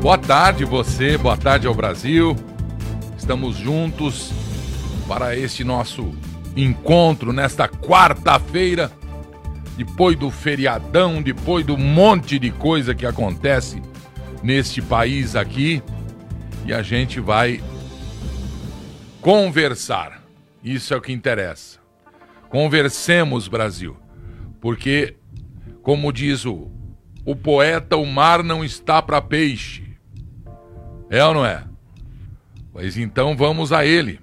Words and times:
Boa 0.00 0.16
tarde 0.16 0.64
você, 0.64 1.18
boa 1.18 1.36
tarde 1.36 1.66
ao 1.66 1.74
Brasil. 1.74 2.34
Estamos 3.18 3.56
juntos 3.56 4.32
para 5.06 5.36
este 5.36 5.62
nosso 5.62 6.14
encontro 6.56 7.34
nesta 7.34 7.68
quarta-feira, 7.68 8.90
depois 9.76 10.16
do 10.16 10.30
feriadão, 10.30 11.20
depois 11.20 11.66
do 11.66 11.76
monte 11.76 12.38
de 12.38 12.50
coisa 12.50 12.94
que 12.94 13.04
acontece 13.04 13.82
neste 14.42 14.80
país 14.80 15.36
aqui, 15.36 15.82
e 16.64 16.72
a 16.72 16.80
gente 16.80 17.20
vai 17.20 17.62
conversar. 19.20 20.22
Isso 20.64 20.94
é 20.94 20.96
o 20.96 21.02
que 21.02 21.12
interessa. 21.12 21.78
Conversemos, 22.48 23.48
Brasil, 23.48 23.98
porque, 24.62 25.18
como 25.82 26.10
diz 26.10 26.46
o, 26.46 26.70
o 27.22 27.36
poeta, 27.36 27.98
o 27.98 28.06
mar 28.06 28.42
não 28.42 28.64
está 28.64 29.02
para 29.02 29.20
peixe. 29.20 29.89
É 31.10 31.24
ou 31.24 31.34
não 31.34 31.44
é? 31.44 31.64
Pois 32.72 32.96
então 32.96 33.36
vamos 33.36 33.72
a 33.72 33.84
ele. 33.84 34.20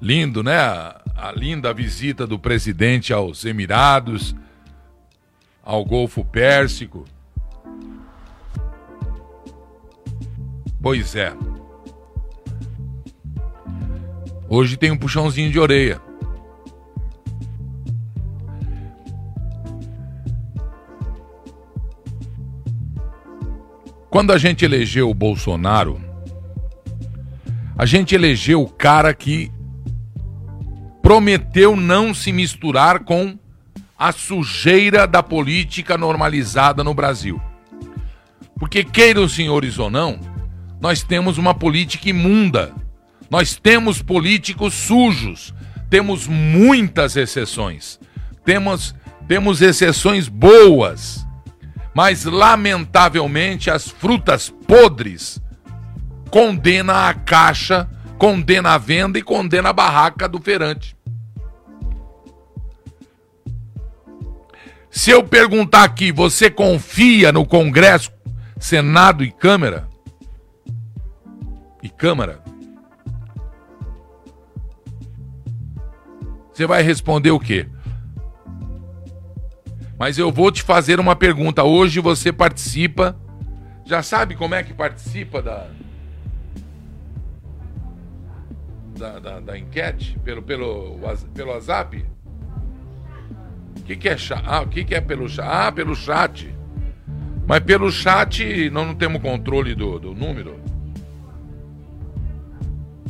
Lindo, 0.00 0.42
né? 0.42 0.56
A 0.56 1.32
linda 1.36 1.74
visita 1.74 2.26
do 2.26 2.38
presidente 2.38 3.12
aos 3.12 3.44
Emirados, 3.44 4.34
ao 5.62 5.84
Golfo 5.84 6.24
Pérsico. 6.24 7.04
Pois 10.80 11.14
é. 11.14 11.34
Hoje 14.48 14.78
tem 14.78 14.90
um 14.90 14.96
puxãozinho 14.96 15.52
de 15.52 15.60
orelha. 15.60 16.09
Quando 24.10 24.32
a 24.32 24.38
gente 24.38 24.64
elegeu 24.64 25.08
o 25.08 25.14
Bolsonaro, 25.14 26.00
a 27.78 27.86
gente 27.86 28.12
elegeu 28.12 28.60
o 28.60 28.68
cara 28.68 29.14
que 29.14 29.52
prometeu 31.00 31.76
não 31.76 32.12
se 32.12 32.32
misturar 32.32 33.04
com 33.04 33.38
a 33.96 34.10
sujeira 34.10 35.06
da 35.06 35.22
política 35.22 35.96
normalizada 35.96 36.82
no 36.82 36.92
Brasil. 36.92 37.40
Porque, 38.58 38.82
queiram 38.82 39.28
senhores 39.28 39.78
ou 39.78 39.88
não, 39.88 40.18
nós 40.80 41.04
temos 41.04 41.38
uma 41.38 41.54
política 41.54 42.10
imunda. 42.10 42.74
Nós 43.30 43.56
temos 43.56 44.02
políticos 44.02 44.74
sujos. 44.74 45.54
Temos 45.88 46.26
muitas 46.26 47.16
exceções. 47.16 48.00
Temos, 48.44 48.92
temos 49.28 49.62
exceções 49.62 50.28
boas. 50.28 51.24
Mas, 51.94 52.24
lamentavelmente, 52.24 53.70
as 53.70 53.88
frutas 53.88 54.48
podres 54.48 55.40
condena 56.30 57.08
a 57.08 57.14
caixa, 57.14 57.88
condena 58.16 58.74
a 58.74 58.78
venda 58.78 59.18
e 59.18 59.22
condena 59.22 59.70
a 59.70 59.72
barraca 59.72 60.28
do 60.28 60.40
feirante. 60.40 60.96
Se 64.90 65.10
eu 65.10 65.22
perguntar 65.22 65.84
aqui, 65.84 66.12
você 66.12 66.50
confia 66.50 67.32
no 67.32 67.46
Congresso, 67.46 68.12
Senado 68.58 69.22
e 69.22 69.30
Câmara? 69.30 69.88
E 71.82 71.88
Câmara? 71.88 72.42
Você 76.52 76.66
vai 76.66 76.82
responder 76.82 77.30
o 77.30 77.40
quê? 77.40 77.66
Mas 80.00 80.16
eu 80.16 80.32
vou 80.32 80.50
te 80.50 80.62
fazer 80.62 80.98
uma 80.98 81.14
pergunta. 81.14 81.62
Hoje 81.62 82.00
você 82.00 82.32
participa. 82.32 83.14
Já 83.84 84.02
sabe 84.02 84.34
como 84.34 84.54
é 84.54 84.62
que 84.62 84.72
participa 84.72 85.42
da. 85.42 85.68
Da, 88.96 89.18
da, 89.18 89.40
da 89.40 89.58
enquete? 89.58 90.18
Pelo, 90.24 90.40
pelo, 90.40 90.98
pelo 91.34 91.50
WhatsApp? 91.50 92.02
O 93.78 93.82
que, 93.82 93.94
que 93.94 94.08
é 94.08 94.16
chat? 94.16 94.42
Ah, 94.46 94.62
o 94.62 94.68
que, 94.68 94.84
que 94.84 94.94
é 94.94 95.02
pelo 95.02 95.28
chat? 95.28 95.46
Ah, 95.46 95.70
pelo 95.70 95.94
chat. 95.94 96.50
Mas 97.46 97.60
pelo 97.60 97.92
chat 97.92 98.70
nós 98.70 98.86
não 98.86 98.94
temos 98.94 99.20
controle 99.20 99.74
do, 99.74 99.98
do 99.98 100.14
número. 100.14 100.58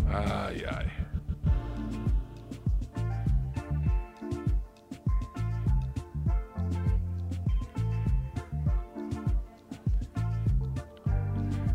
Ai, 0.08 0.49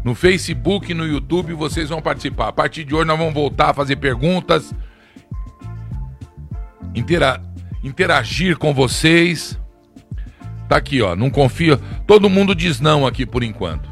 No 0.06 0.14
Facebook, 0.14 0.94
no 0.94 1.04
YouTube, 1.04 1.54
vocês 1.54 1.90
vão 1.90 2.00
participar. 2.00 2.50
A 2.50 2.54
partir 2.54 2.84
de 2.84 2.94
hoje 2.94 3.08
nós 3.08 3.18
vamos 3.18 3.34
voltar 3.34 3.72
a 3.72 3.74
fazer 3.74 3.96
perguntas, 3.96 4.72
intera 6.94 7.42
interagir 7.84 8.56
com 8.56 8.72
vocês. 8.72 9.60
Tá 10.70 10.78
aqui, 10.78 11.02
ó. 11.02 11.16
Não 11.16 11.32
confia. 11.32 11.78
Todo 12.06 12.30
mundo 12.30 12.54
diz 12.54 12.80
não 12.80 13.08
aqui 13.08 13.26
por 13.26 13.44
enquanto. 13.44 13.90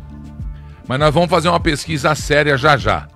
Mas 0.88 1.00
nós 1.00 1.12
vamos 1.12 1.32
fazer 1.32 1.50
uma 1.50 1.60
pesquisa 1.60 2.14
séria 2.14 2.60
já 2.60 2.78
já. 2.78 3.08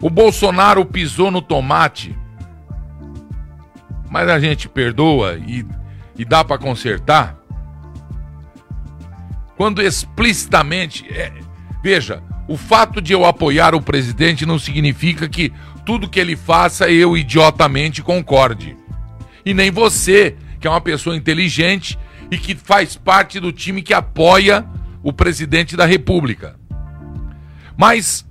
O 0.00 0.08
Bolsonaro 0.08 0.86
pisou 0.86 1.30
no 1.30 1.42
tomate. 1.42 2.18
Mas 4.08 4.30
a 4.30 4.40
gente 4.40 4.70
perdoa 4.70 5.34
e, 5.34 5.66
e 6.16 6.24
dá 6.24 6.42
para 6.42 6.56
consertar. 6.56 7.36
Quando 9.54 9.82
explicitamente. 9.82 11.06
É, 11.12 11.43
Veja, 11.84 12.22
o 12.48 12.56
fato 12.56 12.98
de 12.98 13.12
eu 13.12 13.26
apoiar 13.26 13.74
o 13.74 13.82
presidente 13.82 14.46
não 14.46 14.58
significa 14.58 15.28
que 15.28 15.52
tudo 15.84 16.08
que 16.08 16.18
ele 16.18 16.34
faça 16.34 16.88
eu 16.88 17.14
idiotamente 17.14 18.00
concorde. 18.00 18.74
E 19.44 19.52
nem 19.52 19.70
você, 19.70 20.34
que 20.58 20.66
é 20.66 20.70
uma 20.70 20.80
pessoa 20.80 21.14
inteligente 21.14 21.98
e 22.30 22.38
que 22.38 22.54
faz 22.54 22.96
parte 22.96 23.38
do 23.38 23.52
time 23.52 23.82
que 23.82 23.92
apoia 23.92 24.64
o 25.02 25.12
presidente 25.12 25.76
da 25.76 25.84
República. 25.84 26.56
Mas 27.76 28.24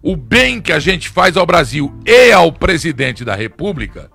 o 0.00 0.14
bem 0.14 0.60
que 0.60 0.72
a 0.72 0.78
gente 0.78 1.08
faz 1.08 1.36
ao 1.36 1.44
Brasil 1.44 1.92
e 2.06 2.30
ao 2.30 2.52
presidente 2.52 3.24
da 3.24 3.34
República 3.34 4.08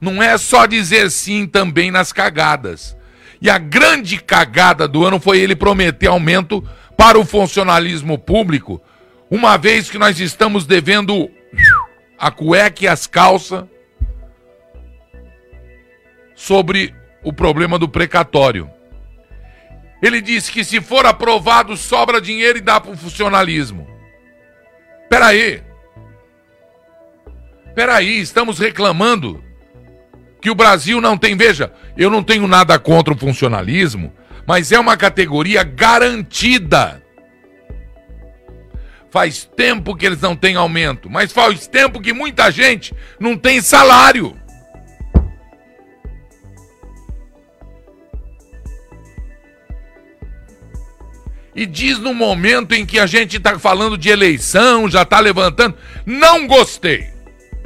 não 0.00 0.22
é 0.22 0.38
só 0.38 0.66
dizer 0.66 1.10
sim 1.10 1.48
também 1.48 1.90
nas 1.90 2.12
cagadas. 2.12 2.96
E 3.42 3.50
a 3.50 3.58
grande 3.58 4.18
cagada 4.18 4.86
do 4.86 5.04
ano 5.04 5.18
foi 5.18 5.40
ele 5.40 5.56
prometer 5.56 6.06
aumento 6.06 6.64
para 7.00 7.18
o 7.18 7.24
funcionalismo 7.24 8.18
público, 8.18 8.78
uma 9.30 9.56
vez 9.56 9.88
que 9.88 9.96
nós 9.96 10.20
estamos 10.20 10.66
devendo 10.66 11.30
a 12.18 12.30
cueca 12.30 12.84
e 12.84 12.88
as 12.88 13.06
calças 13.06 13.64
sobre 16.34 16.94
o 17.24 17.32
problema 17.32 17.78
do 17.78 17.88
precatório. 17.88 18.68
Ele 20.02 20.20
disse 20.20 20.52
que 20.52 20.62
se 20.62 20.78
for 20.78 21.06
aprovado, 21.06 21.74
sobra 21.74 22.20
dinheiro 22.20 22.58
e 22.58 22.60
dá 22.60 22.78
para 22.78 22.92
o 22.92 22.96
funcionalismo. 22.98 23.88
Peraí. 25.08 25.62
Peraí, 27.74 28.20
estamos 28.20 28.58
reclamando 28.58 29.42
que 30.38 30.50
o 30.50 30.54
Brasil 30.54 31.00
não 31.00 31.16
tem. 31.16 31.34
Veja, 31.34 31.72
eu 31.96 32.10
não 32.10 32.22
tenho 32.22 32.46
nada 32.46 32.78
contra 32.78 33.14
o 33.14 33.18
funcionalismo, 33.18 34.12
mas 34.50 34.72
é 34.72 34.80
uma 34.80 34.96
categoria 34.96 35.62
garantida. 35.62 37.00
Faz 39.08 39.44
tempo 39.44 39.94
que 39.94 40.04
eles 40.04 40.20
não 40.20 40.34
têm 40.34 40.56
aumento, 40.56 41.08
mas 41.08 41.30
faz 41.30 41.68
tempo 41.68 42.00
que 42.00 42.12
muita 42.12 42.50
gente 42.50 42.92
não 43.20 43.36
tem 43.36 43.60
salário. 43.60 44.36
E 51.54 51.64
diz 51.64 52.00
no 52.00 52.12
momento 52.12 52.74
em 52.74 52.84
que 52.84 52.98
a 52.98 53.06
gente 53.06 53.36
está 53.36 53.56
falando 53.56 53.96
de 53.96 54.08
eleição, 54.08 54.90
já 54.90 55.02
está 55.02 55.20
levantando, 55.20 55.76
não 56.04 56.48
gostei. 56.48 57.08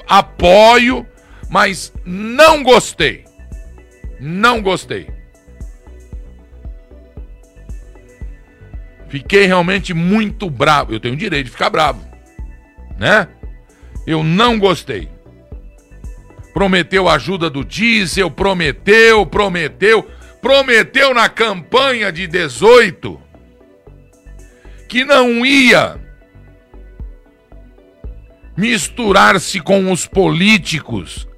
Apoio, 0.07 1.07
mas 1.49 1.91
não 2.05 2.63
gostei. 2.63 3.25
Não 4.21 4.61
gostei. 4.61 5.14
Fiquei 9.15 9.47
realmente 9.47 9.95
muito 9.95 10.51
bravo. 10.51 10.93
Eu 10.93 10.99
tenho 10.99 11.15
o 11.15 11.17
direito 11.17 11.45
de 11.45 11.53
ficar 11.53 11.71
bravo, 11.71 12.05
né? 12.99 13.29
Eu 14.05 14.25
não 14.25 14.59
gostei. 14.59 15.09
Prometeu 16.53 17.09
ajuda 17.09 17.49
do 17.49 17.65
diesel, 17.65 18.29
prometeu, 18.29 19.25
prometeu, 19.25 20.03
prometeu 20.43 21.15
na 21.15 21.29
campanha 21.29 22.11
de 22.11 22.27
18 22.27 23.21
que 24.89 25.05
não 25.05 25.47
ia 25.47 25.97
misturar-se 28.57 29.61
com 29.61 29.93
os 29.93 30.09
políticos 30.09 31.29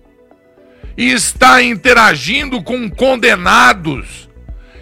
e 0.97 1.11
está 1.11 1.63
interagindo 1.63 2.63
com 2.63 2.89
condenados 2.89 4.27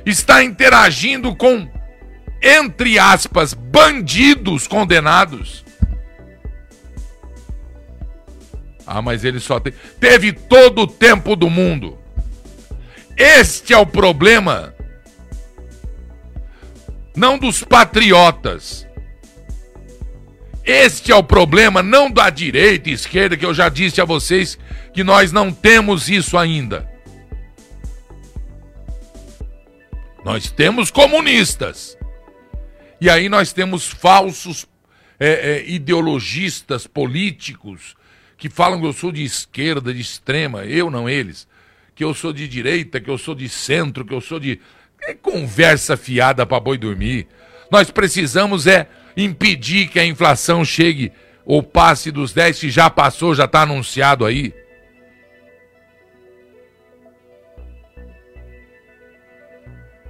está 0.05 0.44
interagindo 0.44 1.35
com, 1.35 1.67
entre 2.44 2.99
aspas, 2.99 3.55
bandidos 3.55 4.67
condenados. 4.67 5.64
Ah, 8.87 9.00
mas 9.00 9.25
ele 9.25 9.41
só 9.41 9.58
te... 9.58 9.73
teve 9.99 10.31
todo 10.31 10.82
o 10.82 10.87
tempo 10.87 11.35
do 11.35 11.49
mundo. 11.49 11.99
Este 13.17 13.73
é 13.73 13.79
o 13.79 13.87
problema. 13.87 14.75
Não 17.17 17.38
dos 17.38 17.64
patriotas. 17.64 18.87
Este 20.62 21.12
é 21.12 21.14
o 21.14 21.23
problema, 21.23 21.82
não 21.82 22.11
da 22.11 22.29
direita 22.29 22.90
e 22.90 22.93
esquerda, 22.93 23.37
que 23.37 23.44
eu 23.44 23.55
já 23.55 23.70
disse 23.70 24.00
a 24.00 24.05
vocês 24.05 24.58
que 24.93 25.02
nós 25.02 25.32
não 25.32 25.50
temos 25.50 26.11
isso 26.11 26.37
ainda. 26.37 26.87
Nós 30.25 30.50
temos 30.50 30.90
comunistas. 30.90 31.97
E 33.00 33.11
aí 33.11 33.29
nós 33.29 33.52
temos 33.52 33.87
falsos 33.87 34.67
é, 35.19 35.29
é, 35.29 35.70
ideologistas 35.70 36.87
políticos 36.87 37.96
que 38.37 38.49
falam 38.49 38.81
que 38.81 38.87
eu 38.87 38.93
sou 38.93 39.12
de 39.12 39.23
esquerda, 39.23 39.93
de 39.93 40.00
extrema, 40.00 40.64
eu 40.64 40.91
não 40.91 41.08
eles, 41.08 41.49
que 41.94 42.05
eu 42.05 42.12
sou 42.12 42.32
de 42.32 42.46
direita, 42.49 43.00
que 43.00 43.08
eu 43.08 43.17
sou 43.17 43.35
de 43.35 43.49
centro, 43.49 44.05
que 44.05 44.14
eu 44.14 44.20
sou 44.20 44.38
de. 44.41 44.61
É 45.02 45.14
conversa 45.14 45.96
fiada 45.96 46.46
para 46.46 46.61
boi 46.61 46.79
dormir. 46.79 47.26
Nós 47.70 47.91
precisamos 47.91 48.67
é 48.67 48.88
impedir 49.17 49.88
que 49.88 49.99
a 49.99 50.05
inflação 50.05 50.64
chegue 50.64 51.12
ou 51.44 51.62
passe 51.62 52.11
dos 52.11 52.32
10 52.32 52.58
que 52.58 52.70
já 52.70 52.88
passou, 52.88 53.35
já 53.35 53.44
está 53.44 53.62
anunciado 53.62 54.25
aí. 54.25 54.52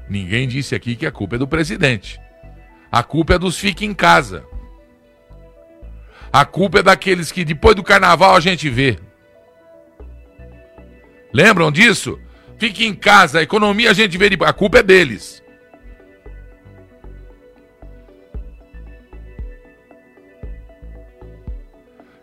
Ninguém 0.08 0.46
disse 0.46 0.74
aqui 0.74 0.94
que 0.94 1.06
a 1.06 1.12
culpa 1.12 1.36
é 1.36 1.38
do 1.38 1.48
presidente. 1.48 2.20
A 2.94 3.02
culpa 3.02 3.34
é 3.34 3.38
dos 3.40 3.58
fica 3.58 3.84
em 3.84 3.92
casa. 3.92 4.44
A 6.32 6.44
culpa 6.44 6.78
é 6.78 6.82
daqueles 6.84 7.32
que 7.32 7.44
depois 7.44 7.74
do 7.74 7.82
carnaval 7.82 8.36
a 8.36 8.38
gente 8.38 8.70
vê. 8.70 8.96
Lembram 11.32 11.72
disso? 11.72 12.20
Fique 12.56 12.86
em 12.86 12.94
casa, 12.94 13.40
a 13.40 13.42
economia 13.42 13.90
a 13.90 13.92
gente 13.92 14.16
vê, 14.16 14.30
a 14.46 14.52
culpa 14.52 14.78
é 14.78 14.82
deles. 14.84 15.42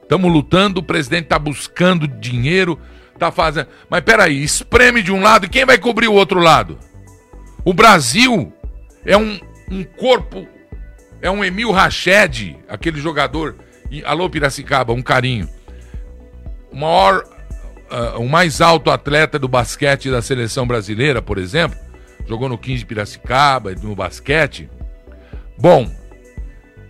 Estamos 0.04 0.32
lutando, 0.32 0.80
o 0.80 0.84
presidente 0.84 1.24
está 1.24 1.38
buscando 1.38 2.08
dinheiro, 2.08 2.80
está 3.14 3.30
fazendo. 3.30 3.68
Mas 3.90 4.00
peraí, 4.06 4.42
espreme 4.42 5.04
de 5.04 5.12
um 5.12 5.22
lado 5.22 5.48
e 5.48 5.50
quem 5.50 5.66
vai 5.66 5.78
cobrir 5.78 6.08
o 6.08 6.14
outro 6.14 6.40
lado? 6.40 6.80
O 7.66 7.74
Brasil 7.74 8.54
é 9.06 9.18
um, 9.18 9.38
um 9.70 9.84
corpo, 9.84 10.48
é 11.22 11.30
um 11.30 11.44
Emil 11.44 11.72
Rached, 11.72 12.58
aquele 12.68 13.00
jogador. 13.00 13.56
Alô, 14.06 14.30
Piracicaba, 14.30 14.94
um 14.94 15.02
carinho. 15.02 15.48
O 16.72 16.76
maior, 16.76 17.24
uh, 17.92 18.20
o 18.20 18.28
mais 18.28 18.62
alto 18.62 18.90
atleta 18.90 19.38
do 19.38 19.48
basquete 19.48 20.10
da 20.10 20.22
seleção 20.22 20.66
brasileira, 20.66 21.22
por 21.22 21.38
exemplo, 21.38 21.78
jogou 22.26 22.50
no 22.50 22.58
15 22.58 22.86
Piracicaba, 22.86 23.74
no 23.76 23.96
basquete. 23.96 24.70
Bom, 25.60 25.90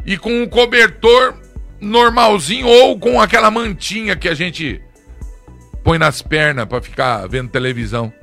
e 0.05 0.17
com 0.17 0.41
um 0.41 0.47
cobertor 0.47 1.35
normalzinho 1.79 2.67
ou 2.67 2.97
com 2.97 3.19
aquela 3.19 3.51
mantinha 3.51 4.15
que 4.15 4.29
a 4.29 4.33
gente 4.35 4.81
põe 5.83 5.97
nas 5.97 6.21
pernas 6.21 6.65
para 6.65 6.81
ficar 6.81 7.27
vendo 7.27 7.49
televisão. 7.49 8.13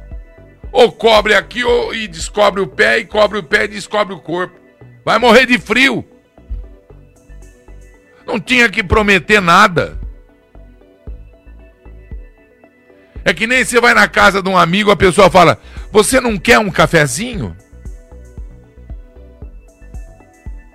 Ou 0.70 0.92
cobre 0.92 1.34
aqui 1.34 1.64
ou, 1.64 1.94
e 1.94 2.06
descobre 2.06 2.60
o 2.60 2.66
pé, 2.66 2.98
e 2.98 3.04
cobre 3.04 3.38
o 3.38 3.42
pé 3.42 3.64
e 3.64 3.68
descobre 3.68 4.14
o 4.14 4.20
corpo. 4.20 4.67
Vai 5.08 5.18
morrer 5.18 5.46
de 5.46 5.58
frio. 5.58 6.04
Não 8.26 8.38
tinha 8.38 8.68
que 8.68 8.84
prometer 8.84 9.40
nada. 9.40 9.98
É 13.24 13.32
que 13.32 13.46
nem 13.46 13.64
você 13.64 13.80
vai 13.80 13.94
na 13.94 14.06
casa 14.06 14.42
de 14.42 14.50
um 14.50 14.58
amigo, 14.58 14.90
a 14.90 14.96
pessoa 14.96 15.30
fala: 15.30 15.58
Você 15.90 16.20
não 16.20 16.36
quer 16.36 16.58
um 16.58 16.70
cafezinho? 16.70 17.56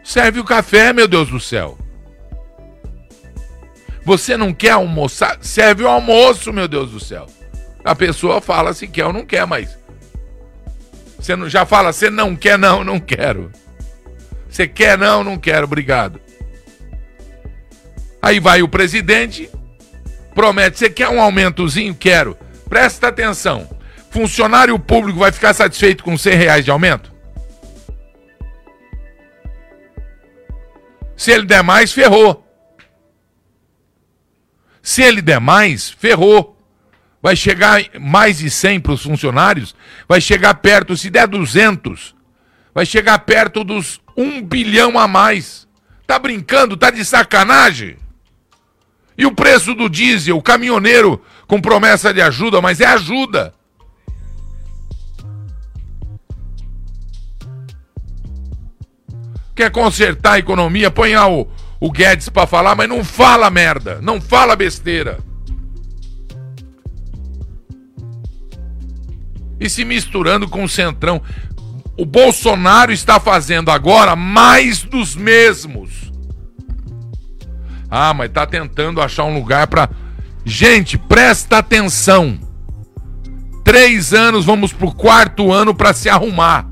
Serve 0.03 0.39
o 0.39 0.43
café, 0.43 0.91
meu 0.91 1.07
Deus 1.07 1.29
do 1.29 1.39
céu. 1.39 1.77
Você 4.03 4.35
não 4.35 4.51
quer 4.51 4.71
almoçar? 4.71 5.37
Serve 5.41 5.83
o 5.83 5.87
almoço, 5.87 6.51
meu 6.51 6.67
Deus 6.67 6.89
do 6.89 6.99
céu. 6.99 7.27
A 7.85 7.93
pessoa 7.93 8.41
fala 8.41 8.73
se 8.73 8.87
quer 8.87 9.05
ou 9.05 9.13
não 9.13 9.27
quer, 9.27 9.45
mas 9.45 9.77
você 11.19 11.35
não, 11.35 11.47
já 11.47 11.67
fala, 11.67 11.93
você 11.93 12.09
não 12.09 12.35
quer, 12.35 12.57
não, 12.57 12.83
não 12.83 12.99
quero. 12.99 13.51
Você 14.53 14.67
quer, 14.67 14.95
não, 14.99 15.23
não 15.23 15.35
quero, 15.35 15.63
obrigado. 15.63 16.21
Aí 18.21 18.39
vai 18.39 18.61
o 18.61 18.67
presidente, 18.67 19.49
promete, 20.35 20.77
você 20.77 20.91
quer 20.91 21.09
um 21.09 21.19
aumentozinho? 21.19 21.95
Quero. 21.95 22.37
Presta 22.69 23.07
atenção. 23.07 23.67
Funcionário 24.11 24.77
público 24.77 25.17
vai 25.17 25.31
ficar 25.31 25.55
satisfeito 25.55 26.03
com 26.03 26.15
100 26.15 26.35
reais 26.35 26.63
de 26.63 26.69
aumento? 26.69 27.11
Se 31.17 31.31
ele 31.31 31.47
der 31.47 31.63
mais, 31.63 31.91
ferrou. 31.91 32.47
Se 34.83 35.01
ele 35.01 35.19
der 35.23 35.39
mais, 35.39 35.89
ferrou 35.89 36.55
vai 37.19 37.35
chegar 37.35 37.81
mais 37.99 38.37
de 38.37 38.51
100 38.51 38.81
para 38.81 38.91
os 38.91 39.01
funcionários, 39.01 39.73
vai 40.07 40.21
chegar 40.21 40.53
perto, 40.55 40.95
se 40.95 41.09
der 41.09 41.25
200, 41.25 42.13
vai 42.75 42.85
chegar 42.85 43.17
perto 43.19 43.63
dos 43.63 44.02
1 44.15 44.41
bilhão 44.43 44.97
a 44.97 45.07
mais. 45.07 45.67
Tá 46.05 46.19
brincando? 46.19 46.77
Tá 46.77 46.89
de 46.89 47.03
sacanagem? 47.03 47.97
E 49.17 49.25
o 49.25 49.31
preço 49.31 49.75
do 49.75 49.89
diesel, 49.89 50.37
o 50.37 50.41
caminhoneiro 50.41 51.21
com 51.47 51.61
promessa 51.61 52.13
de 52.13 52.21
ajuda, 52.21 52.61
mas 52.61 52.81
é 52.81 52.85
ajuda. 52.85 53.53
Quer 59.55 59.69
consertar 59.71 60.33
a 60.33 60.39
economia? 60.39 60.89
Põe 60.89 61.15
lá 61.15 61.29
o, 61.29 61.47
o 61.79 61.91
Guedes 61.91 62.27
para 62.27 62.47
falar, 62.47 62.75
mas 62.75 62.89
não 62.89 63.03
fala 63.03 63.49
merda, 63.51 63.99
não 64.01 64.19
fala 64.19 64.55
besteira. 64.55 65.19
e 69.63 69.69
se 69.69 69.85
misturando 69.85 70.47
com 70.49 70.65
o 70.65 70.69
Centrão. 70.69 71.21
O 71.97 72.05
Bolsonaro 72.05 72.91
está 72.91 73.19
fazendo 73.19 73.69
agora 73.69 74.15
mais 74.15 74.81
dos 74.83 75.15
mesmos. 75.15 76.11
Ah, 77.89 78.13
mas 78.13 78.29
está 78.29 78.47
tentando 78.47 79.01
achar 79.01 79.25
um 79.25 79.35
lugar 79.35 79.67
para. 79.67 79.89
Gente, 80.43 80.97
presta 80.97 81.59
atenção. 81.59 82.39
Três 83.63 84.13
anos, 84.13 84.45
vamos 84.45 84.73
pro 84.73 84.93
quarto 84.93 85.51
ano 85.51 85.73
para 85.73 85.93
se 85.93 86.09
arrumar. 86.09 86.67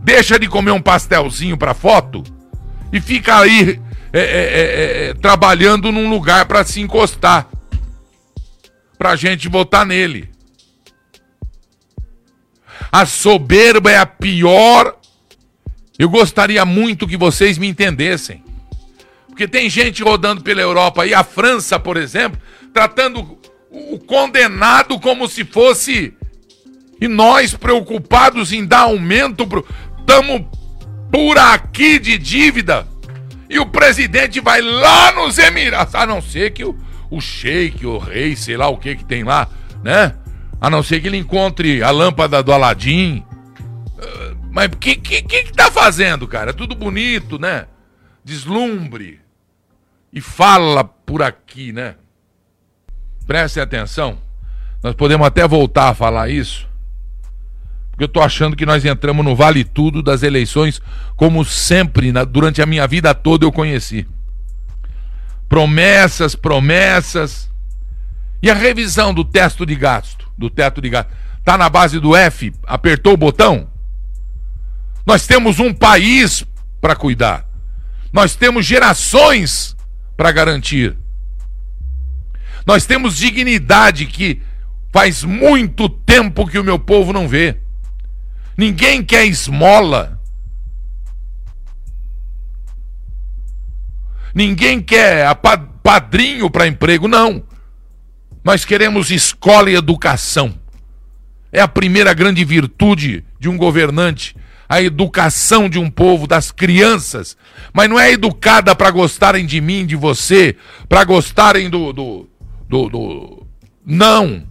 Deixa 0.00 0.38
de 0.38 0.48
comer 0.48 0.70
um 0.70 0.80
pastelzinho 0.80 1.56
para 1.56 1.74
foto 1.74 2.22
e 2.92 3.00
fica 3.00 3.38
aí 3.38 3.80
é, 4.12 4.20
é, 4.20 4.22
é, 4.22 5.08
é 5.08 5.14
trabalhando 5.14 5.90
num 5.90 6.08
lugar 6.08 6.44
para 6.44 6.62
se 6.64 6.80
encostar 6.80 7.48
pra 8.96 9.16
gente 9.16 9.48
votar 9.48 9.84
nele. 9.84 10.33
A 12.94 13.04
soberba 13.06 13.90
é 13.90 13.96
a 13.96 14.06
pior. 14.06 14.96
Eu 15.98 16.08
gostaria 16.08 16.64
muito 16.64 17.08
que 17.08 17.16
vocês 17.16 17.58
me 17.58 17.66
entendessem. 17.66 18.40
Porque 19.26 19.48
tem 19.48 19.68
gente 19.68 20.00
rodando 20.00 20.42
pela 20.42 20.60
Europa 20.60 21.04
e 21.04 21.12
a 21.12 21.24
França, 21.24 21.76
por 21.76 21.96
exemplo, 21.96 22.40
tratando 22.72 23.36
o 23.68 23.98
condenado 23.98 25.00
como 25.00 25.26
se 25.26 25.44
fosse. 25.44 26.14
E 27.00 27.08
nós 27.08 27.52
preocupados 27.52 28.52
em 28.52 28.64
dar 28.64 28.82
aumento 28.82 29.44
pro. 29.44 29.66
Estamos 29.98 30.46
por 31.10 31.36
aqui 31.36 31.98
de 31.98 32.16
dívida. 32.16 32.86
E 33.50 33.58
o 33.58 33.66
presidente 33.66 34.38
vai 34.38 34.62
lá 34.62 35.10
nos 35.10 35.36
Emirados. 35.36 35.96
A 35.96 36.06
não 36.06 36.22
ser 36.22 36.52
que 36.52 36.64
o, 36.64 36.78
o 37.10 37.20
sheik, 37.20 37.84
o 37.84 37.98
rei, 37.98 38.36
sei 38.36 38.56
lá 38.56 38.68
o 38.68 38.78
que 38.78 38.94
que 38.94 39.04
tem 39.04 39.24
lá, 39.24 39.48
né? 39.82 40.14
A 40.60 40.70
não 40.70 40.82
ser 40.82 41.00
que 41.00 41.08
ele 41.08 41.16
encontre 41.16 41.82
a 41.82 41.90
lâmpada 41.90 42.42
do 42.42 42.52
Aladim. 42.52 43.24
Uh, 43.58 44.36
mas 44.50 44.66
o 44.66 44.76
que, 44.76 44.96
que, 44.96 45.22
que, 45.22 45.52
tá 45.52 45.70
fazendo, 45.70 46.26
cara? 46.26 46.52
Tudo 46.52 46.74
bonito, 46.74 47.38
né? 47.38 47.66
Deslumbre. 48.24 49.20
E 50.12 50.20
fala 50.20 50.84
por 50.84 51.22
aqui, 51.22 51.72
né? 51.72 51.96
Prestem 53.26 53.62
atenção. 53.62 54.18
Nós 54.82 54.94
podemos 54.94 55.26
até 55.26 55.46
voltar 55.46 55.88
a 55.88 55.94
falar 55.94 56.28
isso. 56.28 56.68
Porque 57.90 58.04
eu 58.04 58.08
tô 58.08 58.20
achando 58.20 58.56
que 58.56 58.66
nós 58.66 58.84
entramos 58.84 59.24
no 59.24 59.36
vale 59.36 59.64
tudo 59.64 60.02
das 60.02 60.22
eleições, 60.22 60.80
como 61.16 61.44
sempre, 61.44 62.12
na, 62.12 62.24
durante 62.24 62.60
a 62.60 62.66
minha 62.66 62.86
vida 62.86 63.14
toda 63.14 63.44
eu 63.44 63.52
conheci 63.52 64.06
promessas, 65.54 66.34
promessas. 66.34 67.48
E 68.44 68.50
a 68.50 68.54
revisão 68.54 69.14
do 69.14 69.24
teto 69.24 69.64
de 69.64 69.74
gasto, 69.74 70.30
do 70.36 70.50
teto 70.50 70.82
de 70.82 70.90
gasto, 70.90 71.08
tá 71.42 71.56
na 71.56 71.70
base 71.70 71.98
do 71.98 72.14
F, 72.14 72.52
apertou 72.66 73.14
o 73.14 73.16
botão? 73.16 73.70
Nós 75.06 75.26
temos 75.26 75.58
um 75.60 75.72
país 75.72 76.44
para 76.78 76.94
cuidar. 76.94 77.46
Nós 78.12 78.36
temos 78.36 78.66
gerações 78.66 79.74
para 80.14 80.30
garantir. 80.30 80.94
Nós 82.66 82.84
temos 82.84 83.16
dignidade 83.16 84.04
que 84.04 84.42
faz 84.92 85.24
muito 85.24 85.88
tempo 85.88 86.46
que 86.46 86.58
o 86.58 86.64
meu 86.64 86.78
povo 86.78 87.14
não 87.14 87.26
vê. 87.26 87.56
Ninguém 88.58 89.02
quer 89.02 89.24
esmola. 89.24 90.20
Ninguém 94.34 94.82
quer 94.82 95.34
padrinho 95.82 96.50
para 96.50 96.66
emprego, 96.66 97.08
não. 97.08 97.42
Nós 98.44 98.64
queremos 98.64 99.10
escola 99.10 99.70
e 99.70 99.74
educação. 99.74 100.54
É 101.50 101.60
a 101.60 101.68
primeira 101.68 102.12
grande 102.12 102.44
virtude 102.44 103.24
de 103.40 103.48
um 103.48 103.56
governante 103.56 104.36
a 104.68 104.82
educação 104.82 105.68
de 105.68 105.78
um 105.78 105.90
povo, 105.90 106.26
das 106.26 106.50
crianças, 106.50 107.36
mas 107.72 107.88
não 107.88 107.98
é 107.98 108.12
educada 108.12 108.74
para 108.74 108.90
gostarem 108.90 109.46
de 109.46 109.60
mim, 109.60 109.86
de 109.86 109.96
você, 109.96 110.56
para 110.88 111.04
gostarem 111.04 111.68
do, 111.68 111.92
do, 111.92 112.28
do, 112.68 112.88
do. 112.88 113.46
Não. 113.84 114.46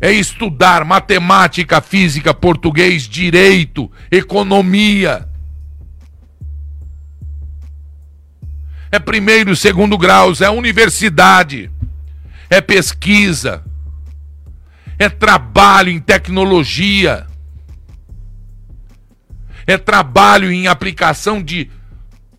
É 0.00 0.12
estudar 0.12 0.84
matemática, 0.84 1.80
física, 1.80 2.32
português, 2.32 3.02
direito, 3.02 3.90
economia. 4.10 5.28
É 8.92 8.98
primeiro 8.98 9.52
e 9.52 9.56
segundo 9.56 9.98
graus, 9.98 10.40
é 10.40 10.48
universidade, 10.48 11.70
é 12.50 12.60
pesquisa, 12.60 13.64
é 14.98 15.08
trabalho 15.08 15.90
em 15.90 16.00
tecnologia 16.00 17.26
é 19.68 19.76
trabalho 19.76 20.50
em 20.50 20.66
aplicação 20.66 21.42
de 21.42 21.70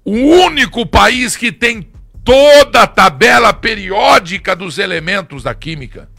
o 0.03 0.13
único 0.13 0.83
país 0.83 1.35
que 1.35 1.51
tem 1.51 1.87
toda 2.23 2.81
a 2.81 2.87
tabela 2.87 3.53
periódica 3.53 4.55
dos 4.55 4.79
elementos 4.79 5.43
da 5.43 5.53
química. 5.53 6.09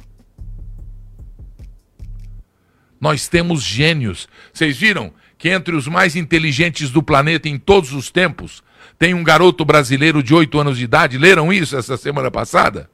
Nós 3.00 3.26
temos 3.26 3.60
gênios. 3.60 4.28
Vocês 4.52 4.76
viram 4.76 5.12
que 5.36 5.48
entre 5.48 5.74
os 5.74 5.88
mais 5.88 6.14
inteligentes 6.14 6.90
do 6.90 7.02
planeta 7.02 7.48
em 7.48 7.58
todos 7.58 7.92
os 7.92 8.08
tempos 8.08 8.62
tem 8.96 9.12
um 9.12 9.24
garoto 9.24 9.64
brasileiro 9.64 10.22
de 10.22 10.32
8 10.32 10.60
anos 10.60 10.78
de 10.78 10.84
idade? 10.84 11.18
Leram 11.18 11.52
isso 11.52 11.76
essa 11.76 11.96
semana 11.96 12.30
passada? 12.30 12.88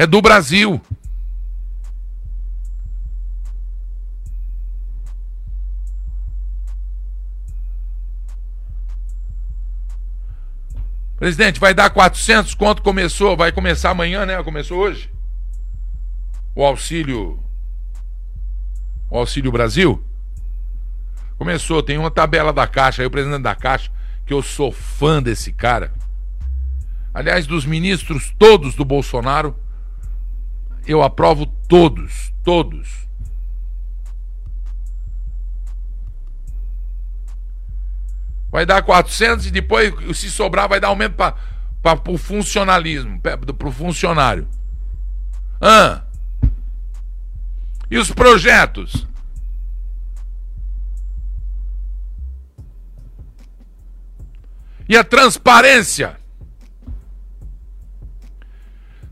É 0.00 0.06
do 0.06 0.22
Brasil. 0.22 0.80
Presidente, 11.18 11.60
vai 11.60 11.74
dar 11.74 11.90
400 11.90 12.54
quanto 12.54 12.80
começou? 12.80 13.36
Vai 13.36 13.52
começar 13.52 13.90
amanhã, 13.90 14.24
né? 14.24 14.42
Começou 14.42 14.78
hoje? 14.78 15.10
O 16.54 16.64
auxílio. 16.64 17.38
O 19.10 19.18
Auxílio 19.18 19.52
Brasil? 19.52 20.02
Começou, 21.36 21.82
tem 21.82 21.98
uma 21.98 22.10
tabela 22.10 22.54
da 22.54 22.66
Caixa, 22.66 23.02
aí 23.02 23.06
o 23.06 23.10
presidente 23.10 23.42
da 23.42 23.54
Caixa, 23.54 23.90
que 24.24 24.32
eu 24.32 24.42
sou 24.42 24.72
fã 24.72 25.22
desse 25.22 25.52
cara. 25.52 25.92
Aliás, 27.12 27.46
dos 27.46 27.66
ministros 27.66 28.34
todos 28.38 28.74
do 28.74 28.84
Bolsonaro, 28.86 29.54
eu 30.92 31.02
aprovo 31.02 31.46
todos, 31.46 32.32
todos. 32.42 33.08
Vai 38.50 38.66
dar 38.66 38.82
400 38.82 39.46
e 39.46 39.50
depois, 39.50 39.94
se 40.16 40.28
sobrar, 40.30 40.68
vai 40.68 40.80
dar 40.80 40.88
aumento 40.88 41.14
para 41.14 42.10
o 42.10 42.18
funcionalismo, 42.18 43.20
para 43.20 43.68
o 43.68 43.72
funcionário. 43.72 44.48
Ah. 45.60 46.02
E 47.88 47.96
os 47.96 48.10
projetos? 48.10 49.06
E 54.88 54.96
a 54.96 55.04
transparência? 55.04 56.18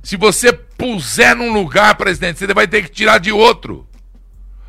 Se 0.02 0.16
você 0.16 0.52
puser 0.78 1.34
num 1.34 1.52
lugar, 1.52 1.96
presidente, 1.96 2.38
você 2.38 2.54
vai 2.54 2.68
ter 2.68 2.84
que 2.84 2.90
tirar 2.90 3.18
de 3.18 3.32
outro. 3.32 3.86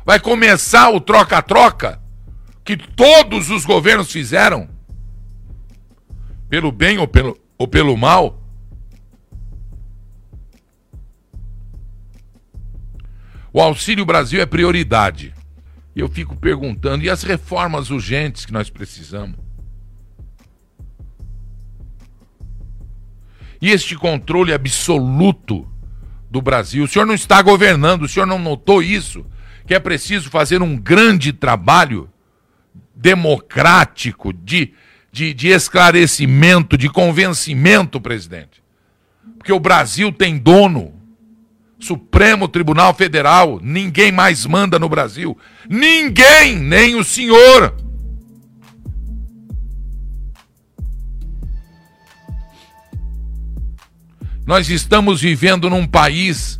Vai 0.04 0.18
começar 0.18 0.90
o 0.90 1.00
troca-troca 1.00 2.02
que 2.64 2.76
todos 2.76 3.48
os 3.48 3.64
governos 3.64 4.10
fizeram, 4.10 4.68
pelo 6.48 6.72
bem 6.72 6.98
ou 6.98 7.06
pelo, 7.06 7.38
ou 7.56 7.68
pelo 7.68 7.96
mal, 7.96 8.42
o 13.52 13.60
Auxílio 13.60 14.04
Brasil 14.04 14.40
é 14.40 14.46
prioridade. 14.46 15.32
E 15.94 16.00
eu 16.00 16.08
fico 16.08 16.36
perguntando, 16.36 17.04
e 17.04 17.10
as 17.10 17.22
reformas 17.22 17.90
urgentes 17.90 18.44
que 18.44 18.52
nós 18.52 18.68
precisamos? 18.68 19.38
E 23.60 23.70
este 23.70 23.94
controle 23.94 24.52
absoluto 24.52 25.69
do 26.30 26.40
Brasil? 26.40 26.84
O 26.84 26.88
senhor 26.88 27.04
não 27.04 27.14
está 27.14 27.42
governando, 27.42 28.02
o 28.02 28.08
senhor 28.08 28.26
não 28.26 28.38
notou 28.38 28.82
isso? 28.82 29.26
Que 29.66 29.74
é 29.74 29.78
preciso 29.78 30.30
fazer 30.30 30.62
um 30.62 30.76
grande 30.76 31.32
trabalho 31.32 32.08
democrático, 32.94 34.32
de, 34.32 34.72
de, 35.10 35.34
de 35.34 35.48
esclarecimento, 35.48 36.76
de 36.76 36.88
convencimento, 36.88 38.00
presidente. 38.00 38.62
Porque 39.38 39.52
o 39.52 39.60
Brasil 39.60 40.12
tem 40.12 40.38
dono. 40.38 40.94
Supremo 41.78 42.46
Tribunal 42.46 42.92
Federal, 42.92 43.58
ninguém 43.62 44.12
mais 44.12 44.44
manda 44.44 44.78
no 44.78 44.86
Brasil. 44.86 45.36
Ninguém, 45.68 46.58
nem 46.58 46.94
o 46.94 47.02
senhor. 47.02 47.74
Nós 54.46 54.68
estamos 54.68 55.20
vivendo 55.20 55.70
num 55.70 55.86
país 55.86 56.58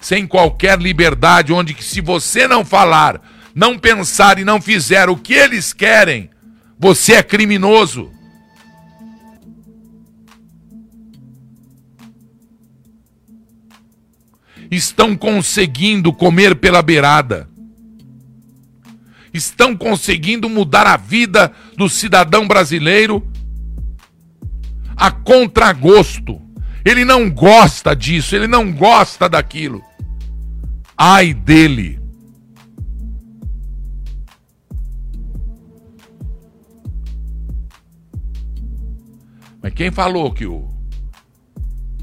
sem 0.00 0.26
qualquer 0.26 0.80
liberdade, 0.80 1.52
onde 1.52 1.74
que 1.74 1.84
se 1.84 2.00
você 2.00 2.46
não 2.46 2.64
falar 2.64 3.20
não 3.58 3.76
pensar 3.76 4.38
e 4.38 4.44
não 4.44 4.60
fizer 4.60 5.08
o 5.08 5.16
que 5.16 5.34
eles 5.34 5.72
querem, 5.72 6.30
você 6.78 7.14
é 7.14 7.22
criminoso. 7.24 8.08
Estão 14.70 15.16
conseguindo 15.16 16.12
comer 16.12 16.54
pela 16.54 16.82
beirada. 16.82 17.48
Estão 19.34 19.76
conseguindo 19.76 20.48
mudar 20.48 20.86
a 20.86 20.96
vida 20.96 21.52
do 21.76 21.88
cidadão 21.88 22.46
brasileiro 22.46 23.26
a 24.96 25.10
contragosto. 25.10 26.40
Ele 26.84 27.04
não 27.04 27.30
gosta 27.30 27.94
disso, 27.94 28.34
ele 28.34 28.46
não 28.46 28.72
gosta 28.72 29.28
daquilo. 29.28 29.82
Ai 30.96 31.32
dele. 31.34 31.98
Mas 39.62 39.74
quem 39.74 39.90
falou 39.90 40.32
que 40.32 40.46
o, 40.46 40.68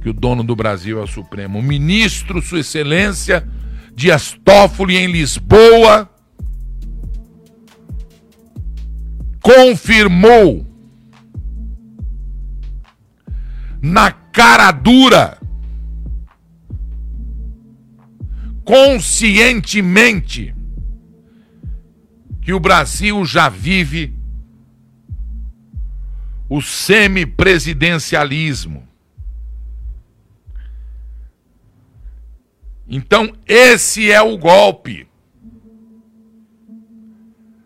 que 0.02 0.10
o 0.10 0.14
dono 0.14 0.44
do 0.44 0.56
Brasil 0.56 1.00
é 1.00 1.04
o 1.04 1.08
Supremo? 1.08 1.60
O 1.60 1.64
ministro, 1.64 2.42
Sua 2.42 2.60
Excelência 2.60 3.48
Dias 3.96 4.38
Toffoli, 4.44 4.98
em 4.98 5.10
Lisboa, 5.10 6.10
confirmou 9.42 10.68
na 13.82 14.12
cara 14.36 14.72
dura, 14.72 15.40
conscientemente, 18.66 20.54
que 22.42 22.52
o 22.52 22.60
Brasil 22.60 23.24
já 23.26 23.48
vive 23.48 24.14
o 26.50 26.62
semipresidencialismo. 26.62 28.86
Então, 32.88 33.34
esse 33.48 34.12
é 34.12 34.22
o 34.22 34.38
golpe. 34.38 35.08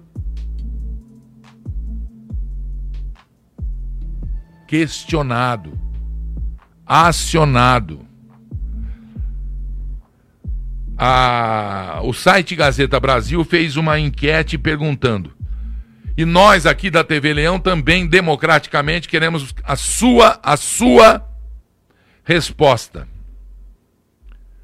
questionado, 4.66 5.78
acionado. 6.86 8.08
A, 10.98 12.00
o 12.04 12.14
site 12.14 12.56
Gazeta 12.56 12.98
Brasil 13.02 13.44
fez 13.44 13.76
uma 13.76 14.00
enquete 14.00 14.58
perguntando. 14.58 15.34
E 16.16 16.24
nós 16.24 16.66
aqui 16.66 16.90
da 16.90 17.04
TV 17.04 17.34
Leão 17.34 17.60
também 17.60 18.08
democraticamente 18.08 19.10
queremos 19.10 19.54
a 19.62 19.76
sua 19.76 20.40
a 20.42 20.56
sua 20.56 21.28
resposta. 22.24 23.10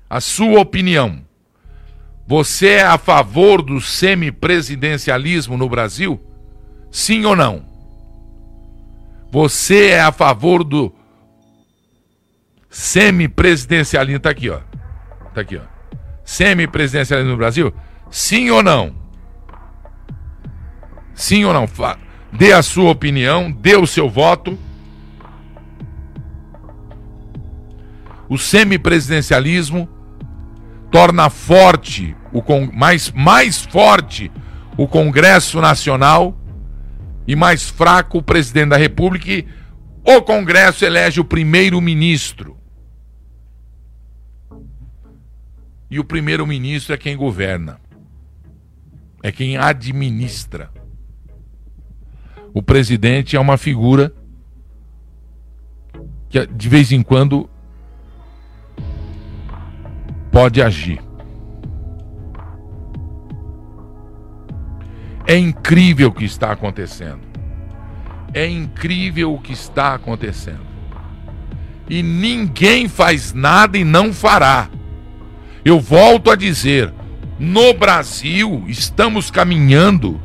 A 0.10 0.22
sua 0.22 0.62
opinião. 0.62 1.28
Você 2.30 2.68
é 2.74 2.84
a 2.84 2.96
favor 2.96 3.64
do 3.64 3.82
semipresidencialismo 3.82 5.58
no 5.58 5.68
Brasil? 5.68 6.22
Sim 6.92 7.26
ou 7.26 7.36
não? 7.36 7.66
Você 9.32 9.88
é 9.88 10.02
a 10.02 10.12
favor 10.12 10.64
do 10.64 10.94
semipresidencialismo? 12.70 14.20
Tá 14.20 14.30
aqui, 14.30 14.48
ó. 14.48 14.60
Tá 15.34 15.42
aqui, 15.42 15.58
ó. 15.58 15.62
Semipresidencialismo 16.24 17.32
no 17.32 17.38
Brasil? 17.38 17.74
Sim 18.12 18.52
ou 18.52 18.62
não? 18.62 18.94
Sim 21.16 21.46
ou 21.46 21.54
não? 21.54 21.68
Dê 22.32 22.54
a 22.54 22.62
sua 22.62 22.92
opinião, 22.92 23.52
dê 23.52 23.76
o 23.76 23.88
seu 23.88 24.08
voto. 24.08 24.56
O 28.30 28.38
semipresidencialismo 28.38 29.90
torna 30.92 31.32
forte, 31.32 32.16
o 32.32 32.44
mais, 32.74 33.12
mais 33.12 33.66
forte 33.66 34.32
o 34.78 34.88
Congresso 34.88 35.60
Nacional 35.60 36.38
e 37.28 37.36
mais 37.36 37.70
fraco 37.70 38.20
o 38.20 38.24
presidente 38.24 38.70
da 38.70 38.78
República. 38.78 39.32
E 39.32 39.46
o 40.06 40.22
Congresso 40.22 40.86
elege 40.86 41.20
o 41.20 41.26
primeiro-ministro. 41.26 42.58
E 45.92 46.00
o 46.00 46.04
primeiro-ministro 46.04 46.94
é 46.94 46.98
quem 46.98 47.18
governa, 47.18 47.80
é 49.24 49.32
quem 49.32 49.58
administra. 49.58 50.72
O 52.54 52.62
presidente 52.62 53.36
é 53.36 53.40
uma 53.40 53.58
figura 53.58 54.14
que 56.30 56.46
de 56.46 56.70
vez 56.70 56.92
em 56.92 57.02
quando 57.02 57.50
pode 60.32 60.62
agir. 60.62 61.09
É 65.30 65.38
incrível 65.38 66.10
o 66.10 66.12
que 66.12 66.26
está 66.26 66.52
acontecendo. 66.52 67.20
É 68.34 68.48
incrível 68.48 69.32
o 69.36 69.40
que 69.40 69.54
está 69.54 69.94
acontecendo. 69.94 70.66
E 71.88 72.02
ninguém 72.02 72.88
faz 72.88 73.32
nada 73.32 73.78
e 73.78 73.84
não 73.84 74.12
fará. 74.12 74.68
Eu 75.64 75.80
volto 75.80 76.32
a 76.32 76.36
dizer: 76.36 76.92
no 77.38 77.76
Brasil 77.76 78.64
estamos 78.68 79.30
caminhando 79.30 80.20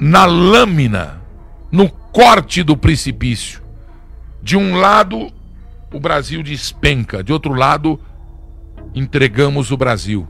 na 0.00 0.24
lâmina, 0.24 1.22
no 1.70 1.88
corte 1.88 2.64
do 2.64 2.76
precipício. 2.76 3.62
De 4.42 4.56
um 4.56 4.74
lado, 4.74 5.32
o 5.94 6.00
Brasil 6.00 6.42
despenca, 6.42 7.22
de 7.22 7.32
outro 7.32 7.54
lado, 7.54 8.00
entregamos 8.92 9.70
o 9.70 9.76
Brasil. 9.76 10.26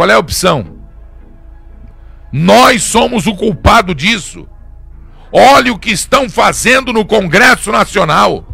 Qual 0.00 0.08
é 0.08 0.14
a 0.14 0.18
opção? 0.18 0.78
Nós 2.32 2.82
somos 2.84 3.26
o 3.26 3.36
culpado 3.36 3.94
disso. 3.94 4.48
Olhe 5.30 5.70
o 5.70 5.78
que 5.78 5.90
estão 5.90 6.26
fazendo 6.26 6.90
no 6.90 7.04
Congresso 7.04 7.70
Nacional. 7.70 8.48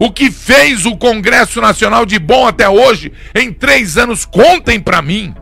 O 0.00 0.10
que 0.10 0.32
fez 0.32 0.84
o 0.84 0.96
Congresso 0.96 1.60
Nacional 1.60 2.04
de 2.04 2.18
bom 2.18 2.44
até 2.44 2.68
hoje, 2.68 3.12
em 3.32 3.52
três 3.52 3.96
anos, 3.96 4.24
contem 4.24 4.80
para 4.80 5.00
mim. 5.00 5.32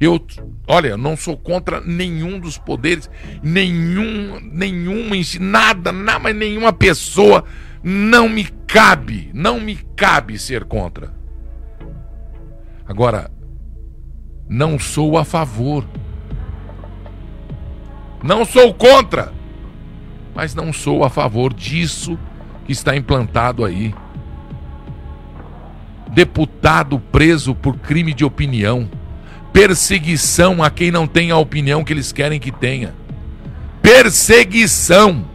Eu, 0.00 0.20
olha, 0.66 0.96
não 0.96 1.16
sou 1.16 1.36
contra 1.36 1.80
nenhum 1.80 2.40
dos 2.40 2.58
poderes, 2.58 3.08
nenhum, 3.40 4.40
nenhuma, 4.40 5.14
nada, 5.38 5.92
nada, 5.92 6.18
mas 6.18 6.34
nenhuma 6.34 6.72
pessoa. 6.72 7.44
Não 7.84 8.28
me 8.28 8.48
cabe, 8.66 9.30
não 9.32 9.60
me 9.60 9.76
cabe 9.94 10.36
ser 10.40 10.64
contra. 10.64 11.17
Agora, 12.88 13.30
não 14.48 14.78
sou 14.78 15.18
a 15.18 15.24
favor. 15.24 15.84
Não 18.22 18.46
sou 18.46 18.72
contra. 18.72 19.32
Mas 20.34 20.54
não 20.54 20.72
sou 20.72 21.04
a 21.04 21.10
favor 21.10 21.52
disso 21.52 22.18
que 22.64 22.72
está 22.72 22.96
implantado 22.96 23.64
aí. 23.64 23.94
Deputado 26.10 26.98
preso 26.98 27.54
por 27.54 27.76
crime 27.76 28.14
de 28.14 28.24
opinião. 28.24 28.88
Perseguição 29.52 30.62
a 30.62 30.70
quem 30.70 30.90
não 30.90 31.06
tem 31.06 31.30
a 31.30 31.36
opinião 31.36 31.84
que 31.84 31.92
eles 31.92 32.10
querem 32.10 32.40
que 32.40 32.50
tenha. 32.50 32.94
Perseguição. 33.82 35.26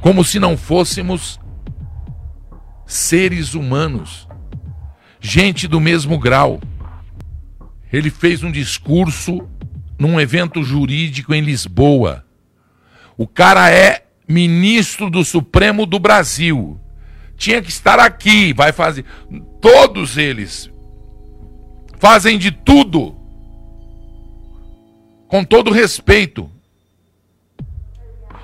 Como 0.00 0.24
se 0.24 0.40
não 0.40 0.56
fôssemos 0.56 1.39
seres 2.90 3.54
humanos, 3.54 4.26
gente 5.20 5.68
do 5.68 5.80
mesmo 5.80 6.18
grau. 6.18 6.60
Ele 7.92 8.10
fez 8.10 8.42
um 8.42 8.50
discurso 8.50 9.48
num 9.96 10.20
evento 10.20 10.62
jurídico 10.64 11.32
em 11.32 11.40
Lisboa. 11.40 12.24
O 13.16 13.28
cara 13.28 13.70
é 13.70 14.06
ministro 14.26 15.08
do 15.08 15.24
Supremo 15.24 15.86
do 15.86 16.00
Brasil. 16.00 16.80
Tinha 17.36 17.62
que 17.62 17.70
estar 17.70 18.00
aqui, 18.00 18.52
vai 18.52 18.72
fazer. 18.72 19.04
Todos 19.60 20.18
eles 20.18 20.68
fazem 21.98 22.38
de 22.38 22.50
tudo. 22.50 23.14
Com 25.28 25.44
todo 25.44 25.70
respeito. 25.70 26.50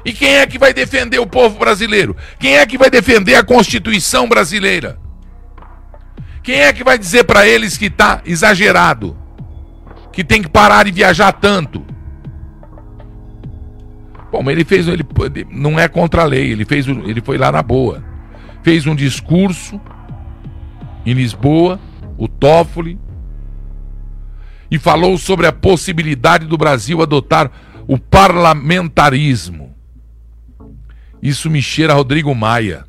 E 0.07 0.13
quem 0.13 0.37
é 0.37 0.47
que 0.47 0.57
vai 0.57 0.73
defender 0.73 1.19
o 1.19 1.27
povo 1.27 1.59
brasileiro? 1.59 2.17
Quem 2.39 2.59
é 2.59 2.65
que 2.65 2.79
vai 2.79 2.89
defender 2.89 3.35
a 3.35 3.43
Constituição 3.43 4.29
brasileira? 4.29 5.01
Quem 6.45 6.61
é 6.61 6.73
que 6.73 6.85
vai 6.85 6.97
dizer 6.97 7.25
para 7.25 7.45
eles 7.45 7.77
que 7.77 7.87
está 7.87 8.23
exagerado? 8.25 9.19
Que 10.13 10.23
tem 10.23 10.41
que 10.41 10.49
parar 10.49 10.85
de 10.85 10.93
viajar 10.93 11.33
tanto? 11.33 11.85
Bom, 14.31 14.49
ele 14.49 14.65
fez, 14.65 14.87
ele 14.87 15.05
não 15.51 15.77
é 15.77 15.89
contra 15.89 16.23
a 16.23 16.25
lei, 16.25 16.53
ele 16.53 16.65
fez, 16.65 16.87
ele 16.87 17.21
foi 17.21 17.37
lá 17.37 17.51
na 17.51 17.61
boa. 17.61 18.05
Fez 18.63 18.87
um 18.87 18.95
discurso 18.95 19.81
em 21.05 21.15
Lisboa, 21.15 21.81
o 22.17 22.29
Toffoli, 22.29 22.97
e 24.71 24.79
falou 24.79 25.19
sobre 25.19 25.49
a 25.49 25.53
possibilidade 25.53 26.47
do 26.47 26.57
Brasil 26.57 27.03
adotar 27.03 27.51
o 27.89 27.99
parlamentarismo. 27.99 29.66
Isso 31.27 31.51
me 31.51 31.61
cheira 31.61 31.93
Rodrigo 31.93 32.33
Maia. 32.37 32.85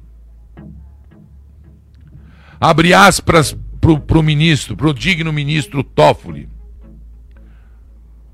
Abre 2.62 2.93
aspas 2.93 3.58
para 3.82 4.19
o 4.19 4.21
ministro, 4.21 4.78
para 4.78 4.89
o 4.89 4.93
digno 4.93 5.34
ministro 5.34 5.84
Toffoli. 5.84 6.47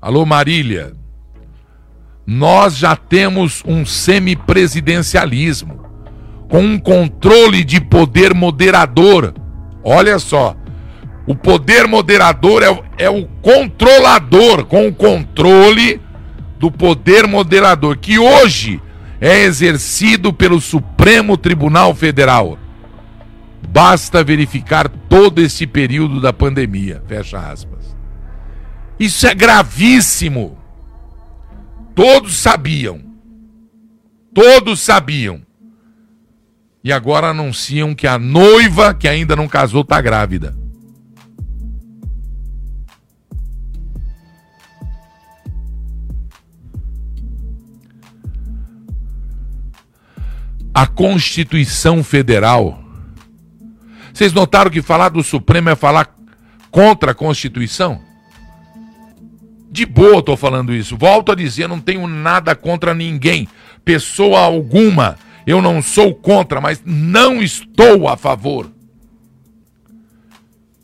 Alô, 0.02 0.26
Marília. 0.26 0.92
Nós 2.26 2.76
já 2.76 2.94
temos 2.94 3.62
um 3.66 3.86
semipresidencialismo, 3.86 5.82
com 6.50 6.60
um 6.60 6.78
controle 6.78 7.64
de 7.64 7.80
poder 7.80 8.34
moderador. 8.34 9.32
Olha 9.82 10.18
só, 10.18 10.54
o 11.26 11.34
poder 11.34 11.88
moderador 11.88 12.62
é, 12.62 13.04
é 13.04 13.08
o 13.08 13.26
controlador, 13.40 14.66
com 14.66 14.86
o 14.86 14.94
controle 14.94 15.98
do 16.58 16.70
poder 16.70 17.26
moderador, 17.26 17.96
que 17.96 18.18
hoje 18.18 18.82
é 19.20 19.42
exercido 19.42 20.32
pelo 20.32 20.60
Supremo 20.60 21.36
Tribunal 21.36 21.94
Federal. 21.94 22.58
Basta 23.68 24.22
verificar 24.22 24.88
todo 24.88 25.40
esse 25.40 25.66
período 25.66 26.20
da 26.20 26.32
pandemia. 26.32 27.02
Fecha 27.06 27.38
aspas. 27.38 27.96
Isso 28.98 29.26
é 29.26 29.34
gravíssimo. 29.34 30.58
Todos 31.94 32.36
sabiam. 32.36 33.00
Todos 34.32 34.80
sabiam. 34.80 35.42
E 36.82 36.92
agora 36.92 37.28
anunciam 37.28 37.94
que 37.94 38.06
a 38.06 38.18
noiva, 38.18 38.92
que 38.92 39.08
ainda 39.08 39.34
não 39.34 39.48
casou, 39.48 39.80
está 39.80 40.00
grávida. 40.00 40.63
A 50.74 50.88
Constituição 50.88 52.02
Federal. 52.02 52.82
Vocês 54.12 54.32
notaram 54.32 54.70
que 54.70 54.82
falar 54.82 55.08
do 55.08 55.22
Supremo 55.22 55.70
é 55.70 55.76
falar 55.76 56.12
contra 56.70 57.12
a 57.12 57.14
Constituição? 57.14 58.00
De 59.70 59.86
boa 59.86 60.18
estou 60.18 60.36
falando 60.36 60.74
isso. 60.74 60.96
Volto 60.96 61.30
a 61.32 61.34
dizer, 61.34 61.68
não 61.68 61.80
tenho 61.80 62.06
nada 62.08 62.56
contra 62.56 62.92
ninguém, 62.92 63.48
pessoa 63.84 64.40
alguma. 64.40 65.16
Eu 65.46 65.62
não 65.62 65.80
sou 65.80 66.14
contra, 66.14 66.60
mas 66.60 66.82
não 66.84 67.40
estou 67.40 68.08
a 68.08 68.16
favor. 68.16 68.70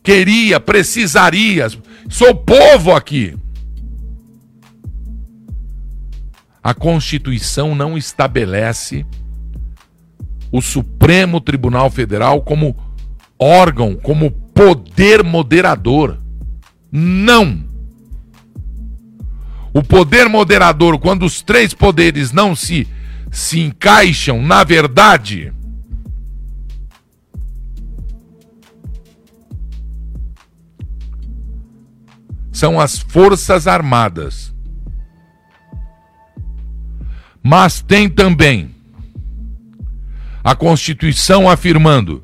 Queria, 0.03 0.59
precisaria. 0.59 1.67
Sou 2.09 2.33
povo 2.33 2.93
aqui. 2.93 3.37
A 6.63 6.73
Constituição 6.73 7.73
não 7.73 7.97
estabelece 7.97 9.05
o 10.51 10.61
Supremo 10.61 11.39
Tribunal 11.39 11.89
Federal 11.89 12.41
como 12.41 12.75
órgão, 13.39 13.95
como 13.95 14.29
poder 14.29 15.23
moderador. 15.23 16.19
Não. 16.91 17.63
O 19.73 19.81
poder 19.81 20.27
moderador, 20.27 20.99
quando 20.99 21.23
os 21.23 21.41
três 21.41 21.73
poderes 21.73 22.33
não 22.33 22.53
se, 22.53 22.85
se 23.31 23.61
encaixam, 23.61 24.41
na 24.41 24.65
verdade, 24.65 25.53
são 32.51 32.77
as 32.79 32.99
Forças 32.99 33.65
Armadas. 33.65 34.53
Mas 37.41 37.81
tem 37.81 38.09
também 38.09 38.70
a 40.43 40.55
Constituição 40.55 41.49
afirmando 41.49 42.23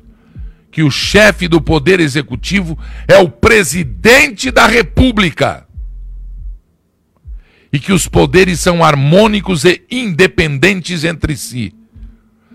que 0.70 0.82
o 0.82 0.90
chefe 0.90 1.48
do 1.48 1.60
Poder 1.60 1.98
Executivo 2.00 2.78
é 3.06 3.18
o 3.18 3.28
presidente 3.28 4.50
da 4.50 4.66
República 4.66 5.66
e 7.72 7.78
que 7.78 7.92
os 7.92 8.08
poderes 8.08 8.60
são 8.60 8.84
harmônicos 8.84 9.64
e 9.64 9.82
independentes 9.90 11.04
entre 11.04 11.36
si. 11.36 11.74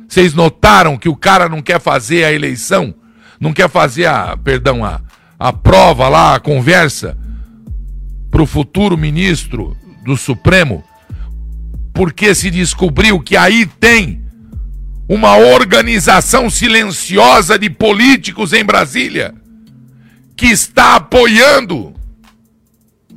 Vocês 0.07 0.33
notaram 0.33 0.97
que 0.97 1.09
o 1.09 1.15
cara 1.15 1.49
não 1.49 1.61
quer 1.61 1.79
fazer 1.79 2.23
a 2.23 2.31
eleição, 2.31 2.93
não 3.39 3.53
quer 3.53 3.69
fazer 3.69 4.05
a, 4.05 4.37
perdão, 4.37 4.83
a, 4.83 5.01
a 5.37 5.51
prova 5.51 6.07
lá, 6.07 6.35
a 6.35 6.39
conversa 6.39 7.17
para 8.29 8.41
o 8.41 8.47
futuro 8.47 8.97
ministro 8.97 9.77
do 10.03 10.17
Supremo, 10.17 10.83
porque 11.93 12.33
se 12.33 12.49
descobriu 12.49 13.19
que 13.19 13.37
aí 13.37 13.65
tem 13.65 14.22
uma 15.07 15.37
organização 15.37 16.49
silenciosa 16.49 17.59
de 17.59 17.69
políticos 17.69 18.53
em 18.53 18.63
Brasília 18.63 19.33
que 20.35 20.47
está 20.47 20.95
apoiando 20.95 21.93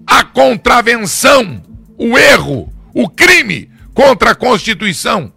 a 0.07 0.23
contravenção, 0.23 1.63
o 1.97 2.17
erro, 2.17 2.73
o 2.95 3.09
crime 3.09 3.71
contra 3.95 4.31
a 4.33 4.35
Constituição. 4.35 5.33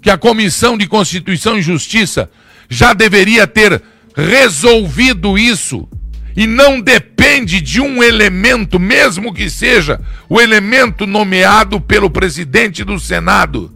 Que 0.00 0.10
a 0.10 0.18
Comissão 0.18 0.76
de 0.76 0.86
Constituição 0.86 1.56
e 1.58 1.62
Justiça 1.62 2.30
já 2.68 2.92
deveria 2.92 3.46
ter 3.46 3.82
resolvido 4.14 5.38
isso 5.38 5.88
e 6.36 6.46
não 6.46 6.80
depende 6.80 7.60
de 7.60 7.80
um 7.80 8.02
elemento, 8.02 8.78
mesmo 8.78 9.32
que 9.32 9.48
seja 9.48 10.00
o 10.28 10.40
elemento 10.40 11.06
nomeado 11.06 11.80
pelo 11.80 12.10
presidente 12.10 12.82
do 12.82 12.98
Senado, 12.98 13.72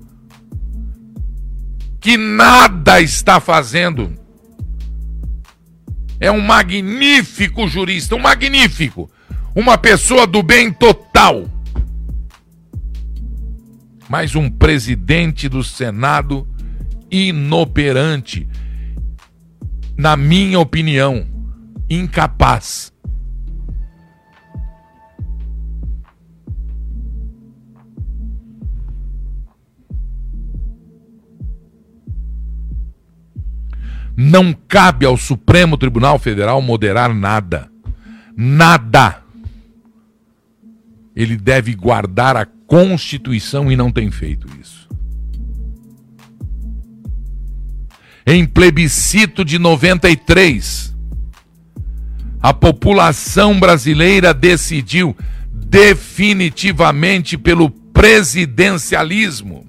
que 2.01 2.17
nada 2.17 3.01
está 3.01 3.39
fazendo. 3.39 4.13
É 6.19 6.33
um 6.33 6.41
magnífico 6.41 7.69
jurista, 7.69 8.17
um 8.17 8.21
magnífico, 8.21 9.09
uma 9.55 9.79
pessoa 9.79 10.27
do 10.27 10.43
bem 10.43 10.73
total. 10.73 11.49
Mas 14.09 14.35
um 14.35 14.51
presidente 14.51 15.49
do 15.49 15.63
Senado 15.63 16.49
inoperante, 17.09 18.49
na 19.97 20.17
minha 20.17 20.59
opinião 20.59 21.38
incapaz. 21.89 22.93
Não 34.21 34.53
cabe 34.53 35.07
ao 35.07 35.17
Supremo 35.17 35.77
Tribunal 35.77 36.19
Federal 36.19 36.61
moderar 36.61 37.15
nada. 37.15 37.71
Nada. 38.37 39.23
Ele 41.15 41.37
deve 41.37 41.73
guardar 41.75 42.37
a 42.37 42.45
Constituição 42.45 43.71
e 43.71 43.77
não 43.77 43.93
tem 43.93 44.11
feito 44.11 44.49
isso. 44.61 44.89
Em 48.27 48.45
plebiscito 48.45 49.45
de 49.45 49.59
93, 49.59 50.95
a 52.43 52.55
população 52.55 53.59
brasileira 53.59 54.33
decidiu 54.33 55.17
definitivamente 55.53 57.37
pelo 57.37 57.71
presidencialismo 57.71 59.67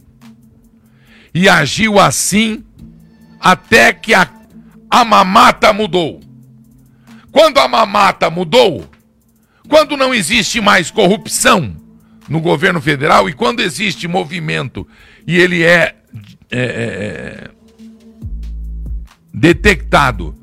e 1.33 1.49
agiu 1.49 1.99
assim 1.99 2.63
até 3.39 3.91
que 3.93 4.13
a, 4.13 4.27
a 4.89 5.03
mamata 5.03 5.73
mudou. 5.73 6.19
Quando 7.31 7.59
a 7.59 7.67
mamata 7.67 8.29
mudou, 8.29 8.89
quando 9.67 9.95
não 9.95 10.13
existe 10.13 10.59
mais 10.61 10.89
corrupção 10.91 11.75
no 12.27 12.39
governo 12.39 12.81
federal 12.81 13.29
e 13.29 13.33
quando 13.33 13.59
existe 13.61 14.07
movimento 14.07 14.87
e 15.25 15.37
ele 15.37 15.63
é, 15.63 15.95
é, 16.51 16.59
é, 16.59 16.61
é 16.61 17.49
detectado 19.33 20.38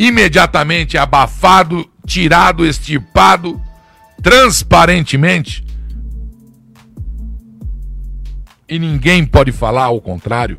imediatamente 0.00 0.96
abafado, 0.96 1.86
tirado, 2.06 2.64
extirpado, 2.64 3.60
transparentemente. 4.22 5.62
E 8.66 8.78
ninguém 8.78 9.26
pode 9.26 9.52
falar 9.52 9.84
ao 9.84 10.00
contrário. 10.00 10.58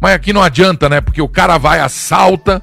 Mas 0.00 0.14
aqui 0.14 0.32
não 0.32 0.42
adianta, 0.42 0.88
né? 0.88 1.02
Porque 1.02 1.20
o 1.20 1.28
cara 1.28 1.58
vai, 1.58 1.80
assalta, 1.80 2.62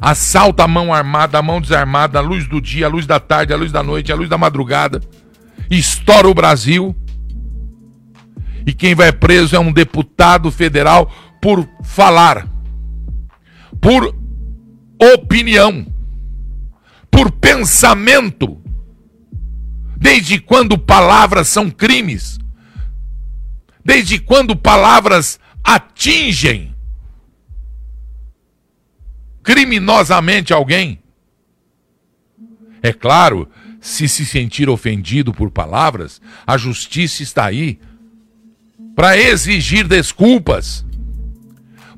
assalta 0.00 0.64
a 0.64 0.68
mão 0.68 0.94
armada, 0.94 1.38
a 1.38 1.42
mão 1.42 1.60
desarmada, 1.60 2.18
a 2.18 2.22
luz 2.22 2.48
do 2.48 2.58
dia, 2.58 2.86
a 2.86 2.88
luz 2.88 3.06
da 3.06 3.20
tarde, 3.20 3.52
a 3.52 3.56
luz 3.56 3.70
da 3.70 3.82
noite, 3.82 4.10
a 4.10 4.16
luz 4.16 4.30
da 4.30 4.38
madrugada, 4.38 5.02
estoura 5.70 6.26
o 6.26 6.32
Brasil 6.32 6.96
e 8.66 8.72
quem 8.72 8.94
vai 8.94 9.12
preso 9.12 9.56
é 9.56 9.58
um 9.58 9.72
deputado 9.72 10.50
federal 10.50 11.10
por 11.40 11.66
falar, 11.82 12.48
por 13.80 14.14
opinião, 15.14 15.86
por 17.10 17.30
pensamento. 17.32 18.58
Desde 19.96 20.40
quando 20.40 20.78
palavras 20.78 21.48
são 21.48 21.70
crimes? 21.70 22.38
Desde 23.84 24.18
quando 24.18 24.56
palavras 24.56 25.38
atingem 25.62 26.74
criminosamente 29.42 30.52
alguém? 30.52 31.02
É 32.82 32.92
claro, 32.92 33.48
se 33.80 34.08
se 34.08 34.24
sentir 34.24 34.68
ofendido 34.68 35.32
por 35.32 35.50
palavras, 35.50 36.20
a 36.46 36.56
justiça 36.56 37.22
está 37.22 37.46
aí 37.46 37.78
para 38.94 39.16
exigir 39.16 39.86
desculpas, 39.86 40.84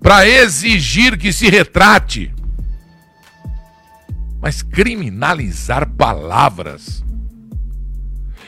para 0.00 0.26
exigir 0.26 1.18
que 1.18 1.32
se 1.32 1.48
retrate. 1.48 2.32
Mas 4.40 4.62
criminalizar 4.62 5.88
palavras, 5.90 7.04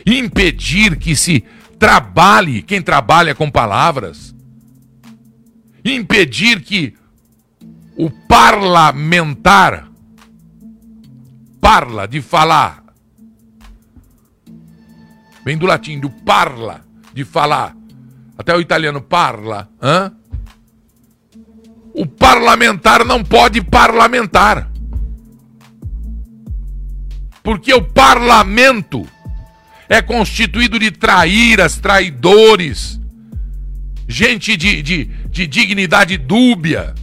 impedir 0.05 0.97
que 0.97 1.15
se 1.15 1.45
trabalhe 1.79 2.63
quem 2.63 2.83
trabalha 2.83 3.35
com 3.35 3.51
palavras, 3.51 4.35
impedir 5.85 6.61
que 6.63 6.97
o 7.97 8.11
parlamentar 8.11 9.89
parla 11.61 12.09
de 12.09 12.21
falar, 12.21 12.83
vem 15.45 15.57
do 15.57 15.67
latim, 15.67 16.01
do 16.01 16.11
parla, 16.11 16.85
de 17.13 17.25
falar, 17.25 17.77
até 18.37 18.55
o 18.55 18.61
italiano 18.61 19.01
parla, 19.01 19.69
hã? 19.81 20.13
O 21.95 22.07
parlamentar 22.07 23.05
não 23.05 23.23
pode 23.23 23.63
parlamentar. 23.63 24.71
Porque 27.43 27.73
o 27.73 27.83
parlamento 27.83 29.07
é 29.89 30.03
constituído 30.03 30.79
de 30.79 30.91
traíras, 30.91 31.79
traidores, 31.79 32.99
gente 34.09 34.57
de, 34.57 34.83
de, 34.83 35.05
de 35.05 35.47
dignidade 35.47 36.17
dúbia, 36.17 36.95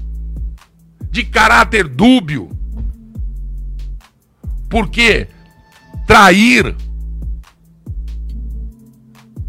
de 1.10 1.24
caráter 1.24 1.88
dúbio. 1.88 2.50
Porque 4.70 5.28
trair 6.06 6.76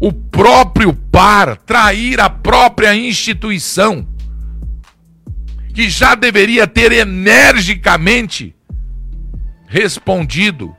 o 0.03 0.11
próprio 0.11 0.93
par, 0.93 1.57
trair 1.57 2.19
a 2.19 2.29
própria 2.29 2.95
instituição, 2.95 4.07
que 5.73 5.89
já 5.89 6.15
deveria 6.15 6.67
ter 6.67 6.91
energicamente 6.91 8.55
respondido 9.67 10.75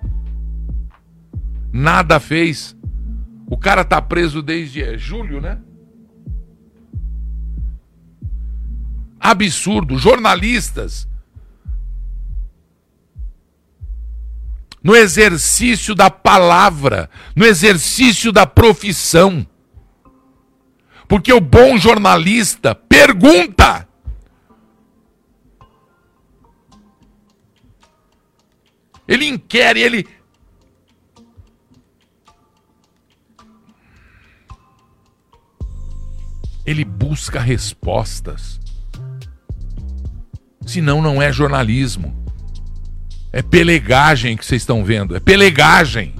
Nada 1.76 2.20
fez. 2.20 2.76
O 3.48 3.58
cara 3.58 3.84
tá 3.84 4.00
preso 4.00 4.40
desde 4.40 4.80
é, 4.80 4.96
julho, 4.96 5.40
né? 5.40 5.58
Absurdo. 9.18 9.98
Jornalistas. 9.98 11.08
No 14.84 14.94
exercício 14.94 15.94
da 15.94 16.10
palavra, 16.10 17.08
no 17.34 17.46
exercício 17.46 18.30
da 18.30 18.46
profissão. 18.46 19.46
Porque 21.08 21.32
o 21.32 21.40
bom 21.40 21.78
jornalista 21.78 22.74
pergunta. 22.74 23.88
Ele 29.08 29.26
inquere, 29.26 29.80
ele 29.80 30.06
Ele 36.66 36.82
busca 36.82 37.40
respostas. 37.40 38.58
Senão 40.66 41.02
não 41.02 41.20
é 41.20 41.30
jornalismo. 41.30 42.23
É 43.34 43.42
pelegagem 43.42 44.36
que 44.36 44.46
vocês 44.46 44.62
estão 44.62 44.84
vendo. 44.84 45.16
É 45.16 45.18
pelegagem. 45.18 46.14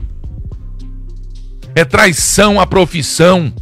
É 1.72 1.84
traição 1.84 2.60
à 2.60 2.66
profissão. 2.66 3.54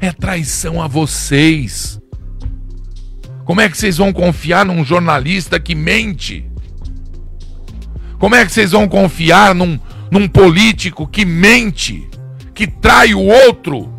É 0.00 0.10
traição 0.10 0.82
a 0.82 0.88
vocês. 0.88 2.00
Como 3.44 3.60
é 3.60 3.68
que 3.68 3.78
vocês 3.78 3.96
vão 3.98 4.12
confiar 4.12 4.66
num 4.66 4.84
jornalista 4.84 5.60
que 5.60 5.76
mente? 5.76 6.50
Como 8.18 8.34
é 8.34 8.44
que 8.44 8.50
vocês 8.50 8.72
vão 8.72 8.88
confiar 8.88 9.54
num, 9.54 9.78
num 10.10 10.26
político 10.26 11.06
que 11.06 11.24
mente? 11.24 12.10
que 12.56 12.66
trai 12.66 13.14
o 13.14 13.20
outro 13.20 13.92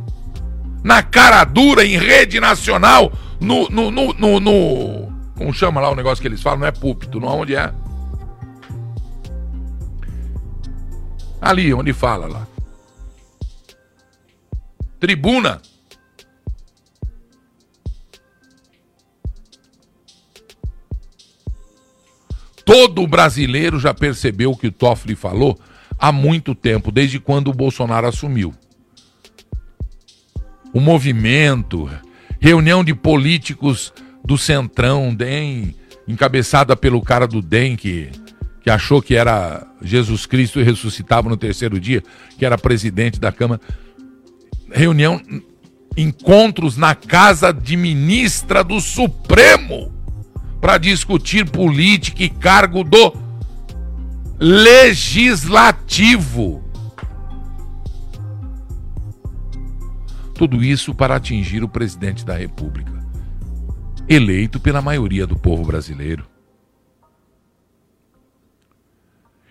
na 0.84 1.04
cara 1.04 1.44
dura, 1.44 1.86
em 1.86 1.96
rede 1.98 2.40
nacional, 2.40 3.14
no, 3.40 3.70
no, 3.70 3.92
no, 3.92 4.14
no, 4.14 4.40
no 4.40 5.07
como 5.38 5.54
chama 5.54 5.80
lá 5.80 5.90
o 5.92 5.96
negócio 5.96 6.22
que 6.22 6.28
eles 6.28 6.42
falam? 6.42 6.60
Não 6.60 6.68
é 6.68 6.72
púlpito, 6.72 7.20
não 7.20 7.40
onde 7.40 7.56
é? 7.56 7.72
Ali, 11.40 11.72
onde 11.74 11.94
fala 11.94 12.28
lá. 12.28 12.48
Tribuna. 15.00 15.62
Todo 22.66 23.08
brasileiro 23.08 23.80
já 23.80 23.94
percebeu 23.94 24.52
o 24.52 24.58
que 24.58 24.68
o 24.68 24.72
Toffoli 24.72 25.16
falou 25.16 25.58
há 25.98 26.12
muito 26.12 26.54
tempo, 26.56 26.92
desde 26.92 27.20
quando 27.20 27.50
o 27.50 27.54
Bolsonaro 27.54 28.08
assumiu. 28.08 28.54
O 30.74 30.82
movimento, 30.82 31.90
reunião 32.40 32.84
de 32.84 32.94
políticos 32.94 33.94
do 34.28 34.38
Centrão, 34.38 35.16
DEM, 35.16 35.74
encabeçada 36.06 36.76
pelo 36.76 37.02
cara 37.02 37.26
do 37.26 37.42
DEM, 37.42 37.78
que, 37.78 38.10
que 38.62 38.70
achou 38.70 39.02
que 39.02 39.16
era 39.16 39.66
Jesus 39.82 40.26
Cristo 40.26 40.60
e 40.60 40.64
ressuscitava 40.64 41.30
no 41.30 41.38
terceiro 41.38 41.80
dia, 41.80 42.04
que 42.38 42.46
era 42.46 42.58
presidente 42.58 43.22
da 43.22 43.32
Câmara. 43.32 43.62
Reunião, 44.70 45.22
encontros 45.96 46.76
na 46.76 46.94
casa 46.94 47.54
de 47.54 47.78
ministra 47.78 48.66
do 48.66 48.82
Supremo 48.82 49.94
para 50.60 50.78
discutir 50.78 51.50
política 51.50 52.22
e 52.24 52.30
cargo 52.30 52.84
do 52.84 53.16
legislativo. 54.38 55.42
Tudo 60.36 60.62
isso 60.62 60.94
para 60.94 61.16
atingir 61.16 61.64
o 61.64 61.70
presidente 61.70 62.26
da 62.26 62.36
República, 62.36 62.97
eleito 64.08 64.60
pela 64.60 64.82
maioria 64.82 65.28
do 65.28 65.38
povo 65.38 65.64
brasileiro. 65.64 66.26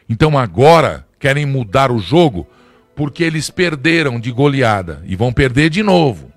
Então 0.09 0.39
agora 0.39 1.07
querem 1.19 1.45
mudar 1.45 1.91
o 1.91 1.99
jogo 1.99 2.47
porque 2.95 3.23
eles 3.23 3.51
perderam 3.51 4.19
de 4.19 4.31
goleada 4.31 5.03
e 5.05 5.15
vão 5.17 5.33
perder 5.33 5.69
de 5.69 5.83
novo. 5.83 6.33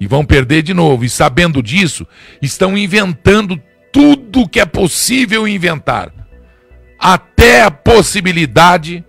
E 0.00 0.06
vão 0.06 0.24
perder 0.24 0.62
de 0.62 0.74
novo. 0.74 1.04
E 1.04 1.08
sabendo 1.08 1.62
disso, 1.62 2.06
estão 2.42 2.76
inventando 2.76 3.60
tudo 3.92 4.48
que 4.48 4.60
é 4.60 4.66
possível 4.66 5.48
inventar 5.48 6.12
até 6.98 7.62
a 7.62 7.70
possibilidade 7.70 9.04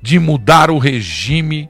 de 0.00 0.18
mudar 0.18 0.70
o 0.70 0.78
regime 0.78 1.68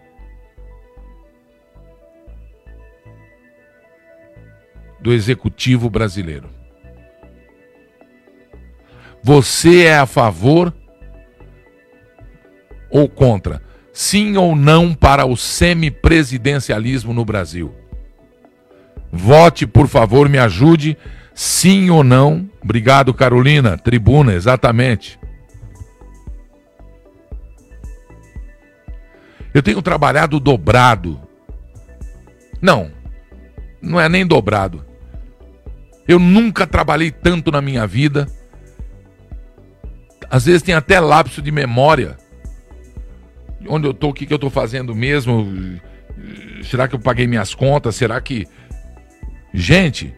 do 5.01 5.13
executivo 5.13 5.89
brasileiro. 5.89 6.49
Você 9.23 9.85
é 9.85 9.99
a 9.99 10.07
favor 10.07 10.73
ou 12.91 13.09
contra? 13.09 13.63
Sim 13.93 14.37
ou 14.37 14.55
não 14.55 14.95
para 14.95 15.27
o 15.27 15.37
semipresidencialismo 15.37 17.13
no 17.13 17.25
Brasil? 17.25 17.75
Vote, 19.11 19.67
por 19.67 19.89
favor, 19.89 20.29
me 20.29 20.39
ajude 20.39 20.97
Sim 21.41 21.89
ou 21.89 22.03
não? 22.03 22.51
Obrigado, 22.61 23.15
Carolina. 23.15 23.79
Tribuna, 23.79 24.35
exatamente. 24.35 25.21
Eu 29.55 29.63
tenho 29.63 29.81
trabalhado 29.81 30.41
dobrado. 30.41 31.21
Não, 32.61 32.91
não 33.81 34.01
é 34.01 34.09
nem 34.09 34.27
dobrado. 34.27 34.85
Eu 36.09 36.19
nunca 36.19 36.67
trabalhei 36.67 37.11
tanto 37.11 37.53
na 37.53 37.61
minha 37.61 37.87
vida. 37.87 38.27
Às 40.31 40.47
vezes 40.47 40.63
tem 40.63 40.75
até 40.75 40.99
lapso 40.99 41.43
de 41.43 41.53
memória. 41.53 42.17
Onde 43.69 43.87
eu 43.87 43.93
tô, 43.93 44.09
o 44.09 44.15
que, 44.15 44.25
que 44.25 44.33
eu 44.33 44.39
tô 44.39 44.49
fazendo 44.49 44.95
mesmo? 44.95 45.79
Será 46.65 46.89
que 46.89 46.95
eu 46.95 46.99
paguei 46.99 47.27
minhas 47.27 47.55
contas? 47.55 47.95
Será 47.95 48.19
que. 48.23 48.47
Gente, 49.53 50.15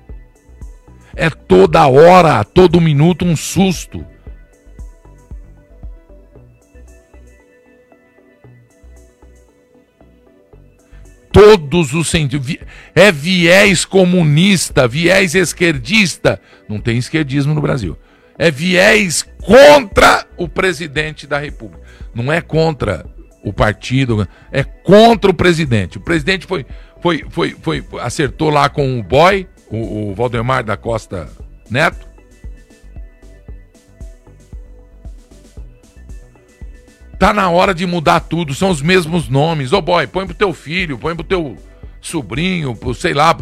é 1.17 1.29
toda 1.29 1.87
hora, 1.89 2.45
todo 2.45 2.81
minuto 2.81 3.25
um 3.25 3.35
susto. 3.35 4.07
Todos 11.41 11.95
os 11.95 12.09
sentidos. 12.09 12.57
É 12.95 13.11
viés 13.11 13.87
comunista, 13.87 14.87
viés 14.87 15.35
esquerdista. 15.35 16.39
Não 16.69 16.79
tem 16.79 16.99
esquerdismo 16.99 17.55
no 17.55 17.63
Brasil. 17.63 17.97
É 18.39 18.51
viés 18.51 19.27
contra 19.43 20.27
o 20.37 20.47
presidente 20.47 21.27
da 21.27 21.39
República. 21.39 21.83
Não 22.15 22.31
é 22.31 22.43
contra 22.43 23.07
o 23.43 23.55
partido, 23.55 24.29
é 24.53 24.63
contra 24.63 25.31
o 25.31 25.35
presidente. 25.35 25.97
O 25.97 26.03
presidente 26.03 26.47
foi, 26.47 26.67
foi, 27.01 27.25
foi, 27.31 27.57
foi 27.63 27.87
acertou 28.01 28.51
lá 28.51 28.69
com 28.69 28.99
o 28.99 29.03
boy, 29.03 29.49
o, 29.71 30.11
o 30.11 30.15
Valdemar 30.15 30.63
da 30.63 30.77
Costa 30.77 31.27
Neto. 31.71 32.07
Tá 37.21 37.35
na 37.35 37.51
hora 37.51 37.75
de 37.75 37.87
mudar 37.87 38.21
tudo, 38.21 38.55
são 38.55 38.71
os 38.71 38.81
mesmos 38.81 39.29
nomes. 39.29 39.75
Ô 39.75 39.77
oh 39.77 39.83
boy, 39.83 40.07
põe 40.07 40.25
pro 40.25 40.35
teu 40.35 40.55
filho, 40.55 40.97
põe 40.97 41.15
pro 41.15 41.23
teu 41.23 41.55
sobrinho, 42.01 42.75
pro, 42.75 42.95
sei 42.95 43.13
lá. 43.13 43.37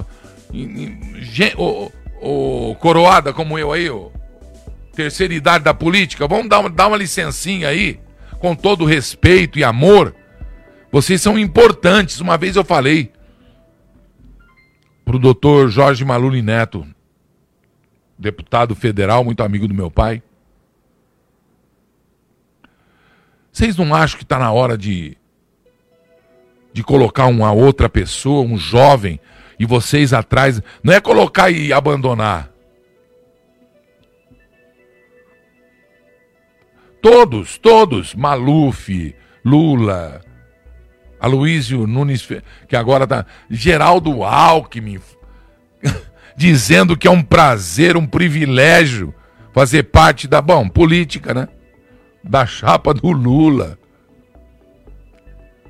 Ô, 1.57 1.93
oh, 2.21 2.75
coroada 2.81 3.33
como 3.33 3.57
eu 3.57 3.73
aí, 3.73 3.89
ô, 3.89 4.11
terceira 4.97 5.33
idade 5.33 5.63
da 5.63 5.73
política, 5.73 6.27
vamos 6.27 6.49
dar 6.49 6.59
uma, 6.59 6.69
dar 6.69 6.89
uma 6.89 6.97
licencinha 6.97 7.69
aí, 7.69 8.01
com 8.41 8.53
todo 8.53 8.85
respeito 8.85 9.61
e 9.61 9.63
amor. 9.63 10.13
Vocês 10.91 11.23
são 11.23 11.39
importantes. 11.39 12.21
Uma 12.21 12.37
vez 12.37 12.57
eu 12.57 12.65
falei 12.65 13.13
pro 15.05 15.21
doutor 15.21 15.71
Jorge 15.71 16.05
Maluli 16.05 16.43
Neto, 16.43 16.85
deputado 18.19 18.75
federal, 18.75 19.23
muito 19.23 19.41
amigo 19.45 19.69
do 19.69 19.75
meu 19.75 19.89
pai. 19.89 20.21
Vocês 23.59 23.77
não 23.77 23.93
acham 23.93 24.19
que 24.19 24.23
está 24.23 24.39
na 24.39 24.53
hora 24.53 24.79
de, 24.79 25.17
de 26.73 26.85
colocar 26.85 27.27
uma 27.27 27.51
outra 27.51 27.89
pessoa, 27.89 28.47
um 28.47 28.57
jovem, 28.57 29.19
e 29.59 29.67
vocês 29.67 30.13
atrás? 30.13 30.63
Não 30.81 30.93
é 30.93 31.01
colocar 31.01 31.51
e 31.51 31.73
abandonar. 31.73 32.51
Todos, 37.03 37.59
todos. 37.59 38.15
Maluf, 38.15 39.13
Lula, 39.45 40.21
Aloísio 41.19 41.85
Nunes, 41.85 42.29
que 42.69 42.77
agora 42.77 43.03
está. 43.03 43.27
Geraldo 43.51 44.23
Alckmin, 44.23 45.01
dizendo 46.37 46.97
que 46.97 47.09
é 47.09 47.11
um 47.11 47.25
prazer, 47.25 47.97
um 47.97 48.07
privilégio 48.07 49.13
fazer 49.53 49.83
parte 49.83 50.29
da. 50.29 50.41
Bom, 50.41 50.69
política, 50.69 51.35
né? 51.35 51.49
Da 52.23 52.47
chapa 52.47 52.93
do 52.93 53.11
Lula. 53.11 53.79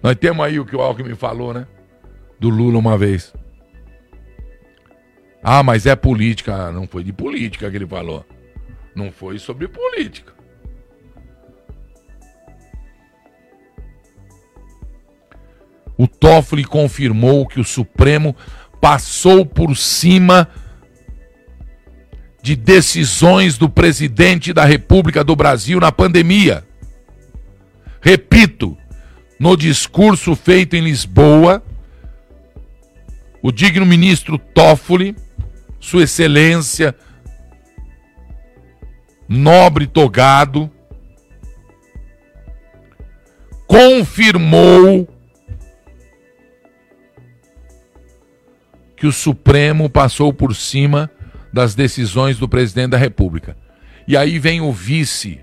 Nós 0.03 0.17
temos 0.17 0.45
aí 0.45 0.59
o 0.61 0.65
que 0.65 0.77
o 0.77 0.81
Alckmin 0.81 1.15
falou, 1.15 1.53
né? 1.53 1.67
Do 2.39 2.49
Lula 2.49 2.79
uma 2.79 2.97
vez. 2.97 3.35
Ah, 5.43 5.63
mas 5.63 5.87
é 5.87 5.97
política. 5.97 6.55
Ah, 6.55 6.73
não 6.73 6.87
foi 6.87 7.03
de 7.03 7.13
política 7.13 7.71
que 7.71 7.77
ele 7.77 7.87
falou. 7.87 8.25
Não 8.95 9.11
foi 9.11 9.39
sobre 9.39 9.69
política. 9.69 10.33
O 15.97 16.07
Toffoli 16.07 16.65
confirmou 16.65 17.47
que 17.47 17.59
o 17.59 17.65
Supremo 17.65 18.37
passou 18.81 19.45
por 19.45 19.77
cima 19.77 20.49
de 22.43 22.55
decisões 22.55 23.59
do 23.59 23.69
presidente 23.69 24.53
da 24.53 24.65
República 24.65 25.25
do 25.25 25.35
Brasil 25.35 25.81
na 25.81 25.91
pandemia. 25.91 26.65
Repito, 28.01 28.77
no 29.39 29.57
discurso 29.57 30.35
feito 30.35 30.75
em 30.77 30.83
Lisboa, 30.83 31.63
o 33.43 33.53
digno 33.53 33.85
ministro 33.85 34.39
Toffoli, 34.39 35.17
Sua 35.81 36.05
Excelência, 36.05 36.95
nobre 39.29 39.87
togado, 39.87 40.71
confirmou 43.67 45.07
que 48.97 49.07
o 49.07 49.13
Supremo 49.13 49.89
passou 49.89 50.33
por 50.33 50.55
cima 50.57 51.11
das 51.59 51.75
decisões 51.75 52.39
do 52.39 52.49
presidente 52.49 52.91
da 52.91 52.97
República. 52.97 53.57
E 54.07 54.17
aí 54.17 54.39
vem 54.39 54.61
o 54.61 54.73
vice 54.73 55.41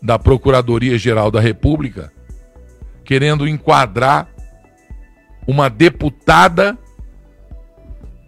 da 0.00 0.16
Procuradoria-Geral 0.20 1.32
da 1.32 1.40
República 1.40 2.12
querendo 3.04 3.48
enquadrar 3.48 4.28
uma 5.48 5.68
deputada, 5.68 6.78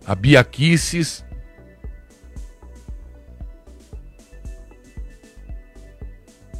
a 0.04 0.12
Bia 0.16 0.42
Kisses, 0.42 1.24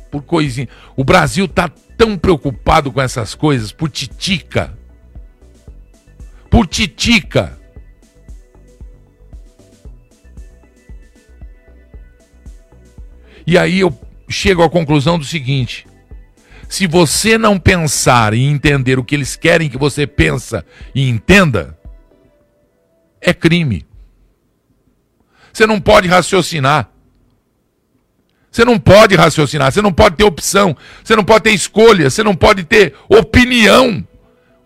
por 0.09 0.23
coisinha. 0.23 0.69
O 0.97 1.03
Brasil 1.03 1.47
está 1.47 1.69
tão 1.97 2.17
preocupado 2.17 2.93
com 2.93 3.01
essas 3.01 3.35
coisas 3.35 3.73
por 3.73 3.91
titica. 3.91 4.79
Por 6.49 6.65
titica. 6.65 7.58
E 13.49 13.57
aí 13.57 13.81
eu 13.81 13.99
chego 14.29 14.63
à 14.63 14.69
conclusão 14.69 15.19
do 15.19 15.25
seguinte: 15.25 15.87
se 16.69 16.87
você 16.87 17.39
não 17.39 17.59
pensar 17.59 18.35
e 18.35 18.45
entender 18.45 18.99
o 18.99 19.03
que 19.03 19.15
eles 19.15 19.37
querem 19.37 19.71
que 19.71 19.79
você 19.79 20.07
pensa 20.07 20.63
e 20.95 21.09
entenda, 21.09 21.75
é 23.23 23.33
crime. 23.33 23.87
Você 25.51 25.67
não 25.67 25.81
pode 25.81 26.07
raciocinar. 26.07 26.91
Você 28.51 28.67
não 28.67 28.79
pode 28.79 29.15
raciocinar, 29.15 29.73
você 29.73 29.81
não 29.81 29.95
pode 29.95 30.17
ter 30.17 30.25
opção, 30.25 30.77
você 31.03 31.17
não 31.17 31.25
pode 31.25 31.45
ter 31.45 31.53
escolha, 31.53 32.11
você 32.11 32.23
não 32.23 32.35
pode 32.35 32.65
ter 32.65 32.95
opinião. 33.09 34.07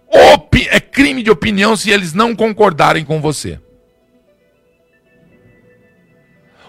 Opi 0.08 0.66
é 0.68 0.80
crime 0.80 1.22
de 1.22 1.30
opinião 1.30 1.76
se 1.76 1.88
eles 1.88 2.12
não 2.12 2.34
concordarem 2.34 3.04
com 3.04 3.20
você. 3.20 3.60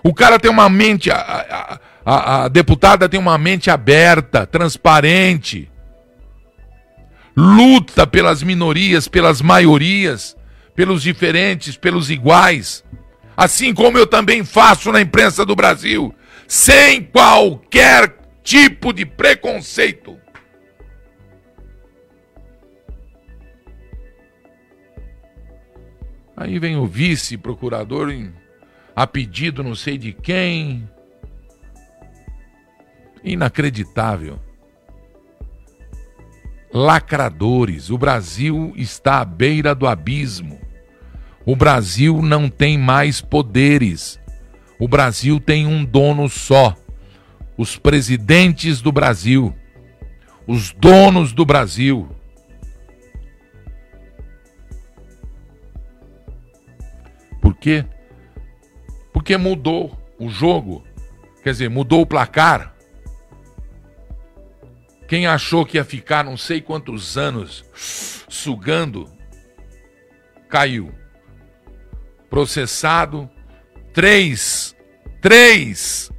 O 0.03 0.13
cara 0.13 0.37
tem 0.39 0.51
uma 0.51 0.69
mente. 0.69 1.09
A, 1.09 1.15
a, 1.17 1.79
a, 2.05 2.43
a 2.43 2.47
deputada 2.47 3.07
tem 3.07 3.19
uma 3.19 3.37
mente 3.37 3.69
aberta, 3.69 4.45
transparente, 4.45 5.71
luta 7.35 8.05
pelas 8.05 8.43
minorias, 8.43 9.07
pelas 9.07 9.41
maiorias, 9.41 10.35
pelos 10.75 11.01
diferentes, 11.01 11.77
pelos 11.77 12.09
iguais. 12.09 12.83
Assim 13.35 13.73
como 13.73 13.97
eu 13.97 14.05
também 14.05 14.43
faço 14.43 14.91
na 14.91 15.01
imprensa 15.01 15.45
do 15.45 15.55
Brasil, 15.55 16.13
sem 16.47 17.01
qualquer 17.01 18.15
tipo 18.43 18.93
de 18.93 19.05
preconceito. 19.05 20.17
Aí 26.35 26.59
vem 26.59 26.75
o 26.75 26.85
vice-procurador 26.85 28.11
a 28.95 29.07
pedido 29.07 29.63
não 29.63 29.75
sei 29.75 29.97
de 29.97 30.11
quem, 30.11 30.87
Inacreditável. 33.23 34.39
Lacradores. 36.73 37.89
O 37.89 37.97
Brasil 37.97 38.73
está 38.75 39.21
à 39.21 39.25
beira 39.25 39.73
do 39.73 39.87
abismo. 39.87 40.59
O 41.45 41.55
Brasil 41.55 42.21
não 42.21 42.49
tem 42.49 42.77
mais 42.77 43.21
poderes. 43.21 44.19
O 44.79 44.87
Brasil 44.87 45.39
tem 45.39 45.67
um 45.67 45.85
dono 45.85 46.27
só. 46.27 46.75
Os 47.57 47.77
presidentes 47.77 48.81
do 48.81 48.91
Brasil. 48.91 49.53
Os 50.47 50.71
donos 50.71 51.31
do 51.31 51.45
Brasil. 51.45 52.09
Por 57.41 57.55
quê? 57.55 57.85
Porque 59.13 59.37
mudou 59.37 59.97
o 60.17 60.29
jogo. 60.29 60.83
Quer 61.43 61.51
dizer, 61.51 61.69
mudou 61.69 62.01
o 62.01 62.05
placar. 62.05 62.72
Quem 65.13 65.27
achou 65.27 65.63
que 65.63 65.77
ia 65.77 65.85
ficar 65.85 66.23
não 66.23 66.35
sei 66.35 66.59
quantos 66.59 67.19
anos 67.19 67.63
sugando, 68.27 69.07
caiu. 70.49 70.91
Processado, 72.31 73.29
três, 73.93 74.75
três, 75.21 76.11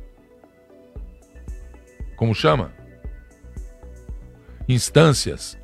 como 2.15 2.37
chama? 2.37 2.73
Instâncias, 4.69 5.59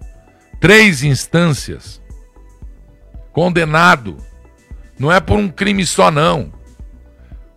três 0.59 1.05
instâncias, 1.05 2.03
condenado, 3.31 4.17
não 4.99 5.13
é 5.13 5.21
por 5.21 5.39
um 5.39 5.49
crime 5.49 5.87
só 5.87 6.11
não, 6.11 6.53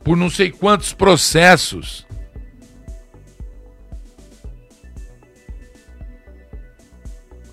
por 0.04 0.16
não 0.16 0.30
sei 0.30 0.52
quantos 0.52 0.94
processos. 0.94 2.06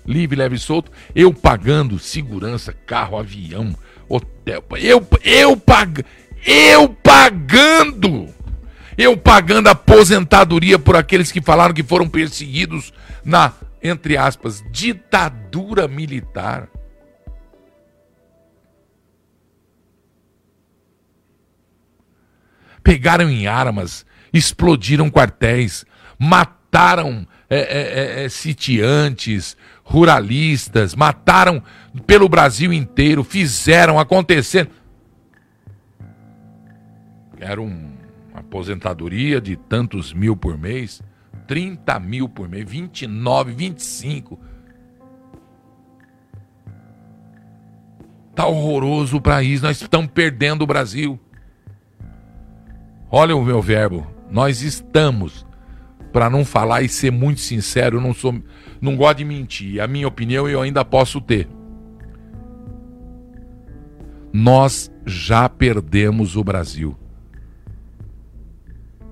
Livre, 0.05 0.37
leve 0.37 0.55
e 0.55 0.59
solto, 0.59 0.91
eu 1.15 1.33
pagando 1.33 1.99
segurança, 1.99 2.73
carro, 2.85 3.17
avião, 3.17 3.75
hotel, 4.07 4.63
eu, 4.77 5.07
eu, 5.23 5.57
pag, 5.57 6.05
eu 6.45 6.89
pagando, 6.89 8.27
eu 8.97 9.15
pagando 9.17 9.67
aposentadoria 9.67 10.77
por 10.77 10.95
aqueles 10.95 11.31
que 11.31 11.41
falaram 11.41 11.73
que 11.73 11.83
foram 11.83 12.07
perseguidos 12.07 12.93
na, 13.23 13.53
entre 13.81 14.17
aspas, 14.17 14.63
ditadura 14.71 15.87
militar. 15.87 16.67
Pegaram 22.83 23.29
em 23.29 23.45
armas, 23.45 24.05
explodiram 24.33 25.09
quartéis, 25.09 25.85
mataram 26.17 27.27
é, 27.49 27.57
é, 27.57 28.21
é, 28.21 28.23
é, 28.23 28.29
sitiantes, 28.29 29.57
ruralistas, 29.91 30.95
mataram 30.95 31.61
pelo 32.07 32.29
Brasil 32.29 32.71
inteiro, 32.71 33.25
fizeram 33.25 33.99
acontecer. 33.99 34.69
Era 37.37 37.61
um, 37.61 37.91
uma 38.31 38.39
aposentadoria 38.39 39.41
de 39.41 39.57
tantos 39.57 40.13
mil 40.13 40.37
por 40.37 40.57
mês, 40.57 41.01
30 41.45 41.99
mil 41.99 42.29
por 42.29 42.47
mês, 42.47 42.69
29, 42.69 43.51
25. 43.51 44.39
Tá 48.33 48.47
horroroso 48.47 49.17
o 49.17 49.21
país, 49.21 49.61
nós 49.61 49.81
estamos 49.81 50.09
perdendo 50.13 50.61
o 50.61 50.67
Brasil. 50.67 51.19
Olha 53.11 53.35
o 53.35 53.43
meu 53.43 53.61
verbo, 53.61 54.07
nós 54.29 54.61
estamos 54.61 55.45
para 56.13 56.29
não 56.29 56.45
falar 56.45 56.81
e 56.81 56.87
ser 56.87 57.11
muito 57.11 57.41
sincero, 57.41 57.97
eu 57.97 58.01
não 58.01 58.13
sou, 58.13 58.41
não 58.81 58.97
gosto 58.97 59.19
de 59.19 59.25
mentir. 59.25 59.79
A 59.79 59.87
minha 59.87 60.07
opinião 60.07 60.49
eu 60.49 60.61
ainda 60.61 60.83
posso 60.83 61.21
ter. 61.21 61.47
Nós 64.33 64.91
já 65.05 65.47
perdemos 65.47 66.35
o 66.35 66.43
Brasil. 66.43 66.97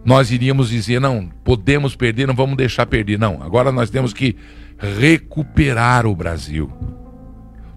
Nós 0.03 0.31
iríamos 0.31 0.69
dizer, 0.69 0.99
não, 0.99 1.29
podemos 1.43 1.95
perder, 1.95 2.25
não 2.25 2.33
vamos 2.33 2.57
deixar 2.57 2.85
perder. 2.85 3.19
Não, 3.19 3.43
agora 3.43 3.71
nós 3.71 3.89
temos 3.89 4.13
que 4.13 4.35
recuperar 4.77 6.07
o 6.07 6.15
Brasil. 6.15 6.71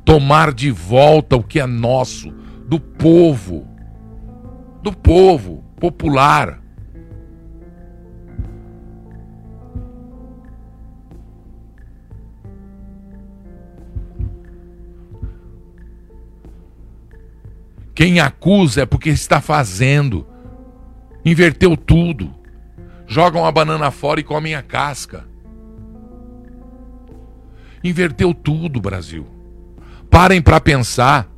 Tomar 0.04 0.52
de 0.52 0.70
volta 0.70 1.36
o 1.36 1.42
que 1.42 1.60
é 1.60 1.66
nosso, 1.66 2.32
do 2.66 2.80
povo. 2.80 3.66
Do 4.82 4.92
povo 4.92 5.64
popular. 5.78 6.61
Quem 18.02 18.18
acusa 18.18 18.82
é 18.82 18.84
porque 18.84 19.10
está 19.10 19.40
fazendo. 19.40 20.26
Inverteu 21.24 21.76
tudo. 21.76 22.34
Jogam 23.06 23.46
a 23.46 23.52
banana 23.52 23.92
fora 23.92 24.18
e 24.18 24.24
comem 24.24 24.56
a 24.56 24.60
casca. 24.60 25.24
Inverteu 27.84 28.34
tudo, 28.34 28.80
Brasil. 28.80 29.24
Parem 30.10 30.42
para 30.42 30.60
pensar. 30.60 31.28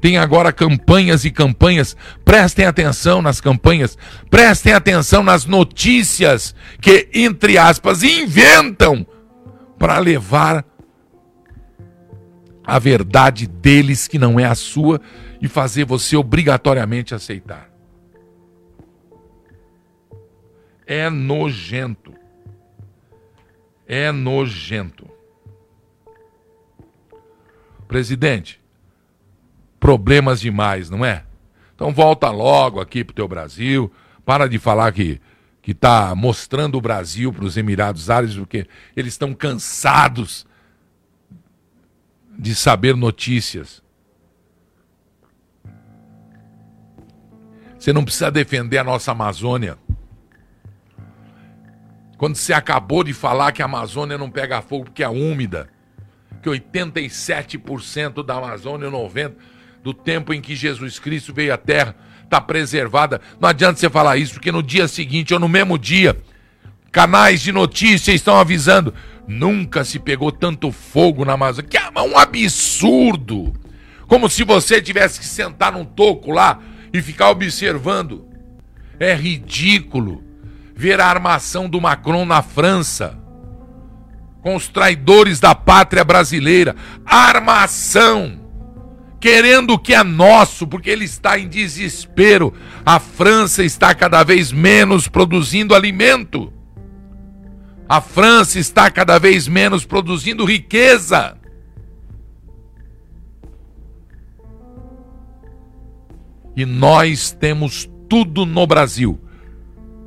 Tem 0.00 0.18
agora 0.18 0.52
campanhas 0.52 1.24
e 1.24 1.30
campanhas. 1.30 1.96
Prestem 2.24 2.66
atenção 2.66 3.22
nas 3.22 3.40
campanhas. 3.40 3.96
Prestem 4.28 4.72
atenção 4.72 5.22
nas 5.22 5.44
notícias 5.44 6.52
que, 6.80 7.08
entre 7.14 7.56
aspas, 7.56 8.02
inventam 8.02 9.06
para 9.78 10.00
levar 10.00 10.64
a 12.70 12.78
verdade 12.78 13.48
deles, 13.48 14.06
que 14.06 14.16
não 14.16 14.38
é 14.38 14.44
a 14.44 14.54
sua, 14.54 15.00
e 15.42 15.48
fazer 15.48 15.84
você 15.84 16.16
obrigatoriamente 16.16 17.14
aceitar. 17.14 17.68
É 20.86 21.10
nojento. 21.10 22.14
É 23.88 24.12
nojento. 24.12 25.08
Presidente, 27.88 28.60
problemas 29.80 30.40
demais, 30.40 30.88
não 30.88 31.04
é? 31.04 31.24
Então 31.74 31.92
volta 31.92 32.30
logo 32.30 32.80
aqui 32.80 33.02
pro 33.02 33.14
teu 33.14 33.26
Brasil, 33.26 33.90
para 34.24 34.48
de 34.48 34.60
falar 34.60 34.92
que 34.92 35.20
que 35.62 35.72
está 35.72 36.14
mostrando 36.14 36.78
o 36.78 36.80
Brasil 36.80 37.32
para 37.32 37.44
os 37.44 37.56
Emirados 37.56 38.08
Árabes, 38.08 38.36
porque 38.36 38.66
eles 38.96 39.12
estão 39.12 39.34
cansados 39.34 40.46
de 42.40 42.54
saber 42.54 42.96
notícias. 42.96 43.82
Você 47.78 47.92
não 47.92 48.02
precisa 48.02 48.30
defender 48.30 48.78
a 48.78 48.84
nossa 48.84 49.12
Amazônia. 49.12 49.76
Quando 52.16 52.36
você 52.36 52.54
acabou 52.54 53.04
de 53.04 53.12
falar 53.12 53.52
que 53.52 53.60
a 53.60 53.66
Amazônia 53.66 54.16
não 54.16 54.30
pega 54.30 54.62
fogo 54.62 54.84
porque 54.84 55.02
é 55.02 55.08
úmida, 55.08 55.68
que 56.42 56.48
87% 56.48 58.24
da 58.24 58.36
Amazônia, 58.36 58.90
90% 58.90 59.34
do 59.82 59.92
tempo 59.92 60.32
em 60.32 60.40
que 60.40 60.56
Jesus 60.56 60.98
Cristo 60.98 61.34
veio 61.34 61.52
à 61.52 61.58
Terra, 61.58 61.94
está 62.24 62.40
preservada. 62.40 63.20
Não 63.38 63.50
adianta 63.50 63.78
você 63.78 63.90
falar 63.90 64.16
isso, 64.16 64.34
porque 64.34 64.52
no 64.52 64.62
dia 64.62 64.88
seguinte 64.88 65.34
ou 65.34 65.40
no 65.40 65.48
mesmo 65.48 65.78
dia, 65.78 66.16
canais 66.90 67.40
de 67.40 67.52
notícia 67.52 68.12
estão 68.12 68.36
avisando: 68.36 68.94
nunca 69.26 69.84
se 69.84 69.98
pegou 69.98 70.32
tanto 70.32 70.72
fogo 70.72 71.24
na 71.24 71.34
Amazônia. 71.34 71.68
Que 71.68 71.76
é 71.76 72.00
um 72.00 72.18
absurdo! 72.18 73.52
Como 74.06 74.28
se 74.28 74.42
você 74.44 74.82
tivesse 74.82 75.20
que 75.20 75.26
sentar 75.26 75.72
num 75.72 75.84
toco 75.84 76.32
lá 76.32 76.58
e 76.92 77.00
ficar 77.00 77.30
observando. 77.30 78.26
É 78.98 79.14
ridículo 79.14 80.22
ver 80.74 81.00
a 81.00 81.06
armação 81.06 81.68
do 81.68 81.80
Macron 81.80 82.24
na 82.24 82.42
França 82.42 83.18
com 84.42 84.56
os 84.56 84.68
traidores 84.68 85.38
da 85.38 85.54
pátria 85.54 86.04
brasileira. 86.04 86.74
Armação! 87.04 88.40
Querendo 89.20 89.74
o 89.74 89.78
que 89.78 89.94
é 89.94 90.02
nosso, 90.02 90.66
porque 90.66 90.88
ele 90.88 91.04
está 91.04 91.38
em 91.38 91.46
desespero. 91.46 92.54
A 92.84 92.98
França 92.98 93.62
está 93.62 93.94
cada 93.94 94.24
vez 94.24 94.50
menos 94.50 95.08
produzindo 95.08 95.74
alimento. 95.74 96.52
A 97.90 98.00
França 98.00 98.60
está 98.60 98.88
cada 98.88 99.18
vez 99.18 99.48
menos 99.48 99.84
produzindo 99.84 100.44
riqueza. 100.44 101.36
E 106.54 106.64
nós 106.64 107.32
temos 107.32 107.90
tudo 108.08 108.46
no 108.46 108.64
Brasil, 108.64 109.18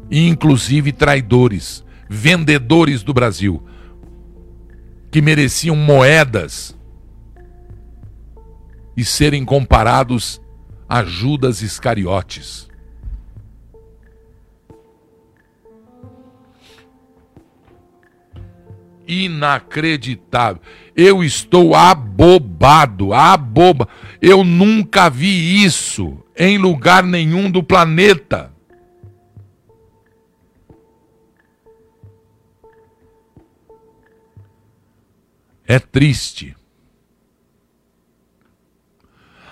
inclusive 0.09 0.93
traidores, 0.93 1.83
vendedores 2.09 3.03
do 3.03 3.13
Brasil, 3.13 3.61
que 5.11 5.21
mereciam 5.21 5.75
moedas 5.75 6.79
e 8.95 9.03
serem 9.03 9.43
comparados 9.43 10.41
a 10.87 11.03
Judas 11.03 11.61
Iscariotes. 11.61 12.69
Inacreditável. 19.07 20.61
Eu 20.95 21.23
estou 21.23 21.75
abobado, 21.75 23.13
aboba. 23.13 23.87
Eu 24.21 24.43
nunca 24.43 25.09
vi 25.09 25.63
isso 25.63 26.17
em 26.35 26.57
lugar 26.57 27.03
nenhum 27.03 27.49
do 27.49 27.63
planeta. 27.63 28.51
É 35.65 35.79
triste. 35.79 36.55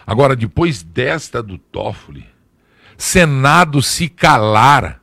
Agora, 0.06 0.36
depois 0.36 0.84
desta 0.84 1.42
do 1.42 1.58
Toffoli, 1.58 2.28
Senado 2.98 3.82
se 3.82 4.10
calar. 4.10 5.02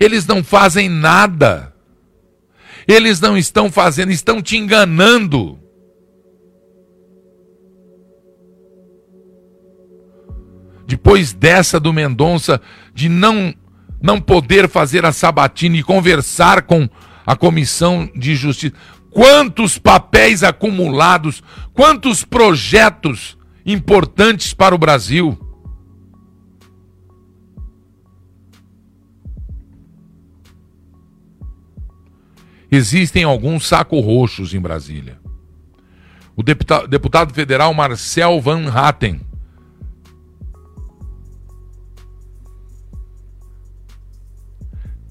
Eles 0.00 0.26
não 0.26 0.42
fazem 0.42 0.88
nada. 0.88 1.73
Eles 2.86 3.20
não 3.20 3.36
estão 3.36 3.70
fazendo, 3.70 4.10
estão 4.10 4.42
te 4.42 4.56
enganando. 4.56 5.58
depois 10.86 11.32
dessa 11.32 11.80
do 11.80 11.92
Mendonça, 11.92 12.60
de 12.94 13.08
não, 13.08 13.54
não 14.00 14.20
poder 14.20 14.68
fazer 14.68 15.04
a 15.04 15.12
sabatina 15.12 15.76
e 15.76 15.82
conversar 15.82 16.62
com 16.62 16.88
a 17.26 17.34
comissão 17.34 18.08
de 18.14 18.34
justiça. 18.34 18.74
Quantos 19.10 19.78
papéis 19.78 20.42
acumulados, 20.42 21.42
quantos 21.72 22.24
projetos 22.24 23.36
importantes 23.64 24.52
para 24.52 24.74
o 24.74 24.78
Brasil. 24.78 25.38
Existem 32.74 33.24
alguns 33.24 33.66
saco 33.66 34.00
roxos 34.00 34.54
em 34.54 34.60
Brasília. 34.60 35.18
O 36.36 36.42
deputado, 36.42 36.88
deputado 36.88 37.34
federal 37.34 37.72
Marcel 37.72 38.40
Van 38.40 38.68
Hatten 38.68 39.20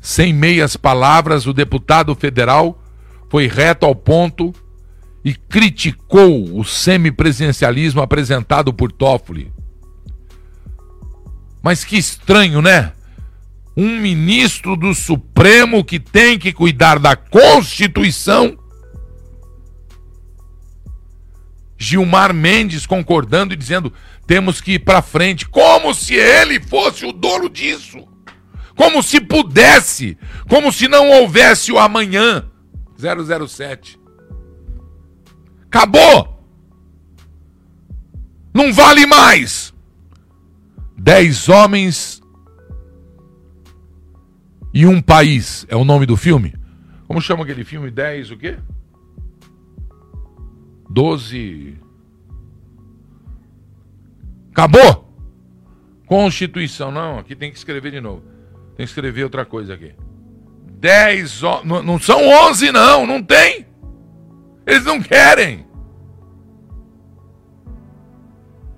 Sem 0.03 0.34
meias 0.34 0.76
palavras, 0.76 1.47
o 1.47 1.53
deputado 1.53 2.14
federal 2.14 2.78
foi 3.30 3.47
reto 3.47 3.86
ao 3.86 3.95
ponto 3.95 4.53
e 5.24 5.34
criticou 5.34 6.59
o 6.59 6.66
semipresidencialismo 6.66 8.01
apresentado 8.01 8.74
por 8.74 8.91
Toffoli. 8.91 9.49
Mas 11.61 11.86
que 11.86 11.95
estranho, 11.95 12.61
né? 12.61 12.91
Um 13.76 13.99
ministro 13.99 14.76
do 14.76 14.93
Supremo 14.93 15.84
que 15.84 15.99
tem 15.99 16.38
que 16.38 16.53
cuidar 16.53 16.99
da 16.99 17.15
Constituição. 17.15 18.57
Gilmar 21.78 22.34
Mendes 22.34 22.86
concordando 22.86 23.53
e 23.53 23.57
dizendo: 23.57 23.91
temos 24.26 24.61
que 24.61 24.74
ir 24.74 24.80
para 24.80 25.01
frente, 25.01 25.47
como 25.47 25.93
se 25.93 26.15
ele 26.15 26.59
fosse 26.59 27.05
o 27.05 27.11
dono 27.11 27.49
disso. 27.49 28.07
Como 28.76 29.03
se 29.03 29.21
pudesse, 29.21 30.17
como 30.49 30.71
se 30.71 30.88
não 30.88 31.09
houvesse 31.09 31.71
o 31.71 31.78
amanhã. 31.78 32.49
007. 32.97 33.99
Acabou! 35.65 36.41
Não 38.53 38.71
vale 38.71 39.05
mais! 39.05 39.74
Dez 40.97 41.49
homens 41.49 42.22
e 44.74 44.86
um 44.88 45.01
país 45.01 45.65
é 45.69 45.76
o 45.76 45.86
nome 45.86 46.05
do 46.05 46.17
filme? 46.17 46.55
Como 47.07 47.21
chama 47.21 47.43
aquele 47.43 47.63
filme? 47.63 47.91
Dez 47.91 48.32
o 48.32 48.38
quê? 48.38 48.57
Doze. 50.89 51.78
Acabou! 54.51 55.03
Constituição, 56.05 56.91
não, 56.91 57.19
aqui 57.19 57.36
tem 57.36 57.51
que 57.51 57.57
escrever 57.57 57.91
de 57.91 58.01
novo. 58.01 58.24
Tem 58.76 58.86
que 58.86 58.91
escrever 58.91 59.24
outra 59.24 59.45
coisa 59.45 59.74
aqui. 59.74 59.93
Dez, 60.80 61.41
não, 61.63 61.82
não 61.84 61.99
são 61.99 62.28
onze 62.28 62.71
não, 62.71 63.05
não 63.05 63.21
tem. 63.21 63.65
Eles 64.65 64.86
não 64.86 65.01
querem. 65.01 65.65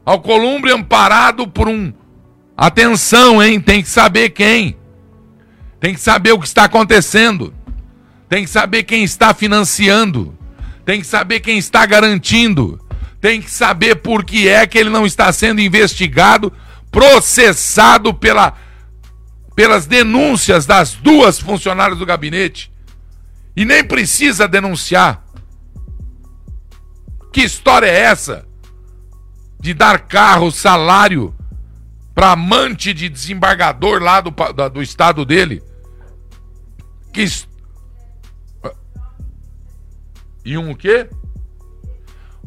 Alcolumbre 0.06 0.72
amparado 0.72 1.48
por 1.48 1.68
um. 1.68 1.92
Atenção, 2.56 3.42
hein? 3.42 3.60
Tem 3.60 3.82
que 3.82 3.90
saber 3.90 4.30
quem. 4.30 4.78
Tem 5.80 5.94
que 5.94 6.00
saber 6.00 6.32
o 6.32 6.40
que 6.40 6.48
está 6.48 6.66
acontecendo. 6.66 7.54
Tem 8.30 8.44
que 8.44 8.50
saber 8.50 8.84
quem 8.84 9.04
está 9.04 9.34
financiando. 9.34 10.38
Tem 10.86 11.00
que 11.00 11.08
saber 11.08 11.40
quem 11.40 11.58
está 11.58 11.86
garantindo. 11.86 12.80
Tem 13.20 13.42
que 13.42 13.50
saber 13.50 13.96
por 13.96 14.24
que 14.24 14.48
é 14.48 14.66
que 14.66 14.78
ele 14.78 14.90
não 14.90 15.06
está 15.06 15.32
sendo 15.32 15.62
investigado, 15.62 16.52
processado 16.92 18.14
pela, 18.14 18.54
pelas 19.56 19.86
denúncias 19.86 20.66
das 20.66 20.94
duas 20.94 21.40
funcionárias 21.40 22.00
do 22.00 22.06
gabinete. 22.06 22.72
E 23.56 23.66
nem 23.66 23.84
precisa 23.84 24.48
denunciar. 24.48 25.24
Que 27.34 27.42
história 27.42 27.88
é 27.88 28.00
essa? 28.02 28.46
De 29.60 29.74
dar 29.74 30.00
carro, 30.00 30.52
salário 30.52 31.35
para 32.16 32.32
amante 32.32 32.94
de 32.94 33.10
desembargador 33.10 34.02
lá 34.02 34.22
do, 34.22 34.34
do 34.74 34.82
estado 34.82 35.26
dele? 35.26 35.62
Que 37.12 37.26
E 40.46 40.58
um 40.58 40.72
o 40.72 40.76
quê? 40.76 41.10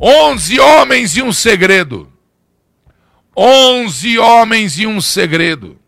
Onze 0.00 0.58
homens 0.58 1.16
e 1.16 1.22
um 1.22 1.32
segredo. 1.32 2.10
Onze 3.36 4.18
homens 4.18 4.78
e 4.78 4.86
um 4.86 5.00
segredo. 5.00 5.78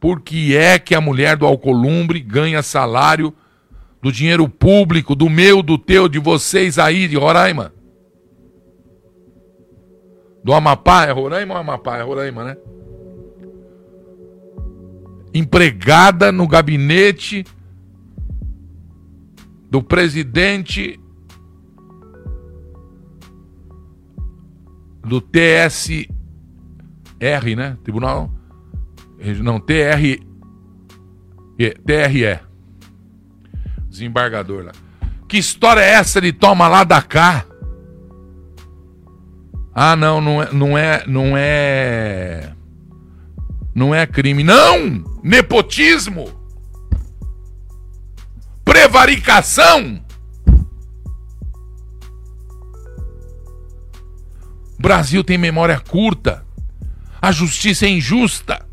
Por 0.00 0.20
que 0.20 0.56
é 0.56 0.78
que 0.78 0.94
a 0.94 1.00
mulher 1.00 1.36
do 1.36 1.46
Alcolumbre 1.46 2.20
ganha 2.20 2.62
salário 2.62 3.34
do 4.00 4.12
dinheiro 4.12 4.48
público, 4.48 5.14
do 5.16 5.28
meu, 5.28 5.62
do 5.62 5.76
teu, 5.76 6.08
de 6.08 6.20
vocês 6.20 6.78
aí 6.78 7.08
de 7.08 7.16
Roraima. 7.16 7.72
Do 10.46 10.54
Amapá, 10.54 11.06
é 11.06 11.10
Roraima 11.10 11.54
ou 11.54 11.60
Amapá? 11.60 11.98
É 11.98 12.02
Roraima, 12.02 12.44
né? 12.44 12.56
Empregada 15.34 16.30
no 16.30 16.46
gabinete 16.46 17.44
do 19.68 19.82
presidente 19.82 21.00
do 25.04 25.20
TSR, 25.20 26.06
né? 27.56 27.76
Tribunal. 27.82 28.30
Não, 29.42 29.58
TR. 29.58 30.22
TRE 31.84 32.40
desembargador 33.88 34.66
lá. 34.66 34.72
Que 35.26 35.38
história 35.38 35.80
é 35.80 35.94
essa 35.94 36.20
de 36.20 36.32
toma 36.32 36.68
lá 36.68 36.84
da 36.84 37.02
cá? 37.02 37.44
Ah, 39.78 39.94
não, 39.94 40.22
não 40.22 40.40
é, 40.42 40.52
não 40.54 40.78
é, 40.78 41.04
não 41.06 41.36
é, 41.36 42.52
não 43.74 43.94
é 43.94 44.06
crime, 44.06 44.42
não. 44.42 45.04
Nepotismo, 45.22 46.30
prevaricação. 48.64 50.02
O 54.78 54.80
Brasil 54.80 55.22
tem 55.22 55.36
memória 55.36 55.78
curta. 55.78 56.42
A 57.20 57.30
justiça 57.30 57.84
é 57.84 57.90
injusta. 57.90 58.64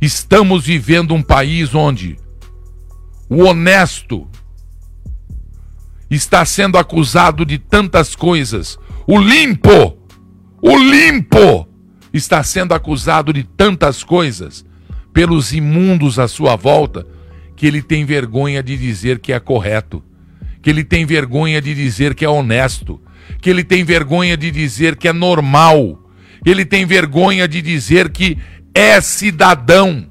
Estamos 0.00 0.64
vivendo 0.64 1.12
um 1.12 1.22
país 1.22 1.74
onde 1.74 2.16
o 3.28 3.44
honesto 3.44 4.28
está 6.10 6.44
sendo 6.44 6.78
acusado 6.78 7.44
de 7.44 7.58
tantas 7.58 8.16
coisas. 8.16 8.78
O 9.06 9.18
limpo, 9.18 9.98
o 10.62 10.76
limpo 10.76 11.68
está 12.12 12.42
sendo 12.42 12.74
acusado 12.74 13.32
de 13.32 13.42
tantas 13.42 14.02
coisas 14.02 14.64
pelos 15.12 15.52
imundos 15.52 16.18
à 16.18 16.26
sua 16.26 16.56
volta 16.56 17.06
que 17.54 17.66
ele 17.66 17.82
tem 17.82 18.04
vergonha 18.04 18.62
de 18.62 18.76
dizer 18.76 19.18
que 19.18 19.32
é 19.32 19.40
correto, 19.40 20.02
que 20.62 20.70
ele 20.70 20.84
tem 20.84 21.04
vergonha 21.04 21.60
de 21.60 21.74
dizer 21.74 22.14
que 22.14 22.24
é 22.24 22.28
honesto, 22.28 23.00
que 23.40 23.50
ele 23.50 23.64
tem 23.64 23.84
vergonha 23.84 24.36
de 24.36 24.50
dizer 24.50 24.96
que 24.96 25.08
é 25.08 25.12
normal, 25.12 25.98
que 26.44 26.50
ele 26.50 26.64
tem 26.64 26.86
vergonha 26.86 27.48
de 27.48 27.60
dizer 27.60 28.10
que 28.10 28.38
é 28.72 29.00
cidadão, 29.00 30.06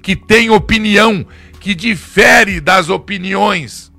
que 0.00 0.14
tem 0.14 0.50
opinião, 0.50 1.26
que 1.60 1.74
difere 1.74 2.60
das 2.60 2.88
opiniões 2.88 3.92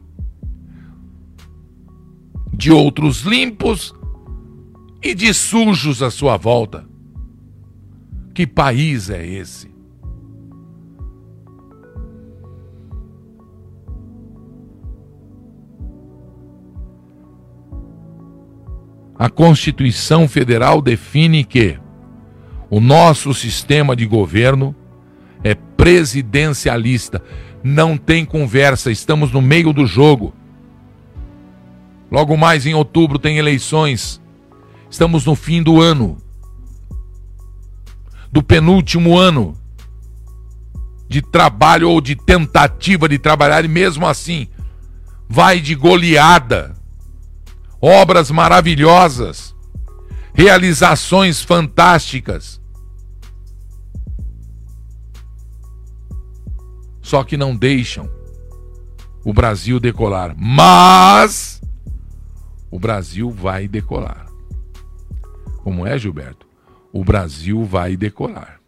de 2.54 2.72
outros 2.72 3.22
limpos 3.22 3.94
e 5.02 5.14
de 5.14 5.34
sujos 5.34 6.02
à 6.02 6.12
sua 6.12 6.38
volta. 6.38 6.88
Que 8.34 8.46
país 8.46 9.10
é 9.10 9.26
esse? 9.26 9.70
A 19.18 19.30
Constituição 19.30 20.30
Federal 20.30 20.82
define 20.82 21.44
que 21.44 21.78
o 22.70 22.80
nosso 22.80 23.34
sistema 23.34 23.94
de 23.94 24.06
governo 24.06 24.74
é 25.44 25.54
presidencialista. 25.56 27.22
Não 27.64 27.98
tem 27.98 28.26
conversa, 28.26 28.92
estamos 28.92 29.32
no 29.32 29.42
meio 29.42 29.74
do 29.74 29.86
jogo. 29.86 30.34
Logo 32.12 32.36
mais 32.38 32.66
em 32.66 32.74
outubro 32.74 33.20
tem 33.20 33.38
eleições. 33.38 34.22
Estamos 34.90 35.26
no 35.26 35.36
fim 35.36 35.62
do 35.62 35.82
ano. 35.82 36.18
Do 38.32 38.42
penúltimo 38.42 39.18
ano 39.18 39.60
de 41.10 41.24
trabalho 41.24 41.90
ou 41.90 42.00
de 42.00 42.16
tentativa 42.16 43.10
de 43.10 43.18
trabalhar, 43.18 43.66
e 43.66 43.68
mesmo 43.68 44.06
assim, 44.06 44.48
vai 45.28 45.60
de 45.60 45.74
goleada. 45.74 46.76
Obras 47.82 48.30
maravilhosas, 48.30 49.56
realizações 50.34 51.42
fantásticas. 51.42 52.62
Só 57.10 57.24
que 57.24 57.36
não 57.36 57.56
deixam 57.56 58.08
o 59.26 59.34
Brasil 59.34 59.80
decolar. 59.80 60.36
Mas 60.38 61.60
o 62.70 62.78
Brasil 62.78 63.32
vai 63.32 63.68
decolar. 63.68 64.28
como 65.64 65.88
é, 65.88 65.98
Gilberto? 65.98 66.46
O 66.94 67.04
Brasil 67.04 67.66
vai 67.66 67.98
decolar. 67.98 68.62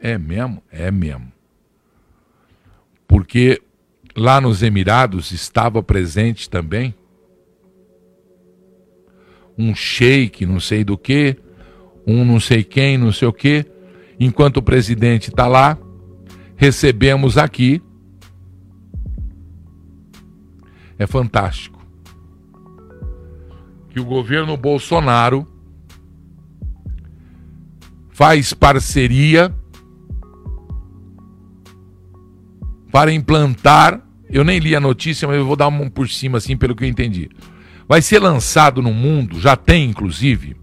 É 0.00 0.16
mesmo? 0.16 0.62
É 0.72 0.90
mesmo. 0.90 1.30
Porque 3.06 3.60
lá 4.16 4.40
nos 4.40 4.62
Emirados 4.62 5.30
estava 5.30 5.82
presente 5.82 6.48
também 6.48 6.94
um 9.58 9.74
sheik, 9.74 10.46
não 10.46 10.60
sei 10.60 10.82
do 10.82 10.96
que, 10.96 11.36
um 12.06 12.24
não 12.24 12.40
sei 12.40 12.64
quem, 12.64 12.96
não 12.96 13.12
sei 13.12 13.28
o 13.28 13.34
que. 13.34 13.66
Enquanto 14.18 14.56
o 14.56 14.62
presidente 14.62 15.28
está 15.28 15.46
lá, 15.46 15.78
recebemos 16.56 17.36
aqui. 17.38 17.82
É 20.98 21.06
fantástico. 21.06 21.78
Que 23.90 24.00
o 24.00 24.04
governo 24.04 24.56
Bolsonaro 24.56 25.46
faz 28.10 28.54
parceria 28.54 29.54
para 32.90 33.12
implantar. 33.12 34.02
Eu 34.28 34.42
nem 34.42 34.58
li 34.58 34.74
a 34.74 34.80
notícia, 34.80 35.28
mas 35.28 35.36
eu 35.36 35.46
vou 35.46 35.54
dar 35.54 35.68
um 35.68 35.88
por 35.90 36.08
cima 36.08 36.38
assim, 36.38 36.56
pelo 36.56 36.74
que 36.74 36.84
eu 36.84 36.88
entendi. 36.88 37.28
Vai 37.86 38.02
ser 38.02 38.18
lançado 38.18 38.82
no 38.82 38.92
mundo, 38.92 39.38
já 39.38 39.54
tem 39.54 39.88
inclusive, 39.90 40.56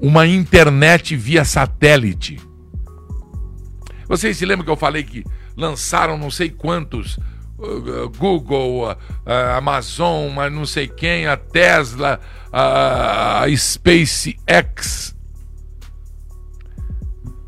uma 0.00 0.26
internet 0.26 1.14
via 1.14 1.44
satélite. 1.44 2.38
Vocês 4.08 4.36
se 4.36 4.44
lembram 4.44 4.64
que 4.64 4.70
eu 4.70 4.76
falei 4.76 5.02
que 5.02 5.24
lançaram 5.56 6.18
não 6.18 6.30
sei 6.30 6.50
quantos 6.50 7.18
uh, 7.58 8.08
Google, 8.18 8.88
uh, 8.88 8.92
uh, 8.92 9.56
Amazon, 9.56 10.30
mas 10.34 10.52
não 10.52 10.66
sei 10.66 10.88
quem, 10.88 11.26
a 11.26 11.36
Tesla, 11.36 12.20
a 12.52 13.44
SpaceX. 13.56 15.14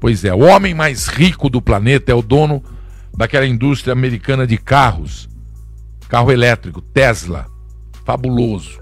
Pois 0.00 0.24
é, 0.24 0.34
o 0.34 0.40
homem 0.40 0.74
mais 0.74 1.06
rico 1.06 1.48
do 1.48 1.60
planeta 1.60 2.12
é 2.12 2.14
o 2.14 2.22
dono 2.22 2.62
daquela 3.16 3.46
indústria 3.46 3.92
americana 3.92 4.46
de 4.46 4.58
carros, 4.58 5.28
carro 6.08 6.30
elétrico, 6.30 6.80
Tesla 6.80 7.46
fabuloso. 8.04 8.80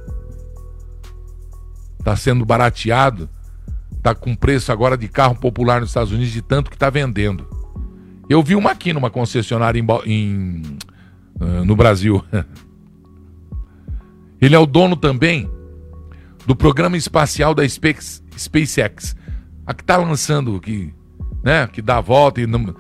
Está 1.99 2.15
sendo 2.15 2.45
barateado, 2.45 3.31
está 3.97 4.15
com 4.15 4.37
preço 4.37 4.71
agora 4.71 4.99
de 4.99 5.09
carro 5.09 5.35
popular 5.35 5.81
nos 5.81 5.89
Estados 5.89 6.13
Unidos 6.13 6.33
de 6.33 6.43
tanto 6.43 6.69
que 6.69 6.77
está 6.77 6.91
vendendo. 6.91 7.49
Eu 8.29 8.43
vi 8.43 8.55
uma 8.55 8.71
aqui 8.71 8.93
numa 8.93 9.11
concessionária 9.11 9.79
em, 9.79 9.87
em 10.07 10.63
uh, 11.41 11.65
no 11.65 11.77
Brasil. 11.77 12.25
Ele 14.41 14.55
é 14.55 14.59
o 14.59 14.67
dono 14.67 14.97
também 14.97 15.49
do 16.47 16.55
programa 16.55 16.97
espacial 16.97 17.55
da 17.55 17.67
Space, 17.69 18.23
SpaceX. 18.37 19.17
A 19.67 19.73
que 19.73 19.83
está 19.83 19.97
lançando, 19.97 20.61
que, 20.61 20.93
né, 21.43 21.67
que 21.67 21.81
dá 21.81 21.99
a 21.99 22.01
volta 22.01 22.41
e 22.41 22.47
não, 22.47 22.75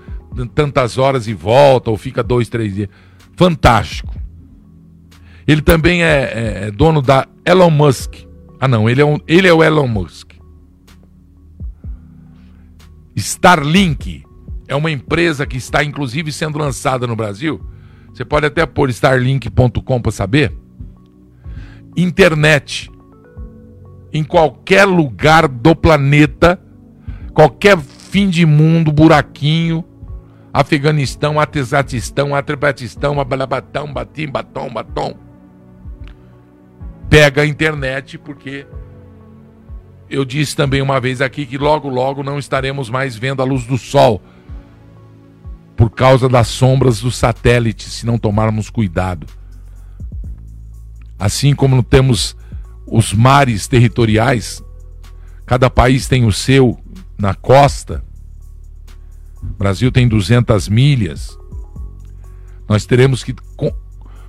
tantas 0.55 0.99
horas 0.99 1.27
e 1.27 1.35
volta, 1.35 1.91
ou 1.91 1.97
fica 1.97 2.23
dois, 2.23 2.49
três 2.49 2.75
dias. 2.75 2.89
Fantástico. 3.37 4.15
Ele 5.47 5.63
também 5.63 6.03
é, 6.03 6.07
é, 6.07 6.67
é, 6.67 6.71
dono 6.71 7.01
da 7.01 7.27
Elon 7.45 7.71
Musk. 7.71 8.15
Ah, 8.59 8.69
não, 8.69 8.89
ele 8.89 9.01
é, 9.01 9.05
um, 9.05 9.19
ele 9.27 9.47
é 9.47 9.53
o 9.53 9.63
Elon 9.63 9.89
Musk. 9.89 10.33
Starlink 13.17 14.24
é 14.75 14.77
uma 14.77 14.91
empresa 14.91 15.47
que 15.47 15.57
está 15.57 15.83
inclusive 15.83 16.33
sendo 16.33 16.59
lançada 16.59 17.07
no 17.07 17.17
Brasil. 17.17 17.61
Você 18.13 18.25
pode 18.25 18.47
até 18.47 18.67
pôr 18.67 18.91
starlink.com 18.91 20.01
para 20.01 20.13
saber. 20.13 20.53
Internet 21.97 22.91
em 24.13 24.23
qualquer 24.23 24.85
lugar 24.85 25.49
do 25.49 25.75
planeta, 25.75 26.61
qualquer 27.33 27.79
fim 27.79 28.29
de 28.29 28.47
mundo, 28.47 28.93
buraquinho, 28.93 29.85
Afeganistão, 30.53 31.41
Atezatistão, 31.41 32.35
Atrebatistão, 32.35 33.21
Abalabatão, 33.21 33.93
Batim, 33.93 34.29
Batom, 34.29 34.73
Batom 34.73 35.25
pega 37.09 37.43
a 37.43 37.47
internet, 37.47 38.19
porque 38.19 38.67
eu 40.11 40.25
disse 40.25 40.57
também 40.57 40.83
uma 40.83 40.99
vez 41.01 41.21
aqui 41.21 41.47
que 41.47 41.57
logo, 41.57 41.89
logo 41.89 42.25
não 42.25 42.41
estaremos 42.41 42.91
mais 42.91 43.17
vendo 43.17 43.41
a 43.41 43.45
luz 43.45 43.65
do 43.65 43.79
sol 43.79 44.21
por 45.77 45.91
causa 45.91 46.29
das 46.29 46.49
sombras 46.49 47.01
dos 47.01 47.17
satélites, 47.17 47.93
se 47.93 48.07
não 48.07 48.19
tomarmos 48.19 48.71
cuidado. 48.71 49.27
Assim 51.19 51.55
como 51.55 51.83
temos 51.83 52.37
os 52.87 53.13
mares 53.13 53.67
territoriais, 53.67 54.63
cada 55.47 55.69
país 55.69 56.07
tem 56.07 56.25
o 56.25 56.33
seu 56.33 56.79
na 57.19 57.35
costa. 57.35 58.05
O 59.43 59.47
Brasil 59.47 59.91
tem 59.91 60.09
200 60.09 60.69
milhas. 60.69 61.39
Nós 62.69 62.87
teremos 62.87 63.23
que 63.23 63.35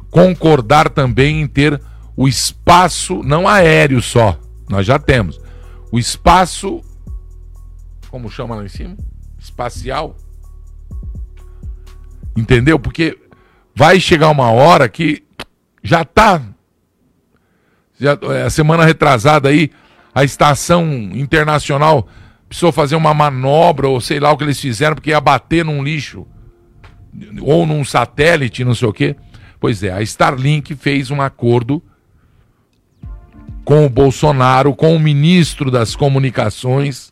concordar 0.09 0.89
também 0.89 1.41
em 1.41 1.47
ter 1.47 1.81
o 2.15 2.27
espaço, 2.27 3.21
não 3.23 3.47
aéreo 3.47 4.01
só, 4.01 4.39
nós 4.69 4.85
já 4.85 4.97
temos. 4.97 5.39
O 5.91 5.99
espaço, 5.99 6.81
como 8.09 8.29
chama 8.29 8.55
lá 8.55 8.63
em 8.63 8.69
cima? 8.69 8.97
Espacial. 9.37 10.15
Entendeu? 12.35 12.77
Porque 12.77 13.17
vai 13.73 13.99
chegar 13.99 14.29
uma 14.29 14.51
hora 14.51 14.89
que 14.89 15.23
já 15.83 16.01
está. 16.01 16.41
É, 18.01 18.43
a 18.43 18.49
semana 18.49 18.83
retrasada 18.83 19.49
aí, 19.49 19.71
a 20.13 20.23
estação 20.23 20.85
internacional 21.13 22.07
precisou 22.47 22.71
fazer 22.71 22.95
uma 22.95 23.13
manobra, 23.13 23.87
ou 23.87 23.99
sei 24.01 24.19
lá 24.19 24.31
o 24.31 24.37
que 24.37 24.43
eles 24.43 24.59
fizeram, 24.59 24.95
porque 24.95 25.09
ia 25.09 25.21
bater 25.21 25.63
num 25.63 25.83
lixo, 25.83 26.27
ou 27.41 27.65
num 27.65 27.83
satélite, 27.83 28.63
não 28.63 28.75
sei 28.75 28.87
o 28.87 28.93
quê. 28.93 29.15
Pois 29.59 29.81
é, 29.83 29.91
a 29.91 30.01
Starlink 30.01 30.75
fez 30.75 31.09
um 31.09 31.21
acordo 31.21 31.81
com 33.63 33.85
o 33.85 33.89
Bolsonaro, 33.89 34.75
com 34.75 34.95
o 34.95 34.99
ministro 34.99 35.71
das 35.71 35.95
Comunicações. 35.95 37.11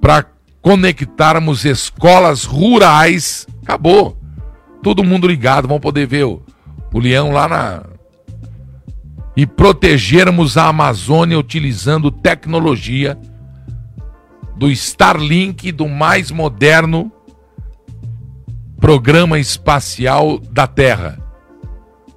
Para 0.00 0.26
conectarmos 0.62 1.64
escolas 1.64 2.44
rurais. 2.44 3.46
Acabou. 3.62 4.18
Todo 4.82 5.04
mundo 5.04 5.26
ligado, 5.28 5.68
vão 5.68 5.78
poder 5.78 6.06
ver 6.06 6.24
o, 6.24 6.42
o 6.92 6.98
leão 6.98 7.30
lá 7.30 7.48
na. 7.48 7.82
E 9.36 9.46
protegermos 9.46 10.56
a 10.56 10.68
Amazônia 10.68 11.38
utilizando 11.38 12.10
tecnologia 12.10 13.18
do 14.56 14.70
Starlink, 14.70 15.72
do 15.72 15.88
mais 15.88 16.30
moderno 16.30 17.10
programa 18.80 19.38
espacial 19.38 20.38
da 20.38 20.66
Terra, 20.66 21.18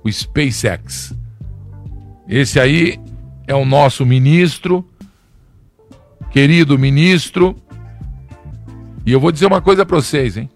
o 0.04 0.12
SpaceX. 0.12 1.14
Esse 2.28 2.60
aí 2.60 2.98
é 3.46 3.54
o 3.54 3.66
nosso 3.66 4.06
ministro, 4.06 4.88
querido 6.32 6.80
ministro. 6.80 7.56
E 9.06 9.12
eu 9.12 9.20
vou 9.20 9.32
dizer 9.32 9.46
uma 9.46 9.62
coisa 9.62 9.86
para 9.86 9.98
vocês, 9.98 10.38
hein? 10.38 10.50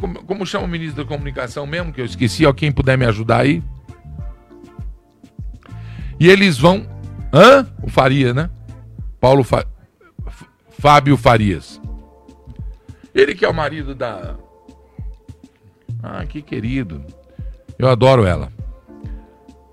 Como, 0.00 0.24
como 0.24 0.46
chama 0.46 0.64
o 0.64 0.68
ministro 0.68 1.04
da 1.04 1.08
comunicação 1.08 1.66
mesmo, 1.66 1.92
que 1.92 2.00
eu 2.00 2.04
esqueci, 2.04 2.44
ó, 2.46 2.52
quem 2.52 2.72
puder 2.72 2.96
me 2.96 3.06
ajudar 3.06 3.40
aí. 3.40 3.62
E 6.18 6.28
eles 6.28 6.58
vão. 6.58 6.86
Hã? 7.32 7.66
O 7.82 7.88
Faria, 7.88 8.32
né? 8.32 8.50
Paulo 9.20 9.44
Fa... 9.44 9.66
Fábio 10.78 11.16
Farias. 11.16 11.80
Ele 13.14 13.34
que 13.34 13.44
é 13.44 13.48
o 13.48 13.54
marido 13.54 13.94
da. 13.94 14.36
Ah, 16.02 16.24
que 16.26 16.42
querido. 16.42 17.04
Eu 17.78 17.88
adoro 17.88 18.26
ela. 18.26 18.52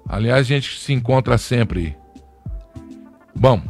Aliás, 0.07 0.41
a 0.41 0.43
gente 0.43 0.79
se 0.79 0.93
encontra 0.93 1.37
sempre. 1.37 1.97
Bom. 3.35 3.61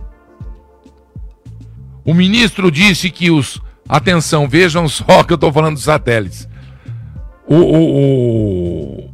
O 2.05 2.13
ministro 2.13 2.71
disse 2.71 3.09
que 3.09 3.29
os. 3.29 3.61
Atenção, 3.87 4.47
vejam 4.47 4.87
só 4.87 5.23
que 5.25 5.33
eu 5.33 5.35
estou 5.35 5.51
falando 5.51 5.75
dos 5.75 5.83
satélites. 5.83 6.47
O, 7.47 7.55
o, 7.55 9.05
o, 9.05 9.13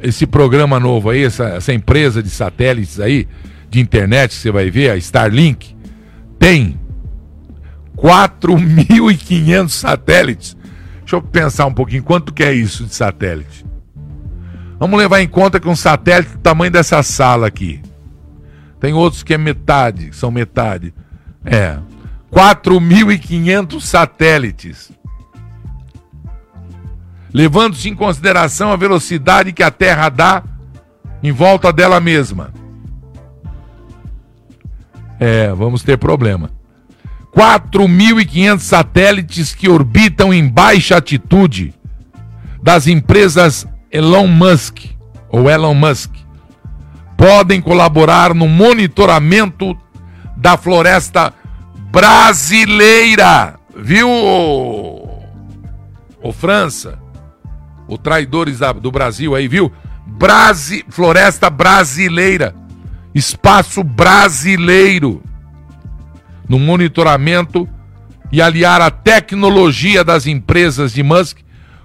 esse 0.00 0.26
programa 0.26 0.78
novo 0.78 1.10
aí, 1.10 1.24
essa, 1.24 1.44
essa 1.50 1.72
empresa 1.72 2.22
de 2.22 2.28
satélites 2.28 3.00
aí, 3.00 3.26
de 3.70 3.80
internet, 3.80 4.34
você 4.34 4.50
vai 4.50 4.70
ver, 4.70 4.90
a 4.90 4.96
Starlink, 4.96 5.74
tem 6.38 6.78
4.500 7.96 9.68
satélites. 9.68 10.56
Deixa 11.00 11.16
eu 11.16 11.22
pensar 11.22 11.66
um 11.66 11.74
pouquinho, 11.74 12.02
quanto 12.02 12.32
que 12.32 12.42
é 12.42 12.52
isso 12.52 12.84
de 12.84 12.94
satélite? 12.94 13.64
Vamos 14.78 14.98
levar 14.98 15.20
em 15.20 15.28
conta 15.28 15.60
que 15.60 15.68
um 15.68 15.76
satélite 15.76 16.32
do 16.32 16.38
tamanho 16.38 16.70
dessa 16.70 17.02
sala 17.02 17.46
aqui. 17.46 17.82
Tem 18.78 18.94
outros 18.94 19.22
que 19.22 19.34
é 19.34 19.38
metade, 19.38 20.10
são 20.12 20.30
metade. 20.30 20.94
É. 21.44 21.78
4.500 22.32 23.80
satélites. 23.80 24.92
levando-se 27.32 27.88
em 27.88 27.94
consideração 27.94 28.72
a 28.72 28.76
velocidade 28.76 29.52
que 29.52 29.62
a 29.62 29.70
Terra 29.70 30.08
dá 30.08 30.42
em 31.22 31.30
volta 31.30 31.72
dela 31.72 32.00
mesma. 32.00 32.52
É, 35.18 35.52
vamos 35.52 35.82
ter 35.82 35.96
problema. 35.96 36.50
4.500 37.32 38.58
satélites 38.58 39.54
que 39.54 39.68
orbitam 39.68 40.34
em 40.34 40.48
baixa 40.48 40.96
altitude 40.96 41.72
das 42.62 42.86
empresas 42.86 43.66
Elon 43.92 44.26
Musk 44.26 44.86
ou 45.28 45.48
Elon 45.48 45.74
Musk 45.74 46.10
podem 47.16 47.60
colaborar 47.60 48.34
no 48.34 48.48
monitoramento 48.48 49.76
da 50.36 50.56
floresta 50.56 51.32
brasileira. 51.90 53.58
Viu, 53.76 54.08
o 56.22 56.32
França? 56.32 56.98
O 57.88 57.98
traidores 57.98 58.60
do 58.80 58.90
Brasil 58.90 59.34
aí, 59.34 59.48
viu? 59.48 59.72
Brasi, 60.06 60.84
floresta 60.88 61.50
brasileira. 61.50 62.54
Espaço 63.14 63.82
brasileiro. 63.82 65.22
No 66.48 66.58
monitoramento 66.58 67.68
e 68.32 68.40
aliar 68.40 68.80
a 68.80 68.90
tecnologia 68.90 70.04
das 70.04 70.26
empresas 70.26 70.92
de 70.92 71.02
Musk 71.02 71.38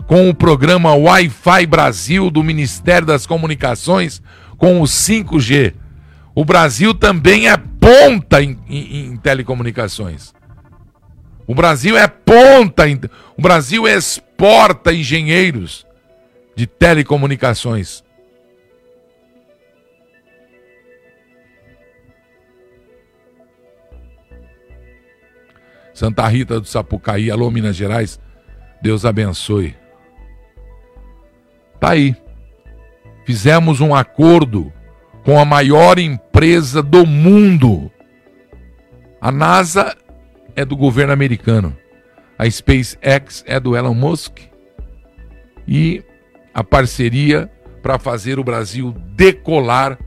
com 0.07 0.29
o 0.29 0.35
programa 0.35 0.93
Wi-Fi 0.93 1.65
Brasil 1.65 2.29
do 2.29 2.43
Ministério 2.43 3.07
das 3.07 3.25
Comunicações 3.25 4.21
com 4.57 4.81
o 4.81 4.83
5G. 4.83 5.73
O 6.35 6.43
Brasil 6.43 6.93
também 6.93 7.47
é 7.47 7.55
ponta 7.55 8.43
em, 8.43 8.59
em, 8.67 9.05
em 9.05 9.17
telecomunicações. 9.17 10.33
O 11.47 11.55
Brasil 11.55 11.97
é 11.97 12.07
ponta, 12.07 12.89
em, 12.89 12.99
o 13.37 13.41
Brasil 13.41 13.87
exporta 13.87 14.91
engenheiros 14.91 15.87
de 16.55 16.67
telecomunicações. 16.67 18.03
Santa 25.93 26.27
Rita 26.27 26.59
do 26.59 26.67
Sapucaí, 26.67 27.31
alô 27.31 27.49
Minas 27.49 27.77
Gerais, 27.77 28.19
Deus 28.81 29.05
abençoe. 29.05 29.73
Tá 31.79 31.91
aí. 31.91 32.13
Fizemos 33.25 33.79
um 33.79 33.95
acordo 33.95 34.73
com 35.23 35.39
a 35.39 35.45
maior 35.45 35.97
empresa 35.97 36.24
do 36.83 37.05
mundo. 37.05 37.89
A 39.21 39.31
NASA 39.31 39.95
é 40.53 40.65
do 40.65 40.75
governo 40.75 41.13
americano. 41.13 41.75
A 42.37 42.49
SpaceX 42.49 43.41
é 43.47 43.57
do 43.57 43.75
Elon 43.75 43.93
Musk. 43.93 44.39
E 45.65 46.03
a 46.53 46.61
parceria 46.61 47.49
para 47.81 47.97
fazer 47.97 48.37
o 48.37 48.43
Brasil 48.43 48.93
decolar 49.15 49.97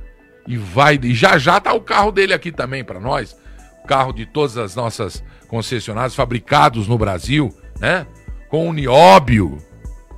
e 0.46 0.58
vai 0.58 1.00
e 1.02 1.14
já 1.14 1.38
já 1.38 1.58
tá 1.60 1.72
o 1.72 1.80
carro 1.80 2.12
dele 2.12 2.34
aqui 2.34 2.52
também 2.52 2.84
para 2.84 3.00
nós, 3.00 3.36
o 3.82 3.86
carro 3.86 4.12
de 4.12 4.26
todas 4.26 4.58
as 4.58 4.74
nossas 4.74 5.24
concessionárias 5.48 6.14
fabricados 6.14 6.86
no 6.86 6.98
Brasil, 6.98 7.54
né? 7.80 8.06
Com 8.50 8.68
o 8.68 8.72
nióbio, 8.72 9.58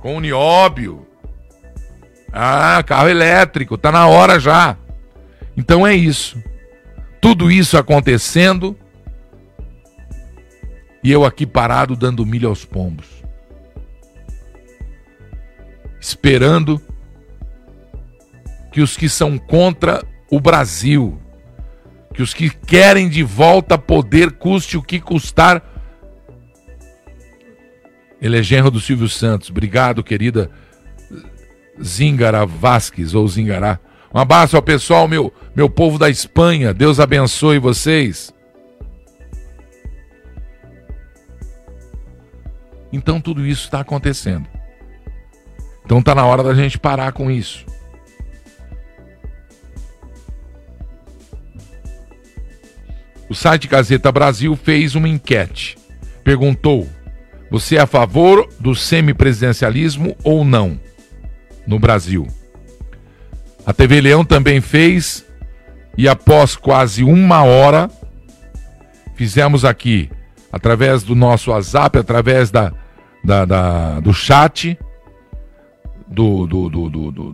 com 0.01 0.17
o 0.17 0.19
nióbio. 0.19 1.07
Ah, 2.33 2.83
carro 2.85 3.09
elétrico, 3.09 3.77
tá 3.77 3.91
na 3.91 4.07
hora 4.07 4.39
já. 4.39 4.77
Então 5.55 5.85
é 5.85 5.93
isso. 5.93 6.41
Tudo 7.19 7.51
isso 7.51 7.77
acontecendo 7.77 8.77
e 11.03 11.11
eu 11.11 11.25
aqui 11.25 11.45
parado 11.45 11.95
dando 11.95 12.25
milho 12.25 12.47
aos 12.47 12.63
pombos. 12.63 13.07
Esperando 15.99 16.81
que 18.71 18.81
os 18.81 18.95
que 18.95 19.09
são 19.09 19.37
contra 19.37 20.03
o 20.29 20.39
Brasil, 20.39 21.19
que 22.13 22.21
os 22.21 22.33
que 22.33 22.49
querem 22.49 23.09
de 23.09 23.23
volta 23.23 23.77
poder, 23.77 24.31
custe 24.31 24.77
o 24.77 24.81
que 24.81 24.99
custar. 24.99 25.63
Ele 28.21 28.37
é 28.37 28.61
do 28.69 28.79
Silvio 28.79 29.09
Santos. 29.09 29.49
Obrigado, 29.49 30.03
querida 30.03 30.49
Zingara 31.83 32.45
Vasques 32.45 33.13
ou 33.13 33.27
Zingará. 33.27 33.79
Um 34.13 34.19
abraço 34.19 34.55
ao 34.55 34.61
pessoal, 34.61 35.07
meu, 35.07 35.33
meu 35.55 35.69
povo 35.69 35.97
da 35.97 36.09
Espanha. 36.09 36.73
Deus 36.73 36.99
abençoe 36.99 37.59
vocês. 37.59 38.33
Então 42.91 43.21
tudo 43.21 43.45
isso 43.45 43.65
está 43.65 43.79
acontecendo. 43.79 44.47
Então 45.85 45.99
está 45.99 46.13
na 46.13 46.25
hora 46.25 46.43
da 46.43 46.53
gente 46.53 46.77
parar 46.77 47.13
com 47.13 47.31
isso. 47.31 47.65
O 53.29 53.33
site 53.33 53.65
Gazeta 53.65 54.11
Brasil 54.11 54.53
fez 54.57 54.93
uma 54.93 55.07
enquete. 55.07 55.77
Perguntou: 56.21 56.87
você 57.49 57.77
é 57.77 57.79
a 57.79 57.87
favor 57.87 58.47
do 58.59 58.75
semipresidencialismo 58.75 60.17
ou 60.21 60.43
não 60.43 60.77
no 61.65 61.79
Brasil? 61.79 62.27
A 63.65 63.73
TV 63.73 64.01
Leão 64.01 64.25
também 64.25 64.59
fez 64.59 65.25
e 65.97 66.07
após 66.07 66.55
quase 66.55 67.03
uma 67.03 67.43
hora 67.43 67.89
fizemos 69.15 69.63
aqui 69.63 70.09
através 70.51 71.03
do 71.03 71.15
nosso 71.15 71.51
WhatsApp, 71.51 71.97
através 71.97 72.49
da, 72.49 72.73
da, 73.23 73.45
da 73.45 73.99
do 73.99 74.13
chat, 74.13 74.77
do, 76.07 76.47
do, 76.47 76.69
do, 76.69 76.89
do, 76.89 77.11
do, 77.11 77.33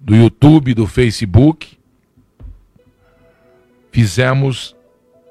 do 0.00 0.16
YouTube, 0.16 0.74
do 0.74 0.86
Facebook. 0.86 1.78
Fizemos 3.92 4.74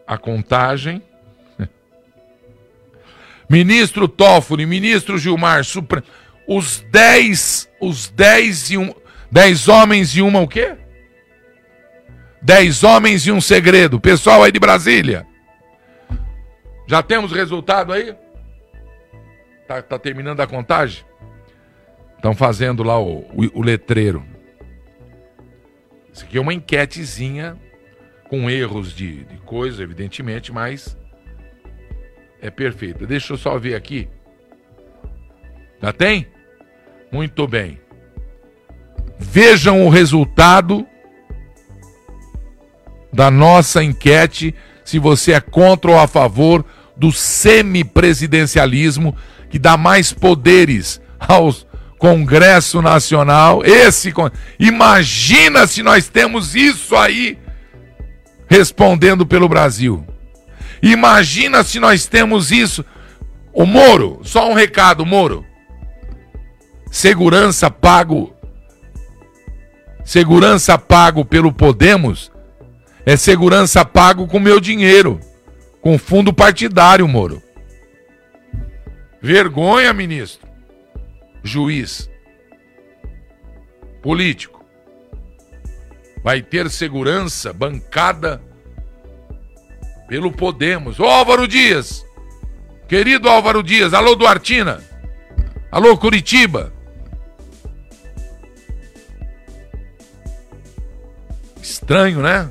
a 0.08 0.18
contagem. 0.18 1.02
Ministro 3.50 4.08
Toffoli, 4.08 4.66
ministro 4.66 5.18
Gilmar, 5.18 5.66
Supre... 5.66 6.02
os 6.48 6.86
10, 6.90 7.70
os 7.82 8.10
10 8.10 8.72
e 8.72 8.78
um, 8.78 8.94
10 9.34 9.68
homens 9.68 10.16
e 10.16 10.22
uma 10.22 10.40
o 10.42 10.48
quê? 10.48 10.76
10 12.44 12.84
homens 12.84 13.26
e 13.26 13.32
um 13.32 13.42
segredo. 13.42 14.00
Pessoal 14.00 14.44
aí 14.44 14.52
de 14.52 14.60
Brasília. 14.60 15.26
Já 16.86 17.02
temos 17.02 17.32
resultado 17.32 17.92
aí? 17.92 18.16
Tá, 19.68 19.82
tá 19.82 19.98
terminando 19.98 20.40
a 20.40 20.46
contagem? 20.46 21.04
Estão 22.16 22.36
fazendo 22.36 22.84
lá 22.84 23.00
o, 23.00 23.22
o, 23.34 23.60
o 23.60 23.64
letreiro. 23.64 24.24
Isso 26.14 26.26
aqui 26.26 26.38
é 26.38 26.42
uma 26.42 26.54
enquetezinha 26.54 27.58
com 28.30 28.48
erros 28.52 28.94
de, 28.94 29.24
de 29.24 29.38
coisa, 29.38 29.82
evidentemente, 29.82 30.52
mas 30.52 30.96
é 32.40 32.52
perfeita. 32.52 33.08
Deixa 33.08 33.34
eu 33.34 33.38
só 33.38 33.58
ver 33.58 33.74
aqui. 33.74 34.08
Já 35.82 35.92
tem? 35.92 36.28
Muito 37.12 37.48
bem. 37.48 37.83
Vejam 39.20 39.86
o 39.86 39.90
resultado 39.90 40.86
da 43.12 43.30
nossa 43.30 43.84
enquete 43.84 44.56
se 44.84 45.00
você 45.00 45.34
é 45.34 45.40
contra 45.40 45.92
ou 45.92 46.00
a 46.00 46.08
favor 46.08 46.66
do 46.96 47.12
semipresidencialismo 47.12 49.16
que 49.50 49.60
dá 49.60 49.78
mais 49.78 50.12
poderes 50.12 51.02
ao 51.20 51.54
Congresso 51.98 52.82
Nacional. 52.82 53.64
Esse 53.64 54.14
imagina 54.60 55.68
se 55.68 55.84
nós 55.84 56.08
temos 56.08 56.56
isso 56.56 56.96
aí 56.96 57.38
respondendo 58.48 59.26
pelo 59.26 59.48
Brasil. 59.48 60.06
Imagina 60.82 61.64
se 61.64 61.80
nós 61.80 62.06
temos 62.06 62.52
isso. 62.52 62.84
O 63.54 63.66
Moro, 63.66 64.20
só 64.24 64.50
um 64.50 64.54
recado, 64.54 65.06
Moro. 65.06 65.46
Segurança 66.92 67.72
pago 67.72 68.33
Segurança 70.04 70.78
pago 70.78 71.24
pelo 71.24 71.52
Podemos 71.54 72.32
é 73.06 73.16
segurança 73.16 73.86
pago 73.86 74.28
com 74.28 74.40
meu 74.40 74.60
dinheiro, 74.60 75.20
com 75.82 75.98
fundo 75.98 76.34
partidário, 76.34 77.08
Moro. 77.08 77.42
Vergonha, 79.22 79.94
ministro. 79.94 80.48
Juiz. 81.42 82.10
Político. 84.02 84.66
Vai 86.22 86.42
ter 86.42 86.70
segurança 86.70 87.54
bancada 87.54 88.42
pelo 90.08 90.32
Podemos. 90.32 91.00
Ô 91.00 91.06
Álvaro 91.06 91.48
Dias. 91.48 92.06
Querido 92.90 93.30
Álvaro 93.30 93.64
Dias. 93.64 93.94
Alô, 93.94 94.16
Duartina. 94.16 94.82
Alô, 95.72 95.98
Curitiba. 95.98 96.73
Estranho, 101.64 102.20
né? 102.20 102.50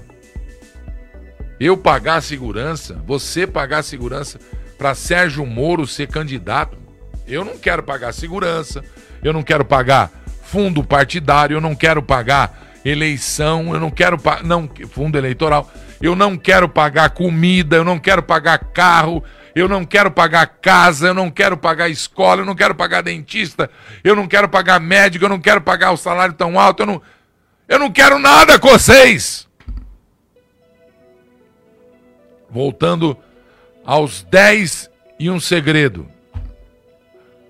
Eu 1.61 1.77
pagar 1.77 2.17
a 2.17 2.21
segurança, 2.23 2.99
você 3.07 3.47
pagar 3.47 3.81
a 3.81 3.83
segurança 3.83 4.39
para 4.79 4.95
Sérgio 4.95 5.45
Moro 5.45 5.87
ser 5.87 6.09
candidato. 6.09 6.79
Eu 7.29 7.45
não 7.45 7.59
quero 7.59 7.83
pagar 7.83 8.15
segurança, 8.15 8.83
eu 9.23 9.31
não 9.31 9.43
quero 9.43 9.67
pagar 9.67 10.11
fundo 10.45 10.83
partidário, 10.83 11.59
eu 11.59 11.61
não 11.61 11.75
quero 11.75 12.03
pagar 12.03 12.81
eleição, 12.83 13.75
eu 13.75 13.79
não 13.79 13.91
quero 13.91 14.19
pagar. 14.19 14.43
Não, 14.43 14.69
fundo 14.91 15.19
eleitoral, 15.19 15.71
eu 16.01 16.17
não 16.17 16.39
quero 16.39 16.67
pagar 16.67 17.11
comida, 17.11 17.77
eu 17.77 17.85
não 17.85 17.99
quero 17.99 18.23
pagar 18.23 18.59
carro, 18.73 19.23
eu 19.55 19.69
não 19.69 19.85
quero 19.85 20.11
pagar 20.11 20.47
casa, 20.47 21.09
eu 21.09 21.15
não 21.15 21.31
quero 21.31 21.59
pagar 21.59 21.91
escola, 21.91 22.41
eu 22.41 22.47
não 22.47 22.55
quero 22.55 22.75
pagar 22.75 23.03
dentista, 23.03 23.69
eu 24.03 24.17
não 24.17 24.27
quero 24.27 24.49
pagar 24.49 24.81
médico, 24.81 25.27
eu 25.27 25.29
não 25.29 25.39
quero 25.39 25.61
pagar 25.61 25.93
o 25.93 25.99
salário 25.99 26.35
tão 26.35 26.59
alto, 26.59 26.83
eu 26.83 26.87
não, 26.87 27.03
eu 27.73 27.79
não 27.79 27.91
quero 27.91 28.19
nada 28.19 28.59
com 28.59 28.69
vocês. 28.69 29.49
Voltando 32.51 33.17
aos 33.83 34.23
10 34.25 34.91
e 35.19 35.31
um 35.31 35.41
segredo. 35.41 36.07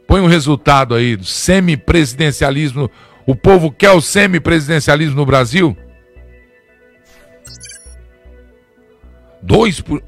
Põe 0.06 0.20
um 0.20 0.28
resultado 0.28 0.94
aí 0.94 1.16
do 1.16 1.24
semipresidencialismo. 1.24 2.88
O 3.26 3.34
povo 3.34 3.72
quer 3.72 3.90
o 3.90 4.00
semipresidencialismo 4.00 5.16
no 5.16 5.26
Brasil? 5.26 5.76
Dois 9.42 9.80
por. 9.80 10.04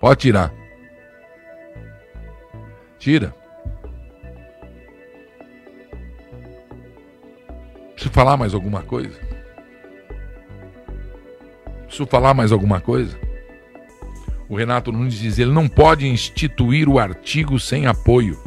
Pode 0.00 0.20
tirar. 0.20 0.50
Tira. 2.98 3.34
Preciso 7.96 8.12
falar 8.12 8.36
mais 8.36 8.52
alguma 8.52 8.82
coisa? 8.82 9.18
Preciso 11.86 12.06
falar 12.06 12.34
mais 12.34 12.52
alguma 12.52 12.78
coisa? 12.78 13.18
O 14.50 14.54
Renato 14.54 14.92
Nunes 14.92 15.14
diz: 15.14 15.38
ele 15.38 15.50
não 15.50 15.66
pode 15.66 16.06
instituir 16.06 16.90
o 16.90 16.98
artigo 16.98 17.58
sem 17.58 17.86
apoio. 17.86 18.38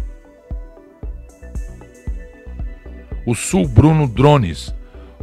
O 3.26 3.34
Sul 3.34 3.68
Bruno 3.68 4.08
Drones. 4.08 4.74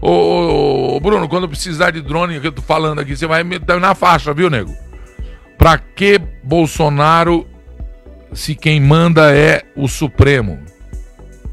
Ô, 0.03 0.11
ô, 0.11 0.97
ô, 0.97 1.01
Bruno, 1.01 1.29
quando 1.29 1.49
precisar 1.49 1.93
de 1.93 2.03
drone 2.03 2.41
que 2.41 2.49
eu 2.49 2.53
tô 2.53 2.61
falando 2.61 3.01
aqui, 3.01 3.17
você 3.17 3.29
vai 3.29 3.45
me 3.45 3.61
dar 3.61 3.79
na 3.79 3.95
faixa, 3.95 4.35
viu, 4.35 4.51
nego? 4.51 4.75
Pra 5.57 5.79
que 5.79 6.19
Bolsonaro 6.43 7.47
se 8.33 8.57
quem 8.57 8.81
manda 8.81 9.35
é 9.35 9.63
o 9.77 9.87
Supremo? 9.87 10.59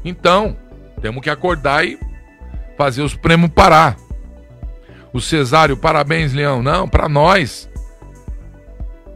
Então, 0.04 0.56
temos 1.00 1.22
que 1.22 1.30
acordar 1.30 1.86
e 1.86 1.98
fazer 2.76 3.02
o 3.02 3.08
Supremo 3.08 3.48
parar. 3.48 3.96
O 5.12 5.20
Cesário, 5.20 5.76
parabéns, 5.76 6.32
Leão. 6.32 6.62
Não, 6.62 6.88
para 6.88 7.08
nós. 7.08 7.68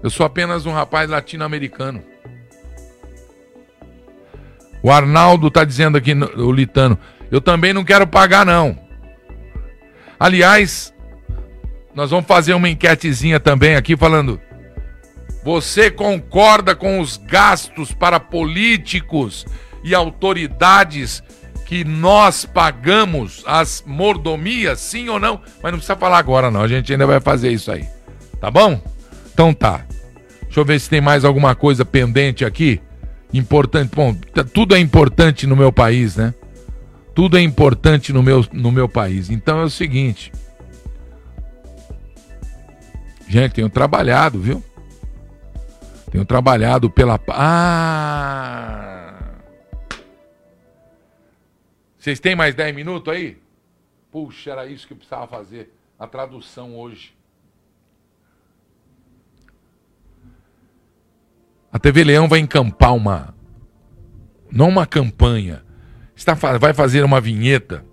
Eu 0.02 0.10
sou 0.10 0.24
apenas 0.24 0.64
um 0.64 0.72
rapaz 0.72 1.10
latino-americano. 1.10 2.02
O 4.82 4.90
Arnaldo 4.90 5.50
tá 5.50 5.64
dizendo 5.64 5.98
aqui, 5.98 6.12
o 6.14 6.52
Litano, 6.52 6.96
eu 7.30 7.40
também 7.40 7.72
não 7.72 7.84
quero 7.84 8.06
pagar, 8.06 8.46
não. 8.46 8.78
Aliás, 10.20 10.94
nós 11.94 12.10
vamos 12.10 12.26
fazer 12.26 12.54
uma 12.54 12.68
enquetezinha 12.68 13.40
também 13.40 13.74
aqui 13.74 13.96
falando. 13.96 14.40
Você 15.44 15.90
concorda 15.90 16.76
com 16.76 17.00
os 17.00 17.16
gastos 17.16 17.92
para 17.92 18.20
políticos 18.20 19.44
e 19.82 19.94
autoridades 19.94 21.22
que 21.68 21.84
nós 21.84 22.46
pagamos 22.46 23.44
as 23.46 23.84
mordomias, 23.86 24.80
sim 24.80 25.10
ou 25.10 25.20
não? 25.20 25.38
Mas 25.62 25.70
não 25.70 25.78
precisa 25.78 25.96
falar 25.96 26.16
agora, 26.16 26.50
não. 26.50 26.62
A 26.62 26.66
gente 26.66 26.90
ainda 26.90 27.06
vai 27.06 27.20
fazer 27.20 27.52
isso 27.52 27.70
aí. 27.70 27.86
Tá 28.40 28.50
bom? 28.50 28.80
Então 29.34 29.52
tá. 29.52 29.84
Deixa 30.44 30.60
eu 30.60 30.64
ver 30.64 30.80
se 30.80 30.88
tem 30.88 31.02
mais 31.02 31.26
alguma 31.26 31.54
coisa 31.54 31.84
pendente 31.84 32.42
aqui. 32.42 32.80
Importante. 33.34 33.90
Bom, 33.94 34.16
tudo 34.54 34.74
é 34.74 34.78
importante 34.78 35.46
no 35.46 35.54
meu 35.54 35.70
país, 35.70 36.16
né? 36.16 36.32
Tudo 37.14 37.36
é 37.36 37.42
importante 37.42 38.14
no 38.14 38.22
meu, 38.22 38.42
no 38.50 38.72
meu 38.72 38.88
país. 38.88 39.28
Então 39.28 39.60
é 39.60 39.64
o 39.64 39.70
seguinte. 39.70 40.32
Gente, 43.28 43.52
tenho 43.52 43.68
trabalhado, 43.68 44.40
viu? 44.40 44.64
Tenho 46.10 46.24
trabalhado 46.24 46.88
pela. 46.88 47.20
Ah! 47.28 49.07
Vocês 51.98 52.20
têm 52.20 52.36
mais 52.36 52.54
10 52.54 52.74
minutos 52.74 53.12
aí? 53.12 53.38
Puxa, 54.10 54.52
era 54.52 54.66
isso 54.66 54.86
que 54.86 54.92
eu 54.92 54.96
precisava 54.96 55.26
fazer. 55.26 55.74
A 55.98 56.06
tradução 56.06 56.76
hoje. 56.76 57.12
A 61.72 61.78
TV 61.78 62.04
Leão 62.04 62.28
vai 62.28 62.38
encampar 62.38 62.94
uma. 62.94 63.34
Não 64.50 64.68
uma 64.68 64.86
campanha. 64.86 65.64
Está, 66.14 66.34
vai 66.34 66.72
fazer 66.72 67.04
uma 67.04 67.20
vinheta. 67.20 67.84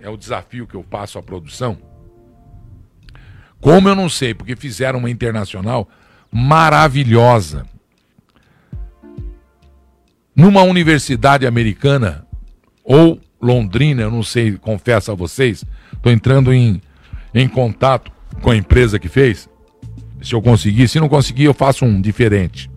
É 0.00 0.08
o 0.08 0.16
desafio 0.16 0.66
que 0.66 0.74
eu 0.74 0.82
passo 0.82 1.18
à 1.18 1.22
produção. 1.22 1.78
Como 3.60 3.88
eu 3.88 3.94
não 3.94 4.08
sei, 4.08 4.34
porque 4.34 4.56
fizeram 4.56 4.98
uma 4.98 5.10
internacional 5.10 5.88
maravilhosa. 6.30 7.66
Numa 10.34 10.62
universidade 10.62 11.46
americana, 11.46 12.26
ou 12.92 13.20
Londrina, 13.40 14.02
eu 14.02 14.10
não 14.10 14.20
sei, 14.20 14.58
confesso 14.58 15.12
a 15.12 15.14
vocês, 15.14 15.64
estou 15.94 16.10
entrando 16.10 16.52
em, 16.52 16.82
em 17.32 17.46
contato 17.46 18.10
com 18.42 18.50
a 18.50 18.56
empresa 18.56 18.98
que 18.98 19.08
fez. 19.08 19.48
Se 20.20 20.34
eu 20.34 20.42
conseguir, 20.42 20.88
se 20.88 20.98
não 20.98 21.08
conseguir, 21.08 21.44
eu 21.44 21.54
faço 21.54 21.84
um 21.84 22.00
diferente. 22.00 22.68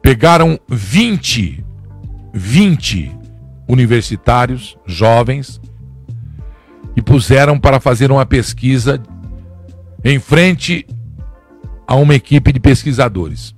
Pegaram 0.00 0.58
20, 0.66 1.62
20 2.32 3.12
universitários, 3.68 4.78
jovens, 4.86 5.60
e 6.96 7.02
puseram 7.02 7.60
para 7.60 7.78
fazer 7.78 8.10
uma 8.10 8.24
pesquisa 8.24 9.02
em 10.02 10.18
frente 10.18 10.86
a 11.86 11.96
uma 11.96 12.14
equipe 12.14 12.50
de 12.50 12.60
pesquisadores. 12.60 13.54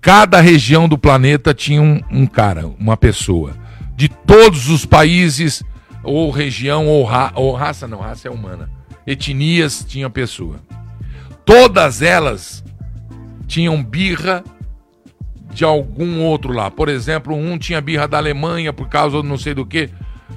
Cada 0.00 0.40
região 0.40 0.88
do 0.88 0.96
planeta 0.96 1.52
tinha 1.52 1.82
um, 1.82 2.00
um 2.10 2.26
cara, 2.26 2.66
uma 2.78 2.96
pessoa. 2.96 3.56
De 3.96 4.08
todos 4.08 4.68
os 4.68 4.86
países, 4.86 5.62
ou 6.04 6.30
região, 6.30 6.86
ou, 6.86 7.04
ra 7.04 7.32
ou 7.34 7.52
raça, 7.52 7.88
não, 7.88 7.98
raça 7.98 8.28
é 8.28 8.30
humana. 8.30 8.70
Etnias 9.06 9.84
tinha 9.86 10.08
pessoa. 10.08 10.60
Todas 11.44 12.02
elas 12.02 12.62
tinham 13.46 13.82
birra 13.82 14.44
de 15.52 15.64
algum 15.64 16.22
outro 16.22 16.52
lá. 16.52 16.70
Por 16.70 16.88
exemplo, 16.88 17.34
um 17.34 17.58
tinha 17.58 17.80
birra 17.80 18.06
da 18.06 18.18
Alemanha 18.18 18.72
por 18.72 18.88
causa 18.88 19.20
de 19.20 19.26
não 19.26 19.38
sei 19.38 19.54
do 19.54 19.66
que. 19.66 19.90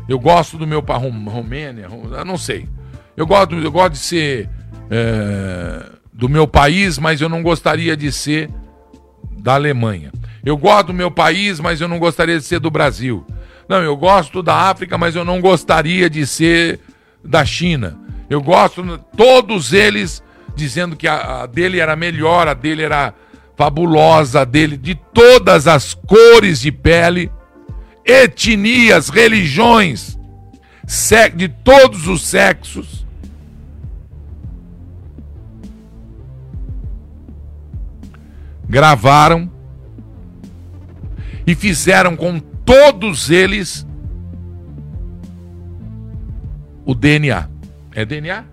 Eu 0.08 0.18
gosto 0.18 0.58
do 0.58 0.66
meu 0.66 0.82
para 0.82 0.98
Romênia, 0.98 1.88
não 2.26 2.38
sei. 2.38 2.68
Eu 3.16 3.28
gosto, 3.28 3.56
eu 3.56 3.72
gosto 3.72 3.94
de 3.94 4.00
ser 4.00 4.50
é, 4.90 5.86
do 6.12 6.28
meu 6.28 6.48
país, 6.48 6.98
mas 6.98 7.22
eu 7.22 7.30
não 7.30 7.44
gostaria 7.44 7.96
de 7.96 8.12
ser 8.12 8.50
da 9.42 9.56
Alemanha. 9.56 10.12
Eu 10.46 10.58
gosto 10.58 10.88
do 10.88 10.94
meu 10.94 11.12
país, 11.12 11.60
mas 11.60 11.82
eu 11.82 11.88
não 11.88 12.00
gostaria 12.00 12.38
de 12.38 12.46
ser 12.46 12.60
do 12.60 12.72
Brasil. 12.72 13.26
Não, 13.68 13.82
eu 13.82 13.96
gosto 13.96 14.42
da 14.44 14.56
África, 14.56 14.98
mas 14.98 15.16
eu 15.16 15.24
não 15.26 15.40
gostaria 15.40 16.10
de 16.10 16.26
ser 16.26 16.80
da 17.24 17.46
China. 17.46 18.00
Eu 18.30 18.42
gosto, 18.42 18.84
todos 19.16 19.74
eles 19.74 20.24
dizendo 20.56 20.96
que 20.96 21.08
a, 21.08 21.44
a 21.44 21.46
dele 21.46 21.80
era 21.80 21.96
melhor, 21.96 22.48
a 22.48 22.54
dele 22.54 22.84
era 22.84 23.14
fabulosa, 23.56 24.42
a 24.42 24.46
dele 24.46 24.78
de 24.78 24.96
todas 24.96 25.68
as 25.68 25.94
cores 25.94 26.62
de 26.62 26.72
pele, 26.72 27.32
etnias, 28.06 29.10
religiões, 29.10 30.18
de 31.36 31.48
todos 31.48 32.08
os 32.08 32.28
sexos. 32.28 33.01
Gravaram 38.72 39.52
e 41.46 41.54
fizeram 41.54 42.16
com 42.16 42.40
todos 42.40 43.30
eles 43.30 43.86
o 46.84 46.96
DNA. 46.96 47.48
É 47.94 48.04
DNA? 48.04 48.52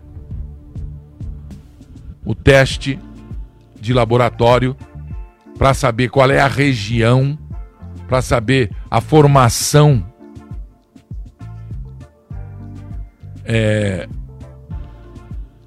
o 2.28 2.34
teste 2.34 2.98
de 3.80 3.94
laboratório 3.94 4.76
para 5.56 5.72
saber 5.72 6.10
qual 6.10 6.30
é 6.30 6.38
a 6.38 6.46
região, 6.46 7.38
para 8.06 8.20
saber 8.20 8.70
a 8.90 9.00
formação 9.00 10.06
é, 13.46 14.06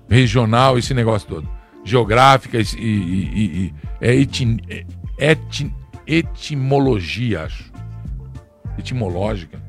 regional, 0.08 0.78
esse 0.78 0.94
negócio 0.94 1.28
todo, 1.28 1.50
geográfica 1.84 2.58
e, 2.60 2.64
e, 2.78 3.66
e, 3.66 3.74
é 4.00 4.14
etim, 4.16 4.58
etimologia, 6.06 7.44
acho, 7.44 7.72
etimológica, 8.78 9.62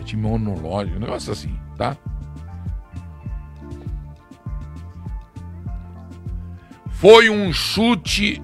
etimológica, 0.00 0.96
um 0.96 1.00
negócio 1.00 1.32
assim, 1.32 1.56
tá? 1.76 1.96
foi 7.02 7.28
um 7.28 7.52
chute 7.52 8.40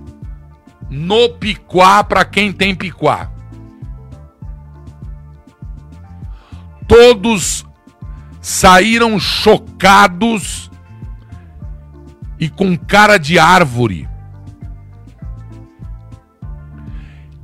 no 0.91 1.29
piquá 1.29 2.03
para 2.03 2.25
quem 2.25 2.53
tem 2.53 2.75
piquá. 2.75 3.31
Todos 6.89 7.65
saíram 8.41 9.21
chocados 9.21 10.73
e 12.39 12.49
com 12.49 12.77
cara 12.77 13.19
de 13.19 13.39
árvore. 13.39 14.09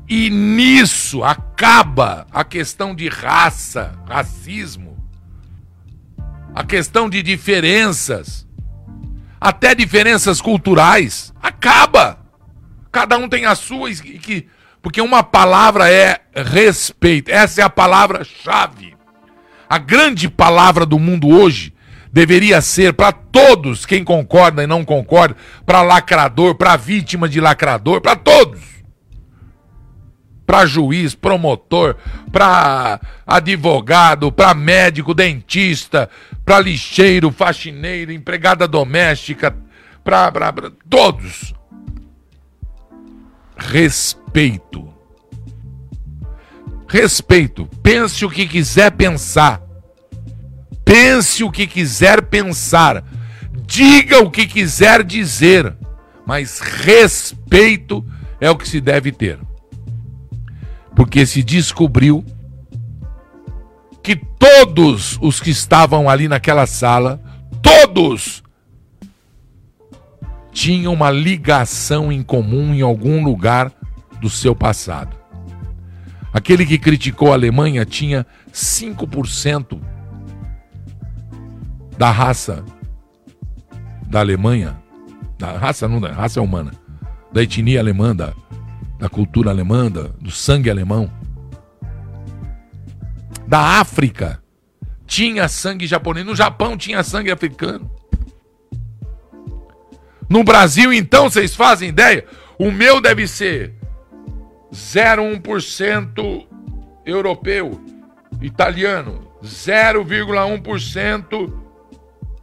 E 0.09 0.30
nisso 0.30 1.24
acaba 1.24 2.26
a 2.30 2.45
questão 2.45 2.95
de 2.95 3.09
raça, 3.09 3.99
racismo, 4.07 4.97
a 6.55 6.62
questão 6.62 7.09
de 7.09 7.22
diferenças, 7.22 8.47
até 9.40 9.74
diferenças 9.74 10.40
culturais. 10.40 11.32
Acaba. 11.42 12.18
Cada 12.92 13.16
um 13.16 13.28
tem 13.28 13.45
a 13.45 13.55
sua 13.55 13.90
que 13.90 14.49
porque 14.80 15.01
uma 15.01 15.22
palavra 15.22 15.90
é 15.90 16.20
respeito. 16.36 17.30
Essa 17.30 17.62
é 17.62 17.64
a 17.64 17.70
palavra-chave. 17.70 18.95
A 19.66 19.78
grande 19.78 20.28
palavra 20.28 20.84
do 20.84 20.99
mundo 20.99 21.28
hoje 21.28 21.74
deveria 22.14 22.60
ser 22.60 22.92
para 22.92 23.10
todos, 23.10 23.84
quem 23.84 24.04
concorda 24.04 24.62
e 24.62 24.68
não 24.68 24.84
concorda, 24.84 25.36
para 25.66 25.82
lacrador, 25.82 26.54
para 26.54 26.76
vítima 26.76 27.28
de 27.28 27.40
lacrador, 27.40 28.00
para 28.00 28.14
todos. 28.14 28.60
Para 30.46 30.64
juiz, 30.64 31.12
promotor, 31.16 31.96
para 32.30 33.00
advogado, 33.26 34.30
para 34.30 34.54
médico, 34.54 35.12
dentista, 35.12 36.08
para 36.44 36.60
lixeiro, 36.60 37.32
faxineiro, 37.32 38.12
empregada 38.12 38.68
doméstica, 38.68 39.56
para 40.04 40.30
todos. 40.88 41.52
Respeito 43.56 44.94
respeito. 46.86 47.66
Pense 47.82 48.24
o 48.24 48.30
que 48.30 48.46
quiser 48.46 48.92
pensar. 48.92 49.63
Pense 50.85 51.43
o 51.43 51.51
que 51.51 51.66
quiser 51.66 52.22
pensar. 52.22 53.05
Diga 53.66 54.18
o 54.18 54.30
que 54.30 54.47
quiser 54.47 55.03
dizer. 55.03 55.74
Mas 56.26 56.61
respeito 56.61 58.05
é 58.41 58.51
o 58.51 58.57
que 58.57 58.68
se 58.68 58.80
deve 58.80 59.11
ter. 59.11 59.39
Porque 60.95 61.26
se 61.26 61.43
descobriu 61.43 62.24
que 64.03 64.14
todos 64.14 65.18
os 65.20 65.41
que 65.41 65.51
estavam 65.51 66.09
ali 66.09 66.28
naquela 66.28 66.66
sala, 66.66 67.20
todos 67.62 68.43
tinham 70.53 70.93
uma 70.93 71.11
ligação 71.11 72.12
em 72.12 72.22
comum 72.22 72.74
em 72.74 72.82
algum 72.82 73.24
lugar 73.24 73.72
do 74.20 74.30
seu 74.30 74.55
passado. 74.55 75.16
Aquele 76.32 76.66
que 76.66 76.78
criticou 76.78 77.30
a 77.30 77.35
Alemanha 77.35 77.85
tinha 77.85 78.26
5% 78.53 79.80
da 81.97 82.11
raça 82.11 82.64
da 84.07 84.20
Alemanha, 84.20 84.78
da 85.38 85.57
raça 85.59 85.88
não, 85.88 86.01
da 86.01 86.12
raça 86.12 86.40
humana, 86.40 86.70
da 87.32 87.42
etnia 87.42 87.80
alemã, 87.80 88.14
da, 88.14 88.32
da 88.99 89.09
cultura 89.09 89.51
alemã, 89.51 89.90
da, 89.90 90.05
do 90.20 90.30
sangue 90.30 90.70
alemão. 90.70 91.11
Da 93.47 93.80
África 93.80 94.42
tinha 95.07 95.49
sangue 95.49 95.86
japonês, 95.86 96.24
no 96.24 96.36
Japão 96.36 96.76
tinha 96.76 97.03
sangue 97.03 97.30
africano. 97.30 97.90
No 100.28 100.45
Brasil, 100.45 100.92
então, 100.92 101.28
vocês 101.28 101.55
fazem 101.55 101.90
ideia? 101.90 102.24
O 102.59 102.70
meu 102.70 103.01
deve 103.01 103.26
ser 103.28 103.74
0,1% 104.72 106.47
europeu, 107.05 107.78
italiano, 108.40 109.30
0,1% 109.42 111.63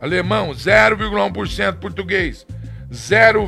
alemão, 0.02 0.49
0,1% 0.49 1.76
português, 1.76 2.45
0, 2.91 3.47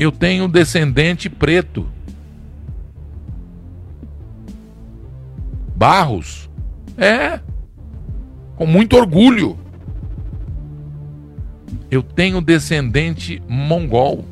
eu 0.00 0.10
tenho 0.10 0.48
descendente 0.48 1.28
preto. 1.28 1.86
Barros. 5.76 6.48
É. 6.96 7.38
Com 8.56 8.64
muito 8.64 8.96
orgulho. 8.96 9.58
Eu 11.90 12.02
tenho 12.02 12.40
descendente 12.40 13.42
mongol. 13.46 14.24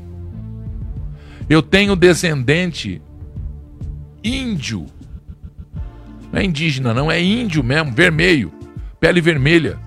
Eu 1.50 1.60
tenho 1.60 1.94
descendente 1.94 3.02
índio. 4.24 4.86
Não 6.32 6.40
é 6.40 6.44
indígena, 6.44 6.92
não, 6.92 7.10
é 7.10 7.20
índio 7.22 7.62
mesmo, 7.64 7.92
vermelho, 7.92 8.52
pele 9.00 9.20
vermelha. 9.20 9.78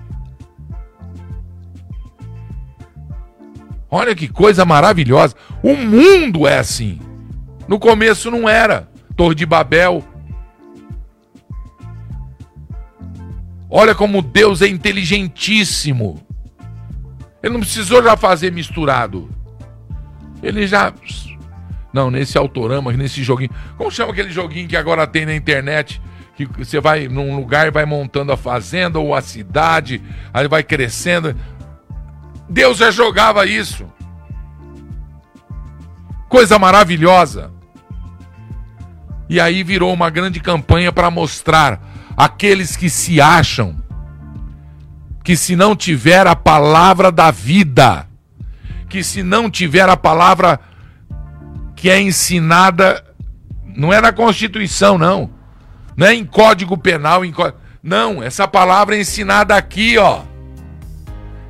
Olha 3.90 4.14
que 4.14 4.26
coisa 4.26 4.64
maravilhosa. 4.64 5.36
O 5.62 5.76
mundo 5.76 6.46
é 6.46 6.58
assim. 6.58 6.98
No 7.68 7.78
começo 7.78 8.30
não 8.30 8.48
era. 8.48 8.88
Torre 9.14 9.34
de 9.34 9.44
Babel. 9.44 10.02
Olha 13.68 13.94
como 13.94 14.22
Deus 14.22 14.62
é 14.62 14.68
inteligentíssimo. 14.68 16.26
Ele 17.42 17.52
não 17.52 17.60
precisou 17.60 18.02
já 18.02 18.16
fazer 18.16 18.50
misturado. 18.50 19.28
Ele 20.42 20.66
já 20.66 20.92
não, 21.92 22.10
nesse 22.10 22.38
autorama, 22.38 22.92
nesse 22.92 23.22
joguinho. 23.22 23.50
Como 23.76 23.90
chama 23.90 24.12
aquele 24.12 24.30
joguinho 24.30 24.66
que 24.66 24.76
agora 24.76 25.06
tem 25.06 25.26
na 25.26 25.34
internet? 25.34 26.00
Que 26.34 26.46
você 26.46 26.80
vai 26.80 27.08
num 27.08 27.36
lugar 27.36 27.66
e 27.66 27.70
vai 27.70 27.84
montando 27.84 28.32
a 28.32 28.36
fazenda 28.36 28.98
ou 28.98 29.14
a 29.14 29.20
cidade, 29.20 30.02
aí 30.32 30.48
vai 30.48 30.62
crescendo. 30.62 31.36
Deus 32.48 32.78
já 32.78 32.90
jogava 32.90 33.46
isso. 33.46 33.86
Coisa 36.28 36.58
maravilhosa. 36.58 37.50
E 39.28 39.40
aí 39.40 39.62
virou 39.62 39.92
uma 39.92 40.10
grande 40.10 40.40
campanha 40.40 40.92
para 40.92 41.10
mostrar 41.10 41.80
aqueles 42.16 42.76
que 42.76 42.90
se 42.90 43.20
acham 43.20 43.82
que 45.22 45.36
se 45.36 45.54
não 45.54 45.76
tiver 45.76 46.26
a 46.26 46.34
palavra 46.34 47.12
da 47.12 47.30
vida, 47.30 48.06
que 48.88 49.02
se 49.04 49.22
não 49.22 49.50
tiver 49.50 49.88
a 49.88 49.96
palavra 49.96 50.58
que 51.76 51.88
é 51.88 52.00
ensinada, 52.00 53.04
não 53.64 53.92
é 53.92 54.00
na 54.00 54.12
Constituição, 54.12 54.98
não. 54.98 55.30
Não 55.96 56.06
é 56.06 56.14
em 56.14 56.24
Código 56.24 56.76
Penal, 56.76 57.24
em 57.24 57.32
não, 57.82 58.22
essa 58.22 58.46
palavra 58.46 58.96
é 58.96 59.00
ensinada 59.00 59.56
aqui, 59.56 59.98
ó. 59.98 60.22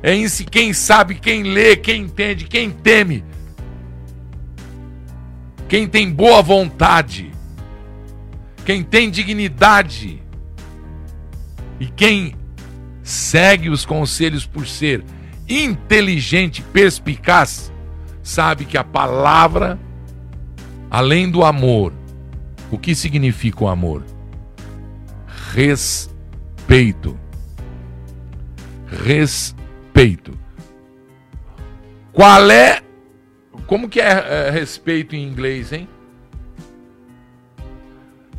É 0.01 0.13
em 0.13 0.27
quem 0.49 0.73
sabe, 0.73 1.15
quem 1.15 1.43
lê, 1.43 1.75
quem 1.75 2.03
entende, 2.03 2.45
quem 2.45 2.69
teme. 2.69 3.23
Quem 5.69 5.87
tem 5.87 6.09
boa 6.11 6.41
vontade. 6.41 7.31
Quem 8.65 8.83
tem 8.83 9.09
dignidade. 9.09 10.21
E 11.79 11.85
quem 11.85 12.35
segue 13.01 13.69
os 13.69 13.85
conselhos 13.85 14.45
por 14.45 14.67
ser 14.67 15.03
inteligente, 15.47 16.61
perspicaz, 16.61 17.71
sabe 18.21 18.65
que 18.65 18.77
a 18.77 18.83
palavra 18.83 19.79
Além 20.93 21.27
do 21.27 21.43
amor, 21.43 21.91
o 22.69 22.77
que 22.77 22.93
significa 22.93 23.63
o 23.63 23.67
amor? 23.67 24.03
Respeito. 25.53 27.15
Respeito. 28.87 30.35
Qual 32.11 32.49
é. 32.49 32.81
Como 33.67 33.87
que 33.87 34.01
é, 34.01 34.47
é 34.47 34.49
respeito 34.49 35.15
em 35.15 35.23
inglês, 35.23 35.71
hein? 35.71 35.87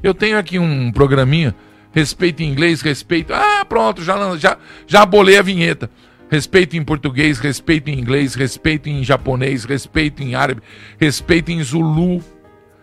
Eu 0.03 0.13
tenho 0.13 0.37
aqui 0.37 0.59
um 0.59 0.91
programinha. 0.91 1.55
Respeito 1.93 2.43
em 2.43 2.51
inglês, 2.51 2.81
respeito. 2.83 3.33
Ah, 3.33 3.65
pronto, 3.65 4.03
já, 4.03 4.37
já, 4.37 4.59
já 4.85 5.07
bolei 5.07 5.39
a 5.39 5.43
vinheta. 5.43 5.89
Respeito 6.29 6.77
em 6.77 6.83
português, 6.83 7.39
respeito 7.39 7.91
em 7.91 8.01
inglês, 8.01 8.35
respeito 8.35 8.89
em 8.89 9.05
japonês, 9.05 9.65
respeito 9.65 10.21
em 10.21 10.35
árabe, 10.35 10.63
respeito 10.99 11.53
em 11.53 11.63
zulu, 11.63 12.21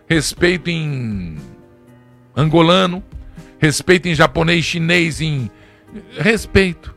respeito 0.08 0.70
em 0.70 1.36
angolano, 2.34 3.04
respeito 3.62 4.08
em 4.08 4.14
japonês, 4.14 4.64
chinês, 4.64 5.20
em. 5.20 5.48
Respeito. 6.18 6.92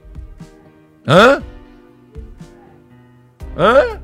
Hã? 1.08 1.44
Hã? 3.56 4.02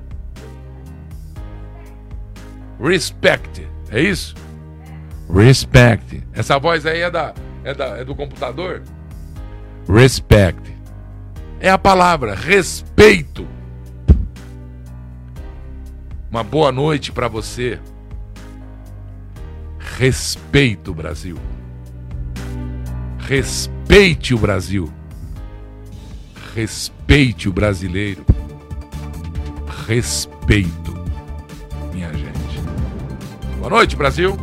Respect. 2.79 3.67
É 3.89 3.99
isso? 3.99 4.35
Respect. 5.33 6.23
Essa 6.33 6.59
voz 6.59 6.85
aí 6.85 7.01
é, 7.01 7.09
da, 7.09 7.33
é, 7.63 7.73
da, 7.73 7.85
é 7.97 8.05
do 8.05 8.13
computador? 8.13 8.83
Respect. 9.89 10.71
é 11.59 11.69
a 11.69 11.77
palavra 11.77 12.35
respeito. 12.35 13.47
Uma 16.29 16.43
boa 16.43 16.71
noite 16.71 17.11
para 17.11 17.27
você. 17.27 17.79
Respeito 19.97 20.93
Brasil. 20.93 21.37
Respeite 23.31 24.33
o 24.33 24.37
Brasil. 24.37 24.91
Respeite 26.53 27.47
o 27.47 27.53
brasileiro. 27.53 28.25
Respeito, 29.87 30.93
minha 31.93 32.11
gente. 32.11 32.61
Boa 33.57 33.69
noite, 33.69 33.95
Brasil. 33.95 34.35